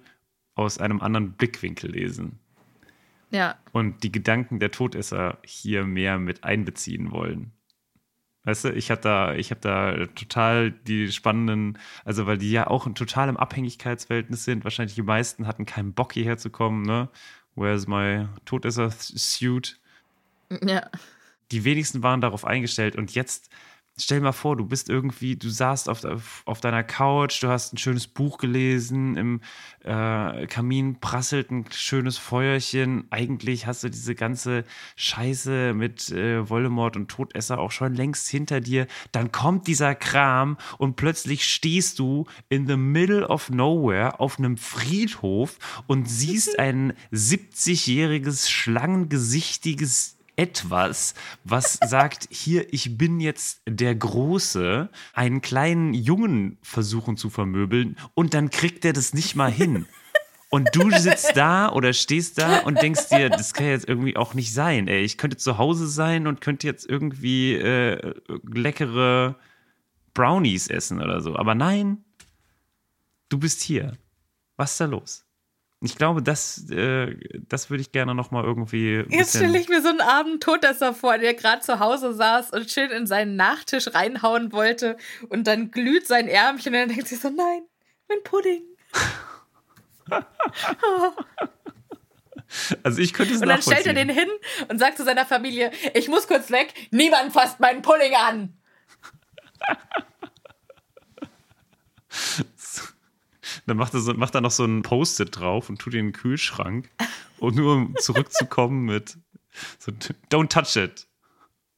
aus 0.56 0.80
einem 0.80 1.02
anderen 1.02 1.34
Blickwinkel 1.34 1.92
lesen 1.92 2.39
Ja, 3.32 3.58
und 3.72 4.04
die 4.04 4.12
Gedanken 4.12 4.60
der 4.60 4.72
Todesser 4.72 5.38
hier 5.44 5.86
mehr 5.86 6.18
mit 6.18 6.44
einbeziehen 6.44 7.12
wollen. 7.12 7.52
Weißt 8.46 8.66
du, 8.66 8.70
ich 8.70 8.90
habe 8.90 9.02
da, 9.02 9.36
ich 9.36 9.52
habe 9.52 9.62
da 9.62 10.06
total 10.08 10.72
die 10.72 11.12
spannenden, 11.12 11.78
also 12.06 12.26
weil 12.26 12.38
die 12.38 12.52
ja 12.52 12.68
auch 12.68 12.88
in 12.88 12.96
totalem 12.96 13.38
Abhängigkeitsverhältnis 13.38 14.46
sind. 14.46 14.64
Wahrscheinlich 14.64 14.96
die 14.96 15.04
meisten 15.04 15.46
hatten 15.46 15.66
keinen 15.66 15.94
Bock 15.94 16.14
hierher 16.14 16.38
zu 16.38 16.50
kommen, 16.50 16.84
ne? 16.84 17.10
Where's 17.56 17.88
my 17.88 18.28
Todesser-Suit? 18.46 19.80
ja. 20.66 20.90
die 21.52 21.64
wenigsten 21.64 22.02
waren 22.02 22.22
darauf 22.22 22.46
eingestellt 22.46 22.96
und 22.96 23.14
jetzt 23.14 23.52
stell 24.00 24.22
mal 24.22 24.32
vor, 24.32 24.56
du 24.56 24.66
bist 24.66 24.90
irgendwie, 24.90 25.36
du 25.36 25.50
saßt 25.50 25.90
auf, 25.90 26.44
auf 26.46 26.62
deiner 26.62 26.84
Couch, 26.84 27.44
du 27.44 27.48
hast 27.48 27.74
ein 27.74 27.78
schönes 27.78 28.08
Buch 28.08 28.38
gelesen, 28.38 29.18
im 29.18 29.42
äh, 29.84 30.48
Kamin 30.48 31.00
prasselt 31.00 31.52
ein 31.52 31.66
schönes 31.72 32.18
Feuerchen. 32.18 33.06
Eigentlich 33.10 33.66
hast 33.66 33.84
du 33.84 33.90
diese 33.90 34.16
ganze 34.16 34.64
Scheiße 34.96 35.74
mit 35.74 36.10
äh, 36.12 36.50
Voldemort 36.50 36.96
und 36.96 37.10
Todesser 37.10 37.60
auch 37.60 37.72
schon 37.72 37.96
längst 37.96 38.28
hinter 38.30 38.62
dir. 38.62 38.88
Dann 39.12 39.32
kommt 39.32 39.68
dieser 39.68 39.96
Kram 39.96 40.58
und 40.78 40.96
plötzlich 40.96 41.46
stehst 41.46 42.00
du 42.00 42.26
in 42.50 42.68
the 42.68 42.78
middle 42.78 43.28
of 43.28 43.50
nowhere 43.50 44.20
auf 44.20 44.38
einem 44.38 44.58
Friedhof 44.58 45.58
und 45.88 46.10
siehst 46.10 46.60
ein 46.60 46.94
70-jähriges, 47.12 48.50
schlangengesichtiges 48.50 50.19
etwas, 50.40 51.16
was 51.44 51.74
sagt, 51.86 52.30
hier, 52.32 52.74
ich 52.74 52.98
bin 52.98 53.20
jetzt 53.20 53.62
der 53.68 53.94
Große, 53.94 54.90
einen 55.14 55.42
kleinen 55.42 55.94
Jungen 55.94 56.58
versuchen 56.62 57.18
zu 57.18 57.30
vermöbeln 57.30 57.98
und 58.14 58.34
dann 58.34 58.50
kriegt 58.50 58.86
er 58.86 58.94
das 58.94 59.14
nicht 59.14 59.36
mal 59.36 59.52
hin. 59.52 59.86
Und 60.50 60.70
du 60.74 60.90
sitzt 60.98 61.36
da 61.36 61.70
oder 61.74 61.92
stehst 61.92 62.38
da 62.38 62.60
und 62.60 62.82
denkst 62.82 63.10
dir, 63.10 63.30
das 63.30 63.54
kann 63.54 63.68
jetzt 63.68 63.88
irgendwie 63.88 64.16
auch 64.16 64.34
nicht 64.34 64.54
sein. 64.54 64.88
Ey, 64.88 65.04
ich 65.04 65.18
könnte 65.18 65.36
zu 65.36 65.58
Hause 65.58 65.88
sein 65.88 66.26
und 66.26 66.40
könnte 66.40 66.66
jetzt 66.66 66.90
irgendwie 66.90 67.56
äh, 67.56 68.16
leckere 68.44 69.36
Brownies 70.14 70.68
essen 70.68 71.02
oder 71.02 71.22
so. 71.22 71.36
Aber 71.36 71.54
nein, 71.54 72.06
du 73.28 73.38
bist 73.38 73.62
hier. 73.62 73.98
Was 74.56 74.72
ist 74.72 74.80
da 74.80 74.86
los? 74.86 75.29
Ich 75.82 75.96
glaube, 75.96 76.22
das, 76.22 76.70
äh, 76.70 77.16
das 77.48 77.70
würde 77.70 77.82
ich 77.82 77.94
gerne 77.94 78.14
noch 78.14 78.32
mal 78.32 78.44
irgendwie. 78.44 79.06
Jetzt 79.10 79.38
stelle 79.38 79.58
ich 79.58 79.70
mir 79.70 79.82
so 79.82 79.88
einen 79.88 80.02
armen 80.02 80.42
Todesser 80.42 80.94
vor, 80.94 81.18
der 81.18 81.34
gerade 81.36 81.62
zu 81.62 81.80
Hause 81.80 82.14
saß 82.14 82.52
und 82.52 82.70
schön 82.70 82.92
in 82.92 83.08
seinen 83.08 83.38
Nachtisch 83.38 83.94
reinhauen 83.94 84.52
wollte 84.52 84.98
und 85.30 85.48
dann 85.48 85.72
glüht 85.72 86.06
sein 86.06 86.28
Ärmchen 86.28 86.74
und 86.74 86.80
dann 86.82 86.90
denkt 86.90 87.08
sich 87.08 87.22
so, 87.22 87.30
nein, 87.30 87.62
mein 88.08 88.24
Pudding. 88.24 88.64
Also 92.82 93.00
ich 93.00 93.14
könnte 93.14 93.36
es 93.36 93.42
Und 93.42 93.48
dann 93.48 93.62
stellt 93.62 93.86
er 93.86 93.94
den 93.94 94.10
hin 94.10 94.28
und 94.70 94.80
sagt 94.80 94.98
zu 94.98 95.04
seiner 95.04 95.24
Familie, 95.24 95.70
ich 95.94 96.08
muss 96.08 96.28
kurz 96.28 96.50
weg, 96.50 96.74
niemand 96.90 97.32
fasst 97.32 97.60
meinen 97.60 97.84
Pudding 97.84 98.16
an. 98.16 98.58
Dann 103.66 103.78
macht 103.78 103.94
er, 103.94 104.00
so, 104.02 104.14
macht 104.14 104.36
er 104.36 104.42
noch 104.42 104.52
so 104.52 104.66
ein 104.66 104.82
Post-it 104.82 105.40
drauf 105.40 105.70
und 105.70 105.80
tut 105.80 105.94
ihn 105.94 106.00
in 106.00 106.06
den 106.08 106.14
Kühlschrank. 106.14 106.90
Und 107.40 107.56
nur 107.56 107.76
um 107.76 107.96
zurückzukommen 107.98 108.86
mit 108.86 109.18
so, 109.80 109.92
don't 110.32 110.50
touch 110.50 110.76
it. 110.76 111.08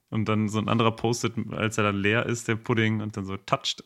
Und 0.09 0.26
dann 0.26 0.49
so 0.49 0.59
ein 0.59 0.67
anderer 0.67 0.91
Post-it, 0.91 1.34
als 1.51 1.78
er 1.78 1.86
dann 1.86 1.95
leer 1.95 2.26
ist, 2.26 2.47
der 2.47 2.55
Pudding, 2.55 3.01
und 3.01 3.15
dann 3.15 3.26
so 3.26 3.38
touched. 3.38 3.84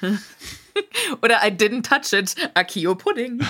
Oder 1.22 1.44
I 1.44 1.50
didn't 1.50 1.82
touch 1.82 2.12
it, 2.12 2.34
Akio 2.54 2.94
Pudding. 2.94 3.40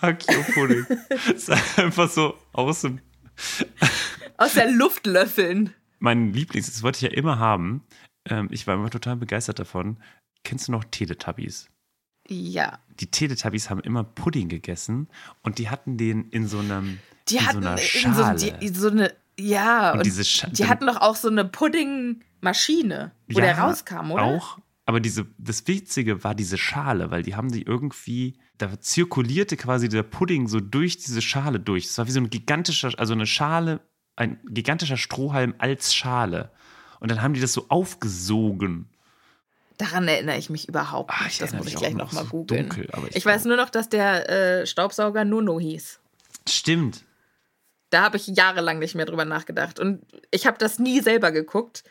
Akio 0.00 0.44
Pudding. 0.54 0.86
ist 1.34 1.50
einfach 1.78 2.08
so 2.08 2.38
aus 2.52 2.82
dem. 2.82 3.00
Aus 4.48 4.54
der 4.54 4.70
Luft 4.70 5.06
löffeln. 5.06 5.72
Mein 5.98 6.32
Lieblings, 6.32 6.66
das 6.66 6.82
wollte 6.82 6.96
ich 7.04 7.10
ja 7.12 7.16
immer 7.16 7.38
haben. 7.38 7.82
Ähm, 8.24 8.48
ich 8.50 8.66
war 8.66 8.74
immer 8.74 8.90
total 8.90 9.16
begeistert 9.16 9.58
davon. 9.58 9.98
Kennst 10.44 10.68
du 10.68 10.72
noch 10.72 10.84
Teletubbies? 10.84 11.68
Ja. 12.28 12.78
Die 13.00 13.10
Teletubbies 13.10 13.70
haben 13.70 13.80
immer 13.80 14.04
Pudding 14.04 14.48
gegessen 14.48 15.08
und 15.42 15.58
die 15.58 15.70
hatten 15.70 15.96
den 15.96 16.28
in 16.30 16.46
so 16.46 16.58
einem 16.58 16.98
Die 17.28 17.36
in 17.36 17.46
hatten 17.46 17.62
so 17.62 17.68
einer 17.68 17.78
in 17.78 17.84
Schale. 17.84 18.38
so, 18.38 18.50
die, 18.50 18.68
so 18.68 18.88
eine, 18.90 19.14
ja, 19.38 19.92
Und 19.92 19.98
und, 19.98 20.06
diese 20.06 20.22
Scha- 20.22 20.50
die 20.52 20.66
hatten 20.66 20.86
doch 20.86 21.00
auch 21.00 21.16
so 21.16 21.28
eine 21.28 21.44
Puddingmaschine, 21.44 23.12
wo 23.28 23.40
der 23.40 23.58
rauskam, 23.58 24.10
oder? 24.12 24.22
Auch. 24.24 24.58
Aber 24.86 25.00
diese, 25.00 25.26
das 25.36 25.66
Witzige 25.68 26.24
war 26.24 26.34
diese 26.34 26.56
Schale, 26.56 27.10
weil 27.10 27.22
die 27.22 27.34
haben 27.36 27.50
die 27.52 27.62
irgendwie, 27.62 28.38
da 28.56 28.80
zirkulierte 28.80 29.56
quasi 29.58 29.88
der 29.90 30.02
Pudding 30.02 30.48
so 30.48 30.60
durch 30.60 30.96
diese 30.96 31.20
Schale 31.20 31.60
durch. 31.60 31.84
Es 31.86 31.98
war 31.98 32.06
wie 32.06 32.10
so 32.12 32.20
ein 32.20 32.30
gigantischer, 32.30 32.92
also 32.98 33.12
eine 33.12 33.26
Schale, 33.26 33.80
ein 34.18 34.38
gigantischer 34.48 34.96
Strohhalm 34.96 35.54
als 35.58 35.94
Schale. 35.94 36.50
Und 37.00 37.10
dann 37.10 37.22
haben 37.22 37.34
die 37.34 37.40
das 37.40 37.52
so 37.52 37.66
aufgesogen. 37.68 38.88
Daran 39.78 40.08
erinnere 40.08 40.36
ich 40.38 40.50
mich 40.50 40.68
überhaupt 40.68 41.10
Ah, 41.12 41.24
nicht. 41.24 41.34
ich 41.34 41.38
das 41.38 41.52
muss 41.52 41.68
ich 41.68 41.76
gleich 41.76 41.92
noch 41.94 42.06
nochmal 42.06 42.24
so 42.24 42.30
googeln. 42.30 42.68
ich 43.10 43.16
ich 43.16 43.24
weiß 43.24 43.44
nur 43.44 43.56
noch, 43.56 43.70
dass 43.70 43.88
der 43.88 44.28
äh, 44.28 44.66
Staubsauger 44.66 45.24
Nono 45.24 45.60
hieß. 45.60 46.00
Stimmt. 46.48 47.04
Da 47.90 48.02
habe 48.02 48.16
ich 48.16 48.26
jahrelang 48.26 48.80
nicht 48.80 48.96
mehr 48.96 49.06
drüber 49.06 49.24
nachgedacht. 49.24 49.78
Und 49.78 50.04
ich 50.32 50.46
habe 50.46 50.58
das 50.58 50.78
nie 50.80 51.00
selber 51.00 51.30
geguckt. 51.30 51.84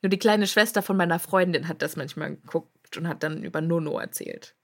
Nur 0.00 0.08
die 0.10 0.18
kleine 0.18 0.46
Schwester 0.46 0.82
von 0.82 0.96
meiner 0.96 1.18
Freundin 1.18 1.68
hat 1.68 1.82
das 1.82 1.96
manchmal 1.96 2.30
geguckt 2.36 2.96
und 2.96 3.06
hat 3.08 3.22
dann 3.22 3.42
über 3.44 3.60
Nono 3.60 3.98
erzählt. 3.98 4.54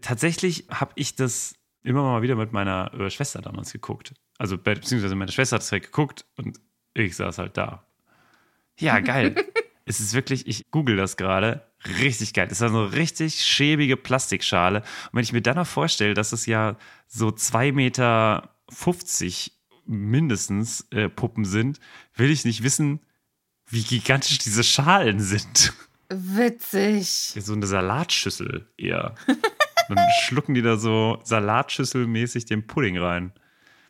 Tatsächlich 0.00 0.66
habe 0.70 0.92
ich 0.94 1.16
das 1.16 1.54
immer 1.82 2.02
mal 2.02 2.22
wieder 2.22 2.36
mit 2.36 2.52
meiner 2.52 2.92
äh, 2.94 3.10
Schwester 3.10 3.42
damals 3.42 3.72
geguckt. 3.72 4.14
Also, 4.38 4.56
be- 4.58 4.74
beziehungsweise 4.74 5.14
meine 5.14 5.32
Schwester 5.32 5.56
hat 5.56 5.62
es 5.62 5.72
halt 5.72 5.84
geguckt 5.84 6.24
und 6.36 6.58
ich 6.94 7.16
saß 7.16 7.38
halt 7.38 7.56
da. 7.56 7.86
Ja, 8.78 9.00
geil. 9.00 9.34
es 9.84 10.00
ist 10.00 10.14
wirklich, 10.14 10.46
ich 10.46 10.70
google 10.70 10.96
das 10.96 11.16
gerade, 11.16 11.66
richtig 12.00 12.34
geil. 12.34 12.46
Es 12.50 12.60
ist 12.60 12.70
so 12.70 12.78
eine 12.78 12.92
richtig 12.92 13.44
schäbige 13.44 13.96
Plastikschale. 13.96 14.80
Und 14.80 15.10
wenn 15.14 15.22
ich 15.24 15.32
mir 15.32 15.42
dann 15.42 15.56
noch 15.56 15.66
vorstelle, 15.66 16.14
dass 16.14 16.32
es 16.32 16.46
ja 16.46 16.76
so 17.06 17.28
2,50 17.28 17.72
Meter 17.72 18.50
mindestens 19.86 20.86
äh, 20.90 21.08
Puppen 21.08 21.44
sind, 21.44 21.78
will 22.14 22.30
ich 22.30 22.44
nicht 22.44 22.62
wissen, 22.62 23.00
wie 23.68 23.82
gigantisch 23.82 24.38
diese 24.38 24.64
Schalen 24.64 25.20
sind. 25.20 25.72
Witzig. 26.08 27.34
So 27.38 27.52
eine 27.54 27.66
Salatschüssel 27.66 28.66
eher. 28.76 29.14
Dann 29.88 29.98
schlucken 30.22 30.54
die 30.54 30.62
da 30.62 30.76
so 30.76 31.20
Salatschüsselmäßig 31.24 32.46
den 32.46 32.66
Pudding 32.66 32.98
rein. 32.98 33.32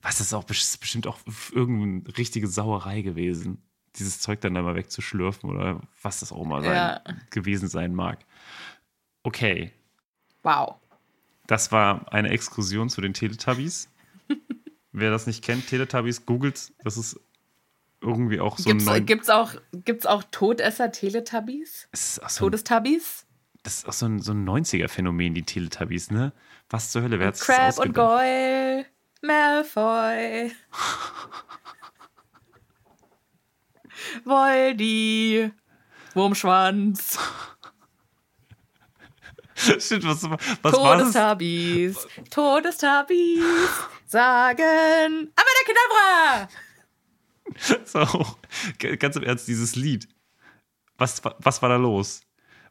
Was 0.04 0.18
das 0.18 0.28
ist 0.28 0.34
auch 0.34 0.48
ist 0.48 0.78
bestimmt 0.80 1.06
auch 1.08 1.18
irgendeine 1.52 2.16
richtige 2.16 2.46
Sauerei 2.46 3.00
gewesen, 3.02 3.60
dieses 3.96 4.20
Zeug 4.20 4.40
dann 4.40 4.54
da 4.54 4.62
mal 4.62 4.74
wegzuschlürfen 4.76 5.50
oder 5.50 5.80
was 6.02 6.20
das 6.20 6.30
auch 6.30 6.42
immer 6.42 6.62
sein, 6.62 6.74
Ja. 6.76 7.00
gewesen 7.30 7.68
sein 7.68 7.94
mag. 7.94 8.24
Okay, 9.22 9.72
Wow. 10.42 10.76
das 11.46 11.72
war 11.72 12.12
eine 12.12 12.28
Exkursion 12.28 12.88
zu 12.90 13.00
den 13.00 13.14
Teletubbies. 13.14 13.88
Wer 14.92 15.10
das 15.10 15.26
nicht 15.26 15.42
kennt, 15.42 15.66
Teletubbies, 15.68 16.26
googelt, 16.26 16.72
das 16.84 16.96
ist 16.96 17.18
irgendwie 18.00 18.38
auch 18.40 18.58
so 18.58 18.68
Gibt's, 18.70 18.86
ein 18.86 18.98
neu, 18.98 19.00
gibt's 19.00 19.30
auch, 19.30 19.54
gibt's 19.72 20.04
auch 20.06 20.22
Todesser 20.30 20.92
Teletubbies? 20.92 21.88
es 21.92 22.10
ist 22.18 22.22
auch 22.22 22.28
so 22.28 22.44
Todestubbies? 22.44 23.24
Das 23.62 23.78
ist 23.78 23.88
auch 23.88 23.94
so 23.94 24.04
ein, 24.06 24.20
so 24.20 24.32
ein 24.32 24.44
90er-Phänomen, 24.46 25.32
die 25.32 25.42
Teletubbies, 25.42 26.10
ne? 26.10 26.32
Was 26.68 26.90
zur 26.90 27.00
Hölle, 27.02 27.18
wer 27.18 27.28
hat 27.28 27.34
das 27.34 27.40
Crab 27.40 27.78
und? 27.78 27.94
Goyle, 27.94 28.84
Malfoy. 29.24 30.52
Voldy, 34.24 35.50
Wurmschwanz, 36.14 37.18
Shit, 39.56 40.04
was, 40.04 40.22
was? 40.28 40.72
Todestubbies, 40.74 42.06
Todestubbies, 42.30 43.42
sagen, 44.06 45.32
aber 45.36 45.50
der 45.56 45.64
Kedavra! 45.66 46.48
So, 47.84 48.36
ganz 48.98 49.16
im 49.16 49.22
Ernst, 49.22 49.46
dieses 49.48 49.76
Lied. 49.76 50.08
Was, 50.98 51.24
wa- 51.24 51.36
was 51.38 51.62
war 51.62 51.68
da 51.68 51.76
los? 51.76 52.20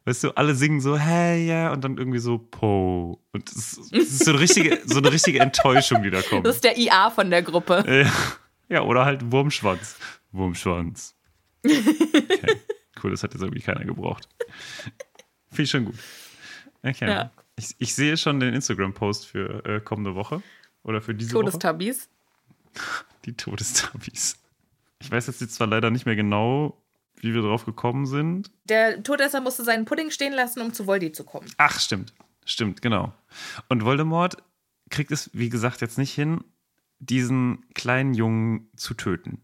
Weißt 0.06 0.22
du, 0.22 0.32
alle 0.32 0.54
singen 0.54 0.80
so, 0.80 0.98
hey, 0.98 1.46
ja, 1.46 1.72
und 1.72 1.82
dann 1.82 1.96
irgendwie 1.96 2.18
so, 2.18 2.38
po. 2.38 3.22
Und 3.32 3.50
es 3.50 3.78
es 3.78 3.92
ist 3.92 4.24
so 4.24 4.32
eine 4.32 4.40
richtige, 4.40 4.80
so 4.86 4.98
eine 4.98 5.10
richtige 5.10 5.40
Enttäuschung, 5.40 6.02
die 6.02 6.10
da 6.10 6.20
kommt. 6.20 6.46
Das 6.46 6.56
ist 6.56 6.64
der 6.64 6.76
IA 6.76 7.10
von 7.10 7.30
der 7.30 7.42
Gruppe. 7.42 7.84
Ja, 7.86 8.12
ja, 8.68 8.82
oder 8.82 9.04
halt 9.04 9.32
Wurmschwanz. 9.32 9.96
Wurmschwanz. 10.32 11.14
Okay. 11.64 12.60
Cool, 13.02 13.10
das 13.10 13.22
hat 13.22 13.32
jetzt 13.32 13.42
irgendwie 13.42 13.62
keiner 13.62 13.84
gebraucht. 13.84 14.28
Finde 15.48 15.62
ich 15.62 15.70
schon 15.70 15.84
gut. 15.86 15.96
Okay. 16.82 17.08
Ja. 17.08 17.30
Ich, 17.56 17.74
ich 17.78 17.94
sehe 17.94 18.16
schon 18.16 18.40
den 18.40 18.54
Instagram-Post 18.54 19.26
für 19.26 19.64
äh, 19.64 19.80
kommende 19.80 20.14
Woche. 20.14 20.42
Oder 20.82 21.00
für 21.00 21.14
diese 21.14 21.34
Woche. 21.34 21.44
Todestubbies. 21.44 22.08
Die 23.24 23.34
Todestabis. 23.34 24.36
Ich 25.00 25.10
weiß 25.10 25.26
jetzt 25.26 25.54
zwar 25.54 25.66
leider 25.66 25.90
nicht 25.90 26.06
mehr 26.06 26.16
genau, 26.16 26.78
wie 27.24 27.34
wir 27.34 27.42
drauf 27.42 27.64
gekommen 27.64 28.06
sind. 28.06 28.50
Der 28.64 29.02
Todesser 29.02 29.40
musste 29.40 29.64
seinen 29.64 29.84
Pudding 29.84 30.10
stehen 30.10 30.32
lassen, 30.32 30.60
um 30.60 30.72
zu 30.72 30.86
Voldy 30.86 31.12
zu 31.12 31.24
kommen. 31.24 31.50
Ach, 31.56 31.80
stimmt. 31.80 32.12
Stimmt, 32.44 32.82
genau. 32.82 33.12
Und 33.68 33.84
Voldemort 33.84 34.36
kriegt 34.90 35.10
es, 35.10 35.30
wie 35.32 35.48
gesagt, 35.48 35.80
jetzt 35.80 35.98
nicht 35.98 36.12
hin, 36.12 36.44
diesen 36.98 37.64
kleinen 37.74 38.14
Jungen 38.14 38.70
zu 38.76 38.94
töten. 38.94 39.40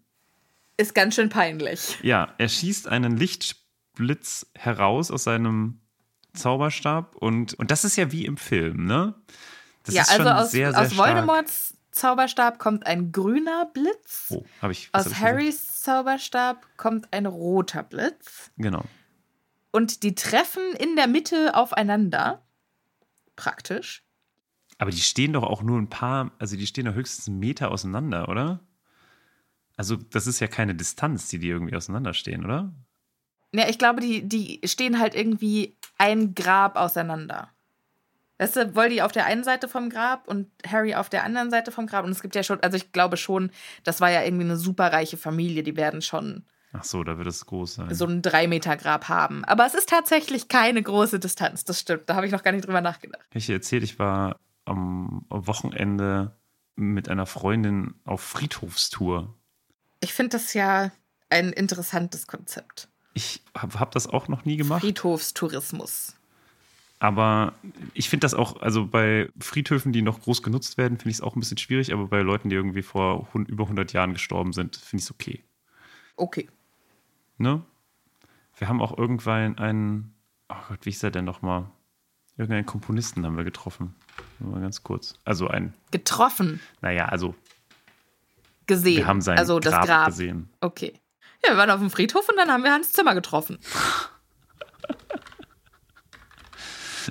Ist 0.76 0.94
ganz 0.94 1.14
schön 1.14 1.28
peinlich. 1.28 1.98
Ja, 2.02 2.34
er 2.38 2.48
schießt 2.48 2.88
einen 2.88 3.16
Lichtblitz 3.16 4.46
heraus 4.54 5.10
aus 5.10 5.24
seinem 5.24 5.80
Zauberstab 6.32 7.16
und, 7.16 7.54
und 7.54 7.70
das 7.70 7.84
ist 7.84 7.96
ja 7.96 8.12
wie 8.12 8.24
im 8.24 8.36
Film, 8.36 8.86
ne? 8.86 9.14
Das 9.82 9.94
ja, 9.94 10.02
ist 10.02 10.10
also 10.10 10.22
schon 10.22 10.32
aus, 10.32 10.50
sehr, 10.50 10.72
sehr 10.72 10.80
aus. 10.80 10.96
Voldemorts 10.96 11.74
Zauberstab 11.92 12.58
kommt 12.58 12.86
ein 12.86 13.12
grüner 13.12 13.66
Blitz. 13.66 14.26
Oh, 14.30 14.44
habe 14.62 14.72
ich. 14.72 14.88
aus 14.92 15.06
hab 15.06 15.06
ich 15.06 15.12
gesagt? 15.12 15.22
Harrys 15.22 15.80
Zauberstab 15.80 16.66
kommt 16.76 17.12
ein 17.12 17.26
roter 17.26 17.82
Blitz. 17.82 18.50
Genau. 18.56 18.84
Und 19.72 20.02
die 20.02 20.14
treffen 20.14 20.62
in 20.78 20.96
der 20.96 21.06
Mitte 21.06 21.54
aufeinander. 21.54 22.42
Praktisch. 23.36 24.04
Aber 24.78 24.90
die 24.90 25.00
stehen 25.00 25.32
doch 25.32 25.42
auch 25.42 25.62
nur 25.62 25.78
ein 25.78 25.90
paar, 25.90 26.32
also 26.38 26.56
die 26.56 26.66
stehen 26.66 26.86
doch 26.86 26.94
höchstens 26.94 27.28
einen 27.28 27.38
Meter 27.38 27.70
auseinander, 27.70 28.28
oder? 28.28 28.60
Also, 29.76 29.96
das 29.96 30.26
ist 30.26 30.40
ja 30.40 30.46
keine 30.46 30.74
Distanz, 30.74 31.28
die 31.28 31.38
die 31.38 31.48
irgendwie 31.48 31.76
auseinanderstehen, 31.76 32.44
oder? 32.44 32.74
Ja, 33.54 33.68
ich 33.68 33.78
glaube, 33.78 34.00
die, 34.00 34.28
die 34.28 34.60
stehen 34.64 34.98
halt 34.98 35.14
irgendwie 35.14 35.76
ein 35.98 36.34
Grab 36.34 36.76
auseinander. 36.76 37.50
Weißt 38.40 38.56
du, 38.56 38.74
Voldy 38.74 39.02
auf 39.02 39.12
der 39.12 39.26
einen 39.26 39.44
Seite 39.44 39.68
vom 39.68 39.90
Grab 39.90 40.26
und 40.26 40.48
Harry 40.66 40.94
auf 40.94 41.10
der 41.10 41.24
anderen 41.24 41.50
Seite 41.50 41.72
vom 41.72 41.86
Grab. 41.86 42.06
Und 42.06 42.10
es 42.10 42.22
gibt 42.22 42.34
ja 42.34 42.42
schon, 42.42 42.58
also 42.60 42.74
ich 42.74 42.90
glaube 42.90 43.18
schon, 43.18 43.50
das 43.84 44.00
war 44.00 44.10
ja 44.10 44.22
irgendwie 44.22 44.44
eine 44.44 44.56
superreiche 44.56 45.18
Familie. 45.18 45.62
Die 45.62 45.76
werden 45.76 46.00
schon 46.00 46.46
Ach 46.72 46.82
so, 46.82 47.04
da 47.04 47.18
wird 47.18 47.26
es 47.26 47.44
groß 47.44 47.74
sein. 47.74 47.94
so 47.94 48.06
ein 48.06 48.22
drei 48.22 48.48
Meter 48.48 48.78
Grab 48.78 49.10
haben. 49.10 49.44
Aber 49.44 49.66
es 49.66 49.74
ist 49.74 49.90
tatsächlich 49.90 50.48
keine 50.48 50.82
große 50.82 51.18
Distanz. 51.18 51.64
Das 51.64 51.80
stimmt. 51.80 52.08
Da 52.08 52.14
habe 52.14 52.24
ich 52.24 52.32
noch 52.32 52.42
gar 52.42 52.52
nicht 52.52 52.66
drüber 52.66 52.80
nachgedacht. 52.80 53.26
Ich 53.34 53.50
erzählt, 53.50 53.82
ich 53.82 53.98
war 53.98 54.36
am 54.64 55.26
Wochenende 55.28 56.34
mit 56.76 57.10
einer 57.10 57.26
Freundin 57.26 58.00
auf 58.06 58.22
Friedhofstour. 58.22 59.36
Ich 60.00 60.14
finde 60.14 60.30
das 60.38 60.54
ja 60.54 60.92
ein 61.28 61.52
interessantes 61.52 62.26
Konzept. 62.26 62.88
Ich 63.12 63.42
habe 63.54 63.78
hab 63.78 63.90
das 63.90 64.06
auch 64.06 64.28
noch 64.28 64.46
nie 64.46 64.56
gemacht. 64.56 64.80
Friedhofstourismus. 64.80 66.16
Aber 67.00 67.54
ich 67.94 68.10
finde 68.10 68.24
das 68.26 68.34
auch, 68.34 68.60
also 68.60 68.86
bei 68.86 69.30
Friedhöfen, 69.40 69.90
die 69.90 70.02
noch 70.02 70.20
groß 70.20 70.42
genutzt 70.42 70.76
werden, 70.76 70.98
finde 70.98 71.10
ich 71.10 71.16
es 71.16 71.20
auch 71.22 71.34
ein 71.34 71.40
bisschen 71.40 71.56
schwierig. 71.56 71.94
Aber 71.94 72.06
bei 72.06 72.20
Leuten, 72.20 72.50
die 72.50 72.56
irgendwie 72.56 72.82
vor 72.82 73.26
über 73.34 73.64
100 73.64 73.94
Jahren 73.94 74.12
gestorben 74.12 74.52
sind, 74.52 74.76
finde 74.76 75.00
ich 75.00 75.06
es 75.06 75.10
okay. 75.10 75.42
Okay. 76.16 76.48
Ne? 77.38 77.62
Wir 78.58 78.68
haben 78.68 78.82
auch 78.82 78.96
irgendwann 78.98 79.56
einen, 79.56 80.14
oh 80.50 80.56
Gott, 80.68 80.80
wie 80.82 80.90
ist 80.90 81.02
er 81.02 81.10
denn 81.10 81.24
nochmal? 81.24 81.70
Irgendeinen 82.36 82.66
Komponisten 82.66 83.24
haben 83.24 83.36
wir 83.38 83.44
getroffen. 83.44 83.94
Nur 84.38 84.52
Mal 84.52 84.60
ganz 84.60 84.82
kurz. 84.82 85.14
Also 85.24 85.48
ein, 85.48 85.72
Getroffen, 85.90 86.60
naja, 86.82 87.06
also 87.06 87.34
gesehen. 88.66 88.98
wir 88.98 89.06
haben 89.06 89.22
sein 89.22 89.38
also 89.38 89.58
das 89.58 89.72
Grab, 89.72 89.86
Grab. 89.86 90.06
gesehen. 90.08 90.50
Okay. 90.60 90.92
Ja, 91.42 91.52
wir 91.52 91.56
waren 91.56 91.70
auf 91.70 91.80
dem 91.80 91.90
Friedhof 91.90 92.28
und 92.28 92.36
dann 92.36 92.50
haben 92.50 92.62
wir 92.62 92.72
Hans 92.72 92.92
Zimmer 92.92 93.14
getroffen. 93.14 93.58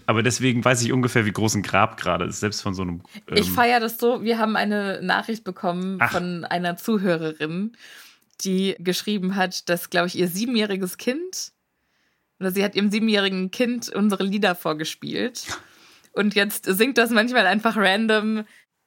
Aber 0.09 0.23
deswegen 0.23 0.65
weiß 0.65 0.81
ich 0.81 0.91
ungefähr, 0.91 1.27
wie 1.27 1.31
groß 1.31 1.53
ein 1.53 1.61
Grab 1.61 1.95
gerade 1.97 2.25
ist, 2.25 2.39
selbst 2.39 2.61
von 2.61 2.73
so 2.73 2.81
einem. 2.81 3.03
Ähm, 3.27 3.37
Ich 3.37 3.51
feiere 3.51 3.79
das 3.79 3.99
so. 3.99 4.23
Wir 4.23 4.39
haben 4.39 4.55
eine 4.55 5.03
Nachricht 5.03 5.43
bekommen 5.43 5.97
Ach. 5.99 6.11
von 6.11 6.45
einer 6.45 6.77
Zuhörerin, 6.77 7.77
die 8.41 8.75
geschrieben 8.79 9.35
hat, 9.35 9.69
dass, 9.69 9.91
glaube 9.91 10.07
ich, 10.07 10.17
ihr 10.17 10.27
siebenjähriges 10.27 10.97
Kind, 10.97 11.51
oder 12.39 12.49
sie 12.49 12.63
hat 12.63 12.73
ihrem 12.73 12.89
siebenjährigen 12.89 13.51
Kind 13.51 13.89
unsere 13.89 14.23
Lieder 14.23 14.55
vorgespielt. 14.55 15.45
Und 16.13 16.33
jetzt 16.33 16.65
singt 16.65 16.97
das 16.97 17.11
manchmal 17.11 17.45
einfach 17.45 17.77
random. 17.77 18.45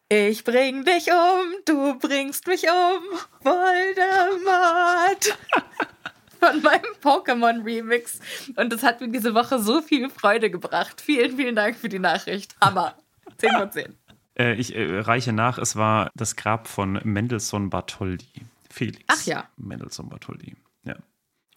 Ich 0.08 0.42
bring 0.42 0.84
dich 0.84 1.06
um, 1.06 1.54
du 1.66 2.00
bringst 2.00 2.48
mich 2.48 2.64
um, 2.64 3.18
Voldemort. 3.44 5.38
Von 6.43 6.61
meinem 6.61 6.93
Pokémon-Remix. 7.01 8.18
Und 8.57 8.72
das 8.72 8.82
hat 8.82 9.01
mir 9.01 9.09
diese 9.09 9.32
Woche 9.32 9.61
so 9.61 9.80
viel 9.80 10.11
Freude 10.11 10.51
gebracht. 10.51 11.01
Vielen, 11.01 11.36
vielen 11.36 11.55
Dank 11.55 11.76
für 11.76 11.88
die 11.88 12.01
Nachricht. 12.01 12.57
Hammer. 12.61 12.97
10 13.38 13.51
von 13.53 13.70
10. 13.70 13.97
Äh, 14.38 14.55
ich 14.55 14.74
äh, 14.74 14.99
reiche 14.99 15.32
nach, 15.32 15.59
es 15.59 15.76
war 15.76 16.11
das 16.16 16.34
Grab 16.34 16.66
von 16.66 17.01
Mendelssohn 17.05 17.70
Bartholdy. 17.70 18.26
Felix. 18.70 19.05
Ach 19.07 19.24
ja. 19.24 19.49
Mendelssohn 19.57 20.09
Bartholdy. 20.09 20.57
Ja. 20.82 20.97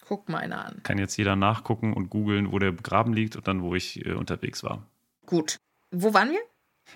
Guck 0.06 0.28
mal 0.28 0.38
einer 0.38 0.64
an. 0.64 0.82
Kann 0.84 0.98
jetzt 0.98 1.16
jeder 1.16 1.34
nachgucken 1.34 1.92
und 1.92 2.08
googeln, 2.08 2.52
wo 2.52 2.60
der 2.60 2.70
begraben 2.70 3.12
liegt 3.12 3.34
und 3.34 3.48
dann, 3.48 3.62
wo 3.62 3.74
ich 3.74 4.06
äh, 4.06 4.12
unterwegs 4.12 4.62
war. 4.62 4.86
Gut. 5.24 5.56
Wo 5.90 6.14
waren 6.14 6.30
wir? 6.30 6.40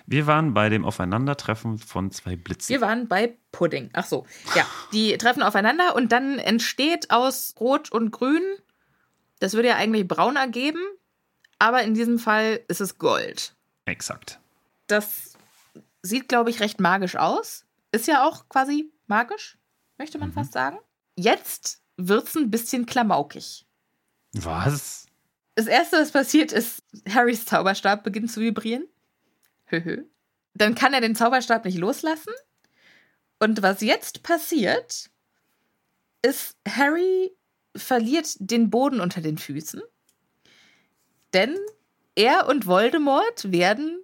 Wir 0.05 0.27
waren 0.27 0.53
bei 0.53 0.69
dem 0.69 0.85
Aufeinandertreffen 0.85 1.77
von 1.77 2.11
zwei 2.11 2.35
Blitzen. 2.35 2.69
Wir 2.69 2.81
waren 2.81 3.07
bei 3.07 3.37
Pudding. 3.51 3.89
Ach 3.93 4.05
so. 4.05 4.25
Ja, 4.55 4.65
die 4.93 5.17
treffen 5.17 5.43
aufeinander 5.43 5.95
und 5.95 6.11
dann 6.11 6.39
entsteht 6.39 7.11
aus 7.11 7.55
Rot 7.59 7.91
und 7.91 8.11
Grün, 8.11 8.43
das 9.39 9.53
würde 9.53 9.69
ja 9.69 9.75
eigentlich 9.75 10.07
braun 10.07 10.35
ergeben, 10.35 10.81
aber 11.59 11.83
in 11.83 11.93
diesem 11.93 12.19
Fall 12.19 12.61
ist 12.67 12.81
es 12.81 12.97
Gold. 12.97 13.55
Exakt. 13.85 14.39
Das 14.87 15.33
sieht, 16.01 16.29
glaube 16.29 16.49
ich, 16.49 16.59
recht 16.59 16.79
magisch 16.79 17.15
aus. 17.15 17.65
Ist 17.91 18.07
ja 18.07 18.25
auch 18.25 18.47
quasi 18.49 18.91
magisch, 19.07 19.57
möchte 19.97 20.17
man 20.17 20.31
fast 20.31 20.53
sagen. 20.53 20.77
Jetzt 21.15 21.81
wird's 21.97 22.35
ein 22.35 22.49
bisschen 22.49 22.85
klamaukig. 22.85 23.65
Was? 24.33 25.07
Das 25.55 25.67
erste, 25.67 25.97
was 25.97 26.11
passiert, 26.11 26.51
ist, 26.51 26.83
Harrys 27.09 27.45
Zauberstab 27.45 28.03
beginnt 28.03 28.31
zu 28.31 28.39
vibrieren. 28.39 28.87
Dann 30.53 30.75
kann 30.75 30.93
er 30.93 31.01
den 31.01 31.15
Zauberstab 31.15 31.65
nicht 31.65 31.77
loslassen. 31.77 32.33
Und 33.39 33.61
was 33.61 33.81
jetzt 33.81 34.23
passiert, 34.23 35.09
ist, 36.21 36.55
Harry 36.67 37.31
verliert 37.75 38.35
den 38.39 38.69
Boden 38.69 38.99
unter 38.99 39.21
den 39.21 39.37
Füßen. 39.37 39.81
Denn 41.33 41.57
er 42.15 42.47
und 42.47 42.67
Voldemort 42.67 43.51
werden 43.51 44.03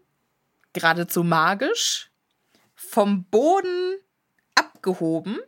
geradezu 0.73 1.23
magisch 1.23 2.11
vom 2.75 3.25
Boden 3.25 3.97
abgehoben, 4.55 5.39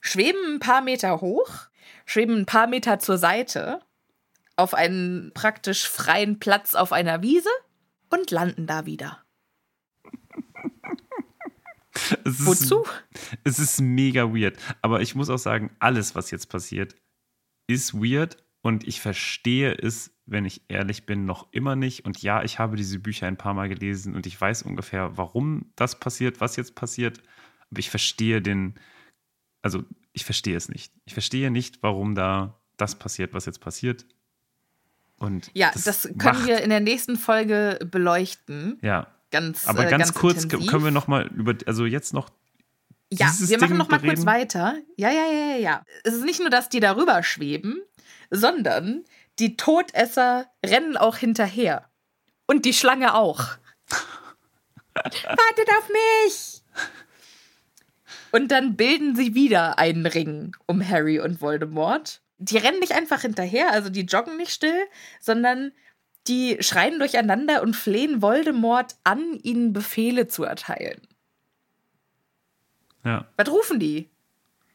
schweben 0.00 0.54
ein 0.54 0.60
paar 0.60 0.80
Meter 0.80 1.20
hoch, 1.20 1.50
schweben 2.06 2.38
ein 2.38 2.46
paar 2.46 2.66
Meter 2.66 2.98
zur 2.98 3.18
Seite 3.18 3.80
auf 4.56 4.74
einen 4.74 5.32
praktisch 5.34 5.88
freien 5.88 6.38
Platz 6.38 6.74
auf 6.74 6.92
einer 6.92 7.22
Wiese 7.22 7.50
und 8.10 8.30
landen 8.30 8.66
da 8.66 8.86
wieder. 8.86 9.24
Es 12.24 12.40
ist, 12.40 12.46
Wozu? 12.46 12.84
Es 13.44 13.58
ist 13.58 13.80
mega 13.80 14.32
weird. 14.34 14.56
Aber 14.80 15.00
ich 15.02 15.14
muss 15.14 15.28
auch 15.30 15.38
sagen, 15.38 15.70
alles, 15.78 16.14
was 16.14 16.30
jetzt 16.30 16.46
passiert, 16.48 16.94
ist 17.66 17.94
weird 17.94 18.36
und 18.62 18.86
ich 18.86 19.00
verstehe 19.00 19.72
es, 19.74 20.10
wenn 20.26 20.44
ich 20.44 20.62
ehrlich 20.68 21.04
bin, 21.04 21.26
noch 21.26 21.52
immer 21.52 21.76
nicht. 21.76 22.04
Und 22.04 22.22
ja, 22.22 22.42
ich 22.44 22.58
habe 22.58 22.76
diese 22.76 22.98
Bücher 22.98 23.26
ein 23.26 23.36
paar 23.36 23.54
Mal 23.54 23.68
gelesen 23.68 24.14
und 24.14 24.26
ich 24.26 24.40
weiß 24.40 24.62
ungefähr, 24.62 25.16
warum 25.16 25.72
das 25.76 25.98
passiert, 25.98 26.40
was 26.40 26.56
jetzt 26.56 26.74
passiert. 26.74 27.18
Aber 27.70 27.80
ich 27.80 27.90
verstehe 27.90 28.40
den, 28.40 28.74
also 29.62 29.82
ich 30.12 30.24
verstehe 30.24 30.56
es 30.56 30.68
nicht. 30.68 30.92
Ich 31.04 31.12
verstehe 31.14 31.50
nicht, 31.50 31.82
warum 31.82 32.14
da 32.14 32.58
das 32.76 32.98
passiert, 32.98 33.34
was 33.34 33.46
jetzt 33.46 33.60
passiert. 33.60 34.06
Und 35.16 35.50
Ja, 35.54 35.70
das, 35.84 36.02
können 36.04 36.16
macht- 36.38 36.46
wir 36.46 36.60
in 36.62 36.70
der 36.70 36.80
nächsten 36.80 37.16
Folge 37.16 37.78
beleuchten. 37.90 38.78
Ja, 38.82 39.06
Ganz, 39.32 39.66
aber 39.66 39.86
äh, 39.86 39.90
ganz, 39.90 40.14
kurz 40.14 40.44
intensiv. 40.44 40.70
können 40.70 40.84
wir 40.84 40.90
noch 40.92 41.08
mal 41.08 41.26
über, 41.28 41.54
also 41.66 41.84
jetzt 41.86 42.12
noch 42.14 42.28
Ja, 43.10 43.26
dieses 43.26 43.50
wir 43.50 43.58
machen 43.58 43.70
Ding 43.70 43.78
noch 43.78 43.88
mal 43.88 43.98
kurz 43.98 44.24
bereden? 44.24 44.26
weiter. 44.26 44.74
Ja, 44.96 45.10
ja, 45.10 45.24
ja, 45.26 45.46
ja, 45.54 45.56
ja. 45.56 45.84
Es 46.04 46.14
ist 46.14 46.24
nicht 46.24 46.38
nur, 46.38 46.50
dass 46.50 46.68
die 46.68 46.80
darüber 46.80 47.22
schweben, 47.22 47.80
sondern 48.30 49.04
die 49.38 49.56
Todesser 49.56 50.46
rennen 50.64 50.96
auch 50.96 51.16
hinterher. 51.16 51.88
Und 52.46 52.64
die 52.66 52.74
Schlange 52.74 53.14
auch. 53.14 53.40
Wartet 54.94 55.68
auf 55.78 55.88
mich! 55.88 56.62
Und 58.30 58.48
dann 58.50 58.76
bilden 58.76 59.14
sie 59.16 59.34
wieder 59.34 59.78
einen 59.78 60.06
Ring 60.06 60.56
um 60.66 60.86
Harry 60.86 61.20
und 61.20 61.40
Voldemort. 61.40 62.20
Die 62.38 62.56
rennen 62.58 62.80
nicht 62.80 62.92
einfach 62.92 63.20
hinterher, 63.22 63.72
also 63.72 63.88
die 63.88 64.02
joggen 64.02 64.36
nicht 64.36 64.52
still, 64.52 64.86
sondern 65.20 65.72
die 66.28 66.58
schreien 66.60 66.98
durcheinander 66.98 67.62
und 67.62 67.74
flehen 67.74 68.22
Voldemort 68.22 68.96
an, 69.04 69.38
ihnen 69.42 69.72
Befehle 69.72 70.28
zu 70.28 70.44
erteilen. 70.44 71.00
ja. 73.04 73.26
Was 73.36 73.48
rufen 73.50 73.80
die? 73.80 74.08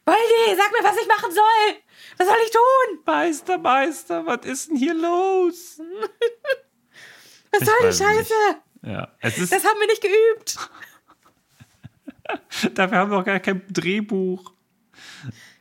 Voldy, 0.06 0.56
sag 0.56 0.72
mir, 0.72 0.84
was 0.88 0.98
ich 1.02 1.08
machen 1.08 1.32
soll! 1.34 1.76
Was 2.18 2.28
soll 2.28 2.38
ich 2.46 2.52
tun? 2.52 3.00
Meister, 3.06 3.58
Meister, 3.58 4.26
was 4.26 4.46
ist 4.46 4.70
denn 4.70 4.78
hier 4.78 4.94
los? 4.94 5.82
Was 7.52 7.62
Ich 7.62 7.68
soll 7.68 7.90
die 7.90 7.98
Scheiße? 7.98 8.34
Ja, 8.84 9.08
es 9.20 9.38
ist, 9.38 9.52
Das 9.54 9.64
haben 9.66 9.80
wir 9.80 9.88
nicht 9.88 10.02
geübt. 10.02 10.58
dafür 12.78 12.98
haben 12.98 13.12
wir 13.12 13.20
auch 13.20 13.26
gar 13.26 13.40
kein 13.40 13.64
Drehbuch. 13.70 14.52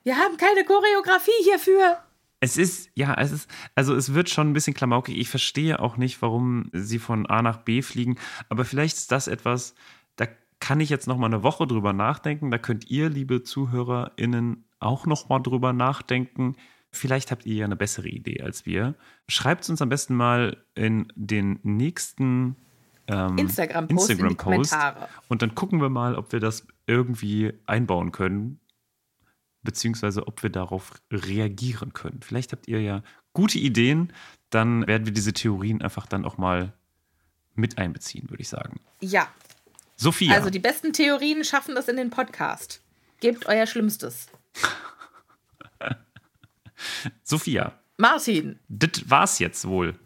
Wir 0.03 0.17
haben 0.17 0.37
keine 0.37 0.65
Choreografie 0.65 1.43
hierfür. 1.45 1.99
Es 2.41 2.57
ist, 2.57 2.91
ja, 2.95 3.15
es 3.15 3.33
ist, 3.33 3.51
also 3.75 3.95
es 3.95 4.13
wird 4.13 4.29
schon 4.29 4.51
ein 4.51 4.53
bisschen 4.53 4.75
klamaukig. 4.75 5.17
Ich 5.17 5.31
verstehe 5.31 5.81
auch 5.81 5.97
nicht, 5.97 6.21
warum 6.21 6.69
sie 6.73 6.99
von 6.99 7.27
A 7.27 7.43
nach 7.43 7.59
B 7.59 7.83
fliegen, 7.83 8.17
aber 8.49 8.65
vielleicht 8.65 8.97
ist 8.97 9.13
das 9.13 9.27
etwas, 9.27 9.75
da 10.17 10.27
kann 10.61 10.81
ich 10.81 10.91
jetzt 10.91 11.07
noch 11.07 11.17
mal 11.17 11.27
eine 11.27 11.43
Woche 11.43 11.67
drüber 11.67 11.93
nachdenken. 11.93 12.51
Da 12.51 12.59
könnt 12.59 12.91
ihr, 12.91 13.09
liebe 13.09 13.43
ZuhörerInnen, 13.43 14.65
auch 14.79 15.07
noch 15.07 15.29
mal 15.29 15.41
drüber 15.41 15.73
nachdenken. 15.73 16.57
Vielleicht 16.91 17.31
habt 17.31 17.47
ihr 17.47 17.57
ja 17.57 17.65
eine 17.65 17.77
bessere 17.77 18.09
Idee 18.09 18.43
als 18.43 18.67
wir. 18.67 18.95
Schreibt 19.29 19.65
es 19.65 19.71
uns 19.71 19.83
am 19.83 19.89
besten 19.89 20.15
mal 20.15 20.57
in 20.75 21.13
den 21.15 21.59
nächsten 21.63 22.57
ähm, 23.09 23.39
Instagram-Post 23.39 24.11
in 24.11 24.19
Instagram-Post. 24.19 24.39
Kommentare. 24.39 25.09
Und 25.29 25.43
dann 25.43 25.55
gucken 25.55 25.81
wir 25.81 25.91
mal, 25.91 26.17
ob 26.17 26.33
wir 26.33 26.41
das 26.41 26.67
irgendwie 26.87 27.53
einbauen 27.67 28.13
können, 28.13 28.61
beziehungsweise 29.67 30.27
ob 30.27 30.43
wir 30.43 30.51
darauf 30.51 30.95
reagieren 31.13 31.93
können. 31.93 32.21
Vielleicht 32.23 32.53
habt 32.53 32.67
ihr 32.69 32.81
ja 32.81 33.03
gute 33.35 33.59
Ideen, 33.59 34.13
dann 34.49 34.87
werden 34.87 35.05
wir 35.05 35.13
diese 35.13 35.35
Theorien 35.35 35.83
einfach 35.83 36.07
dann 36.07 36.25
auch 36.25 36.39
mal 36.39 36.73
mit 37.55 37.77
einbeziehen, 37.77 38.31
würde 38.31 38.43
ich 38.43 38.49
sagen. 38.49 38.81
Ja, 39.01 39.29
Sophia, 39.97 40.35
also 40.35 40.51
die 40.51 40.59
besten 40.59 40.93
Theorien 40.93 41.45
schaffen 41.45 41.75
das 41.75 41.89
in 41.89 41.97
den 41.97 42.11
Podcast. 42.11 42.83
Gebt 43.21 43.47
euer 43.47 43.67
Schlimmstes. 43.67 44.29
Sophia, 47.23 47.79
Martin, 47.97 48.59
das 48.69 49.09
war's 49.09 49.39
jetzt 49.39 49.67
wohl. 49.67 49.99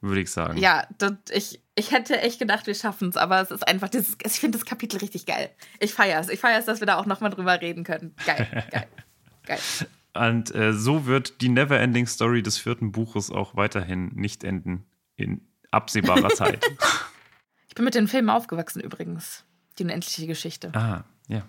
Würde 0.00 0.20
ich 0.20 0.30
sagen. 0.30 0.58
Ja, 0.58 0.86
das, 0.98 1.12
ich, 1.30 1.60
ich 1.74 1.92
hätte 1.92 2.20
echt 2.20 2.38
gedacht, 2.38 2.66
wir 2.66 2.74
schaffen 2.74 3.08
es, 3.08 3.16
aber 3.16 3.40
es 3.40 3.50
ist 3.50 3.66
einfach, 3.66 3.88
dieses, 3.88 4.16
ich 4.24 4.40
finde 4.40 4.58
das 4.58 4.66
Kapitel 4.66 4.98
richtig 4.98 5.26
geil. 5.26 5.50
Ich 5.80 5.94
feiere 5.94 6.20
es. 6.20 6.28
Ich 6.28 6.40
feiere 6.40 6.58
es, 6.58 6.66
dass 6.66 6.80
wir 6.80 6.86
da 6.86 6.96
auch 6.96 7.06
nochmal 7.06 7.30
drüber 7.30 7.60
reden 7.60 7.84
können. 7.84 8.14
Geil, 8.24 8.46
geil, 8.70 8.86
geil. 9.46 9.58
Und 10.14 10.54
äh, 10.54 10.72
so 10.72 11.06
wird 11.06 11.40
die 11.40 11.48
Neverending 11.48 12.06
Story 12.06 12.42
des 12.42 12.58
vierten 12.58 12.92
Buches 12.92 13.30
auch 13.30 13.56
weiterhin 13.56 14.08
nicht 14.14 14.44
enden 14.44 14.84
in 15.16 15.46
absehbarer 15.70 16.28
Zeit. 16.34 16.64
ich 17.68 17.74
bin 17.74 17.84
mit 17.84 17.94
den 17.94 18.08
Filmen 18.08 18.30
aufgewachsen 18.30 18.80
übrigens. 18.80 19.44
Die 19.78 19.84
unendliche 19.84 20.26
Geschichte. 20.26 20.72
Ah, 20.74 21.04
ja. 21.28 21.42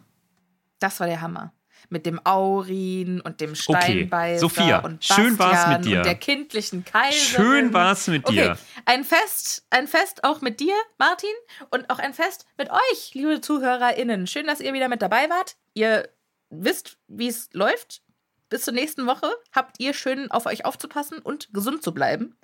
Das 0.80 1.00
war 1.00 1.08
der 1.08 1.22
Hammer 1.22 1.52
mit 1.90 2.06
dem 2.06 2.24
Aurin 2.26 3.22
und 3.22 3.42
dem 3.42 3.56
Steinbeißer 3.56 4.46
okay. 4.46 4.62
Sophia, 4.62 4.80
und 4.80 5.00
Bastian 5.00 5.26
schön 5.26 5.40
war's 5.40 5.68
mit 5.68 5.86
dir. 5.86 5.98
und 5.98 6.06
der 6.06 6.16
kindlichen 6.16 6.86
Kaiserin. 6.86 7.46
Schön 7.46 7.74
war's 7.74 8.08
mit 8.08 8.28
dir. 8.30 8.52
Okay. 8.52 8.60
Ein 8.86 9.04
Fest, 9.04 9.66
ein 9.70 9.88
Fest 9.88 10.24
auch 10.24 10.42
mit 10.42 10.60
dir, 10.60 10.76
Martin, 10.98 11.30
und 11.72 11.90
auch 11.90 12.00
ein 12.00 12.14
Fest 12.14 12.46
mit 12.58 12.70
euch, 12.70 13.14
liebe 13.14 13.42
ZuhörerInnen. 13.42 14.28
Schön, 14.28 14.48
dass 14.48 14.60
ihr 14.60 14.74
wieder 14.74 14.90
mit 14.90 15.02
dabei 15.02 15.30
wart. 15.30 15.56
Ihr 15.74 16.10
wisst, 16.50 16.98
wie 17.08 17.28
es 17.28 17.50
läuft. 17.54 18.02
Bis 18.50 18.64
zur 18.64 18.74
nächsten 18.74 19.06
Woche 19.06 19.30
habt 19.52 19.80
ihr 19.80 19.94
schön 19.94 20.32
auf 20.32 20.48
euch 20.48 20.66
aufzupassen 20.66 21.20
und 21.20 21.54
gesund 21.54 21.84
zu 21.84 21.94
bleiben. 21.94 22.36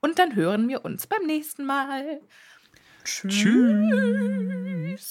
Und 0.00 0.20
dann 0.20 0.36
hören 0.36 0.68
wir 0.68 0.84
uns 0.84 1.08
beim 1.08 1.24
nächsten 1.24 1.66
Mal. 1.66 2.20
Tschüss. 3.04 3.34
Tschüss. 3.34 5.10